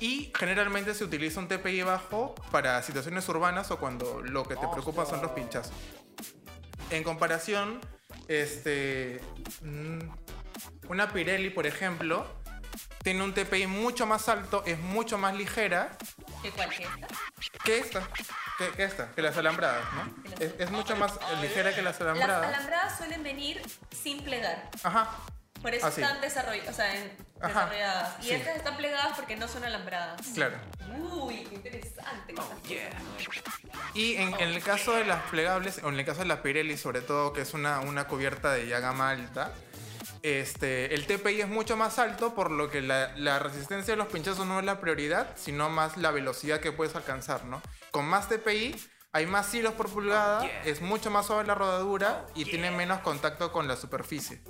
Y 0.00 0.32
generalmente 0.38 0.94
se 0.94 1.04
utiliza 1.04 1.40
un 1.40 1.48
TPI 1.48 1.82
bajo 1.82 2.34
para 2.50 2.82
situaciones 2.82 3.28
urbanas 3.28 3.70
o 3.70 3.78
cuando 3.78 4.20
lo 4.22 4.44
que 4.44 4.56
te 4.56 4.66
preocupa 4.68 5.06
son 5.06 5.22
los 5.22 5.30
pinchazos. 5.32 5.72
En 6.90 7.02
comparación, 7.02 7.80
este, 8.28 9.20
mm, 9.62 9.98
una 10.88 11.08
Pirelli, 11.12 11.50
por 11.50 11.66
ejemplo, 11.66 12.26
tiene 13.02 13.22
un 13.22 13.32
TPI 13.34 13.66
mucho 13.66 14.06
más 14.06 14.28
alto, 14.28 14.62
es 14.66 14.78
mucho 14.78 15.16
más 15.18 15.34
ligera 15.34 15.96
¿Qué 16.42 16.50
cuál 16.50 16.68
que 16.70 16.82
esta? 16.84 17.08
que 17.64 17.78
esta, 17.78 18.08
que, 18.58 18.68
que 18.70 18.84
esta, 18.84 19.10
que 19.12 19.22
las 19.22 19.36
alambradas, 19.36 19.84
¿no? 19.94 20.14
Es, 20.40 20.54
es 20.58 20.70
mucho 20.70 20.96
más 20.96 21.12
ligera 21.40 21.74
que 21.74 21.82
las 21.82 21.98
Las 22.00 22.02
alambradas. 22.02 22.46
alambradas 22.48 22.98
suelen 22.98 23.22
venir 23.22 23.62
sin 24.02 24.22
plegar. 24.22 24.70
Ajá, 24.82 25.10
Por 25.64 25.74
eso 25.74 25.86
Ah, 25.86 25.90
sí. 25.90 26.02
están 26.02 26.20
desarrolladas, 26.20 26.68
o 26.68 26.76
sea, 26.76 26.94
en- 26.94 27.10
Ajá, 27.40 27.48
desarrolladas. 27.48 28.16
Y 28.20 28.24
sí. 28.28 28.30
estas 28.34 28.56
están 28.56 28.76
plegadas 28.76 29.16
porque 29.16 29.34
no 29.34 29.48
son 29.48 29.64
alambradas. 29.64 30.20
claro. 30.34 30.58
Uy, 31.10 31.36
qué 31.48 31.54
interesante. 31.54 32.34
cosas 32.34 32.58
nuevas. 32.64 32.94
Y 33.94 34.16
en, 34.16 34.34
en 34.34 34.48
el 34.50 34.62
caso 34.62 34.92
de 34.92 35.06
las 35.06 35.22
plegables, 35.30 35.80
o 35.82 35.88
en 35.88 35.98
el 35.98 36.04
caso 36.04 36.20
de 36.20 36.26
la 36.26 36.42
Pirelli 36.42 36.76
sobre 36.76 37.00
todo, 37.00 37.32
que 37.32 37.40
es 37.40 37.54
una, 37.54 37.80
una 37.80 38.06
cubierta 38.06 38.52
de 38.52 38.66
ya 38.68 38.80
gama 38.80 39.08
alta, 39.08 39.52
este, 40.22 40.94
el 40.94 41.06
TPI 41.06 41.40
es 41.40 41.48
mucho 41.48 41.78
más 41.78 41.98
alto, 41.98 42.34
por 42.34 42.50
lo 42.50 42.68
que 42.70 42.82
la, 42.82 43.12
la 43.16 43.38
resistencia 43.38 43.92
de 43.94 43.96
los 43.96 44.08
pinchazos 44.08 44.46
no 44.46 44.58
es 44.58 44.66
la 44.66 44.80
prioridad, 44.82 45.28
sino 45.36 45.70
más 45.70 45.96
la 45.96 46.10
velocidad 46.10 46.60
que 46.60 46.72
puedes 46.72 46.94
alcanzar, 46.94 47.46
¿no? 47.46 47.62
Con 47.90 48.04
más 48.04 48.28
TPI 48.28 48.76
hay 49.12 49.26
más 49.26 49.52
hilos 49.54 49.72
por 49.74 49.88
pulgada, 49.88 50.44
es 50.64 50.80
mucho 50.82 51.10
más 51.10 51.26
suave 51.26 51.44
la 51.46 51.54
rodadura 51.54 52.26
y 52.34 52.44
tiene 52.44 52.70
menos 52.70 53.00
contacto 53.00 53.50
con 53.50 53.66
la 53.66 53.76
superficie. 53.76 54.42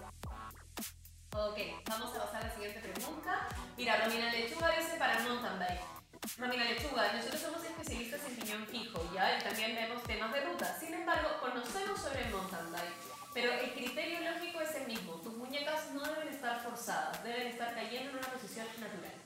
Ok, 1.37 1.59
vamos 1.89 2.15
a 2.15 2.27
pasar 2.27 2.45
a 2.45 2.47
la 2.47 2.55
siguiente 2.55 2.79
pregunta. 2.79 3.49
Mira, 3.77 4.05
Romina 4.05 4.31
Lechuga 4.31 4.71
dice 4.79 4.95
para 4.97 5.19
mountain 5.19 5.59
bike. 5.59 6.39
Romina 6.39 6.63
Lechuga, 6.63 7.13
nosotros 7.13 7.41
somos 7.41 7.65
especialistas 7.65 8.21
en 8.29 8.37
piñón 8.37 8.67
fijo, 8.69 9.11
¿ya? 9.13 9.37
Y 9.37 9.43
también 9.43 9.75
vemos 9.75 10.05
temas 10.05 10.33
de 10.33 10.43
ruta. 10.43 10.79
Sin 10.79 10.95
embargo, 10.95 11.31
conocemos 11.41 12.01
sobre 12.01 12.23
el 12.23 12.31
mountain 12.31 12.71
bike. 12.71 12.95
Pero 13.35 13.53
el 13.53 13.73
criterio 13.73 14.21
lógico 14.31 14.61
es 14.61 14.77
el 14.77 14.87
mismo. 14.87 15.15
Tus 15.15 15.35
muñecas 15.35 15.91
no 15.91 16.05
deben 16.05 16.29
estar 16.29 16.63
forzadas, 16.63 17.25
deben 17.25 17.49
estar 17.49 17.75
cayendo 17.75 18.11
en 18.11 18.19
una 18.19 18.29
posición 18.29 18.69
natural. 18.79 19.19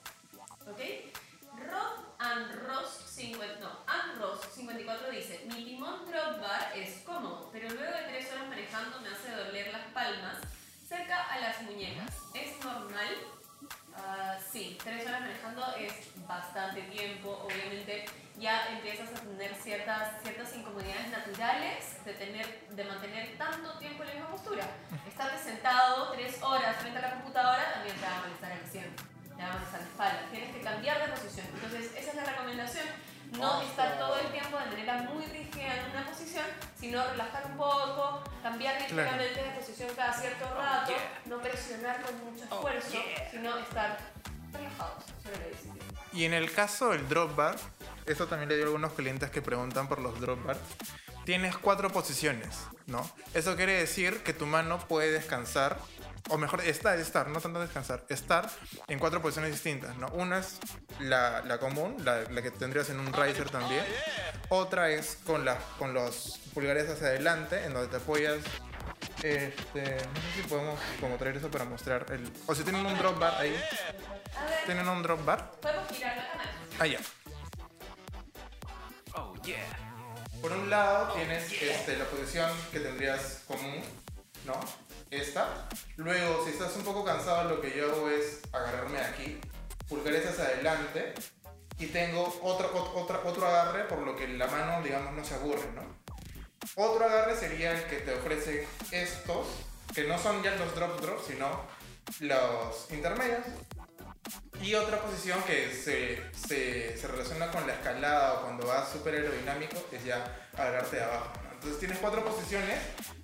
¿Ok? 0.66 0.80
Rod 1.60 2.06
and 2.20 2.54
Ross 2.66 3.04
50, 3.04 3.60
no, 3.60 3.84
and 3.86 4.18
Ross 4.18 4.40
54 4.54 5.10
dice, 5.10 5.44
mi 5.52 5.62
timón 5.62 6.06
drop 6.06 6.40
bar 6.40 6.72
es 6.74 7.02
cómodo, 7.04 7.50
pero 7.52 7.68
luego 7.68 7.92
de 7.92 8.04
tres 8.04 8.32
horas 8.32 8.48
manejando 8.48 8.98
me 9.00 9.08
hace 9.08 9.30
doler 9.30 9.72
las 9.72 9.92
palmas 9.92 10.38
cerca 10.88 11.22
a 11.24 11.38
las 11.38 11.62
muñecas. 11.62 12.10
¿Es 12.34 12.64
normal? 12.64 13.08
Ah, 13.94 14.36
sí, 14.50 14.78
tres 14.82 15.06
horas 15.06 15.20
manejando 15.20 15.74
es 15.76 15.92
bastante 16.26 16.82
tiempo. 16.82 17.44
Obviamente 17.44 18.06
ya 18.38 18.68
empiezas 18.68 19.10
a 19.10 19.20
tener 19.20 19.54
ciertas, 19.54 20.22
ciertas 20.22 20.56
incomodidades 20.56 21.10
naturales 21.10 22.04
de, 22.04 22.14
tener, 22.14 22.68
de 22.70 22.84
mantener 22.84 23.36
tanto 23.36 23.78
tiempo 23.78 24.02
en 24.04 24.08
la 24.08 24.14
misma 24.14 24.30
postura. 24.30 24.64
Estarte 25.06 25.38
sentado 25.42 26.12
tres 26.12 26.42
horas 26.42 26.76
frente 26.76 26.98
a 26.98 27.02
la 27.02 27.14
computadora 27.14 27.72
también 27.74 27.96
te 27.96 28.06
va 28.06 28.16
a 28.16 28.20
molestar 28.20 28.52
el 28.52 28.66
cien, 28.66 28.96
te 29.36 29.42
va 29.42 29.48
a 29.48 29.52
molestar 29.52 29.80
la 29.80 29.86
espalda. 29.86 30.26
Tienes 30.30 30.54
que 30.54 30.60
cambiar 30.62 31.00
de 31.04 31.12
posición. 31.12 31.46
Entonces, 31.54 31.92
esa 31.96 32.10
es 32.10 32.16
la 32.16 32.24
recomendación. 32.24 32.86
No 33.32 33.62
estar 33.62 33.98
todo 33.98 34.18
el 34.18 34.28
tiempo 34.28 34.58
de 34.58 34.66
manera 34.66 35.02
muy 35.02 35.24
rígida 35.26 35.74
en 35.76 35.90
una 35.90 36.06
posición, 36.06 36.44
sino 36.78 37.04
relajar 37.10 37.46
un 37.46 37.56
poco, 37.56 38.22
cambiar 38.42 38.80
ligeramente 38.80 39.42
de 39.42 39.50
posición 39.50 39.90
cada 39.94 40.12
cierto 40.12 40.44
rato, 40.54 40.92
no 41.26 41.40
presionar 41.40 42.00
con 42.02 42.24
mucho 42.24 42.44
esfuerzo, 42.44 42.98
sino 43.30 43.58
estar 43.58 43.98
relajados 44.52 45.04
sobre 45.22 45.38
la 45.40 45.46
bicicleta. 45.48 45.84
Y 46.12 46.24
en 46.24 46.32
el 46.32 46.52
caso 46.52 46.90
del 46.90 47.08
drop 47.08 47.36
bar, 47.36 47.56
esto 48.06 48.26
también 48.26 48.48
le 48.48 48.56
dio 48.56 48.64
a 48.64 48.68
algunos 48.68 48.92
clientes 48.94 49.30
que 49.30 49.42
preguntan 49.42 49.88
por 49.88 50.00
los 50.00 50.18
drop 50.20 50.44
bars, 50.44 50.60
tienes 51.24 51.56
cuatro 51.58 51.90
posiciones, 51.90 52.56
¿no? 52.86 53.08
Eso 53.34 53.54
quiere 53.54 53.74
decir 53.74 54.22
que 54.22 54.32
tu 54.32 54.46
mano 54.46 54.78
puede 54.88 55.12
descansar, 55.12 55.78
o 56.28 56.38
mejor, 56.38 56.60
estar, 56.62 56.98
estar, 56.98 57.28
no 57.28 57.40
tanto 57.40 57.60
descansar, 57.60 58.04
estar 58.08 58.48
en 58.86 58.98
cuatro 58.98 59.20
posiciones 59.20 59.52
distintas, 59.52 59.96
¿no? 59.96 60.08
Una 60.08 60.38
es 60.38 60.58
la, 61.00 61.42
la 61.42 61.58
común, 61.58 61.96
la, 62.04 62.22
la 62.30 62.42
que 62.42 62.50
tendrías 62.50 62.90
en 62.90 63.00
un 63.00 63.12
riser 63.12 63.50
también. 63.50 63.84
Otra 64.48 64.90
es 64.90 65.18
con, 65.24 65.44
la, 65.44 65.56
con 65.78 65.94
los 65.94 66.40
pulgares 66.54 66.88
hacia 66.90 67.08
adelante, 67.08 67.64
en 67.64 67.72
donde 67.74 67.88
te 67.88 67.96
apoyas. 67.96 68.38
Este, 69.22 69.82
no 69.82 70.20
sé 70.20 70.42
si 70.42 70.42
podemos 70.48 70.78
como 71.00 71.16
traer 71.16 71.36
eso 71.36 71.50
para 71.50 71.64
mostrar 71.64 72.06
el... 72.10 72.30
O 72.46 72.54
si 72.54 72.62
tienen 72.62 72.86
un 72.86 72.96
drop 72.98 73.18
bar 73.18 73.34
ahí. 73.40 73.58
¿Tienen 74.66 74.88
un 74.88 75.02
drop 75.02 75.24
bar? 75.24 75.50
podemos 75.60 75.88
girar 75.90 76.16
la 76.16 76.28
cámara. 76.28 76.50
Ah, 76.78 76.86
ya. 76.86 76.98
Por 80.40 80.52
un 80.52 80.70
lado 80.70 81.14
tienes 81.14 81.50
este, 81.50 81.96
la 81.96 82.04
posición 82.04 82.50
que 82.70 82.80
tendrías 82.80 83.42
común, 83.46 83.82
¿no? 84.44 84.58
Esta. 85.10 85.68
Luego, 85.96 86.44
si 86.44 86.50
estás 86.50 86.74
un 86.76 86.82
poco 86.84 87.04
cansado, 87.04 87.48
lo 87.48 87.60
que 87.60 87.76
yo 87.76 87.90
hago 87.92 88.10
es 88.10 88.40
agarrarme 88.52 89.00
aquí, 89.00 89.40
pulgares 89.88 90.26
hacia 90.26 90.44
adelante, 90.44 91.14
y 91.78 91.86
tengo 91.86 92.22
otro, 92.42 92.72
ot- 92.74 92.92
otra- 93.02 93.20
otro 93.24 93.46
agarre, 93.46 93.84
por 93.84 94.00
lo 94.00 94.16
que 94.16 94.26
la 94.28 94.46
mano, 94.48 94.82
digamos, 94.82 95.12
no 95.14 95.24
se 95.24 95.34
aburre, 95.34 95.70
¿no? 95.74 95.82
Otro 96.74 97.04
agarre 97.04 97.36
sería 97.36 97.72
el 97.72 97.84
que 97.84 97.96
te 97.98 98.14
ofrece 98.14 98.66
estos, 98.90 99.46
que 99.94 100.04
no 100.04 100.18
son 100.18 100.42
ya 100.42 100.54
los 100.56 100.74
drop 100.74 101.00
drop, 101.00 101.20
sino 101.26 101.62
los 102.20 102.90
intermedios. 102.90 103.44
Y 104.60 104.74
otra 104.74 105.00
posición 105.00 105.40
que 105.44 105.72
se, 105.72 106.20
se, 106.36 107.06
relaciona 107.06 107.50
con 107.50 107.66
la 107.66 107.74
escalada 107.74 108.34
o 108.34 108.42
cuando 108.42 108.66
vas 108.66 108.90
súper 108.90 109.14
aerodinámico 109.14 109.76
es 109.92 110.04
ya 110.04 110.48
agarrarte 110.56 110.96
de 110.96 111.04
abajo. 111.04 111.30
Entonces 111.58 111.80
tienes 111.80 111.98
cuatro 111.98 112.24
posiciones 112.24 112.78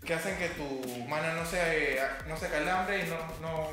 que 0.05 0.12
hacen 0.12 0.36
que 0.36 0.48
tu 0.48 1.05
mano 1.06 1.35
no 1.35 1.47
se, 1.47 2.01
no 2.27 2.36
se 2.36 2.48
calambre 2.48 3.06
y 3.06 3.09
no, 3.09 3.16
no, 3.40 3.69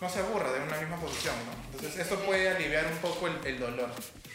no 0.00 0.08
se 0.08 0.20
aburra 0.20 0.52
de 0.52 0.60
una 0.60 0.78
misma 0.78 0.96
posición. 0.96 1.34
¿no? 1.44 1.52
Entonces 1.76 2.06
eso 2.06 2.18
puede 2.20 2.48
aliviar 2.48 2.86
un 2.86 2.96
poco 2.98 3.26
el, 3.26 3.46
el 3.46 3.60
dolor. 3.60 3.90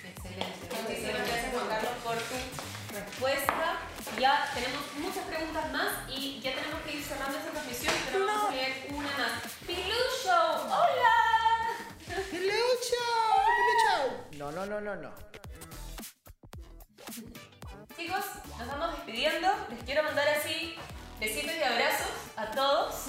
Excelente. 0.05 0.45
Muchísimas 0.83 1.27
gracias 1.27 1.51
Juan 1.51 1.67
Carlos 1.67 1.91
por 2.03 2.15
tu 2.15 2.35
respuesta. 2.93 3.79
Ya 4.19 4.51
tenemos 4.53 4.83
muchas 4.99 5.25
preguntas 5.25 5.71
más 5.71 6.09
y 6.09 6.39
ya 6.41 6.53
tenemos 6.53 6.81
que 6.81 6.93
ir 6.93 7.03
cerrando 7.03 7.37
esta 7.39 7.49
transmisión, 7.49 7.95
pero 8.11 8.25
vamos 8.27 8.51
a 8.51 8.55
leer 8.55 8.87
una 8.91 9.09
más. 9.17 9.51
Pilucho, 9.65 10.65
hola. 10.65 11.29
¡Pilucho! 12.29 13.03
¡Pilucho! 13.57 14.27
No, 14.37 14.51
no, 14.51 14.65
no, 14.67 14.79
no, 14.79 14.95
no. 14.95 15.29
Chicos, 17.99 18.25
nos 18.57 18.65
vamos 18.65 18.95
despidiendo. 18.95 19.49
Les 19.69 19.83
quiero 19.83 20.03
mandar 20.03 20.25
así 20.29 20.73
besitos 21.19 21.51
y 21.53 21.61
abrazos 21.61 22.07
a 22.37 22.49
todos. 22.49 23.07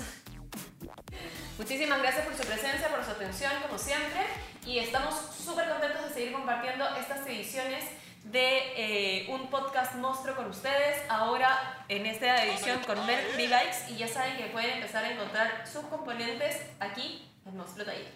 Muchísimas 1.59 2.03
gracias 2.03 2.27
por 2.27 2.37
su 2.37 2.43
presencia, 2.43 2.89
por 2.89 3.05
su 3.05 3.13
atención, 3.13 3.53
como 3.63 3.79
siempre. 3.79 4.27
Y 4.67 4.81
estamos 4.81 5.15
súper 5.15 5.69
contentos 5.69 6.09
de 6.09 6.13
seguir 6.13 6.33
compartiendo 6.33 6.85
estas 6.97 7.25
ediciones 7.25 7.85
de 8.25 8.73
eh, 8.75 9.27
un 9.31 9.49
podcast 9.49 9.95
monstruo 9.95 10.35
con 10.35 10.47
ustedes. 10.47 11.09
Ahora 11.09 11.85
en 11.89 12.07
esta 12.07 12.45
edición 12.45 12.83
con 12.83 13.07
Mercury 13.07 13.47
Bikes. 13.47 13.93
Y 13.93 13.97
ya 13.97 14.09
saben 14.09 14.39
que 14.39 14.47
pueden 14.47 14.71
empezar 14.71 15.05
a 15.05 15.13
encontrar 15.13 15.69
sus 15.69 15.85
componentes 15.85 16.63
aquí 16.81 17.31
en 17.47 17.57
Monstruo 17.57 17.87
Taller. 17.87 18.13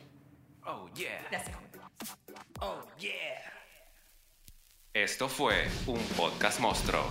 Oh, 0.67 0.89
yeah. 0.95 1.25
Gracias. 1.31 1.57
Oh, 2.61 2.83
yeah. 2.99 3.54
Esto 4.95 5.29
fue 5.29 5.55
un 5.89 5.99
podcast 6.17 6.61
monstruo. 6.61 7.03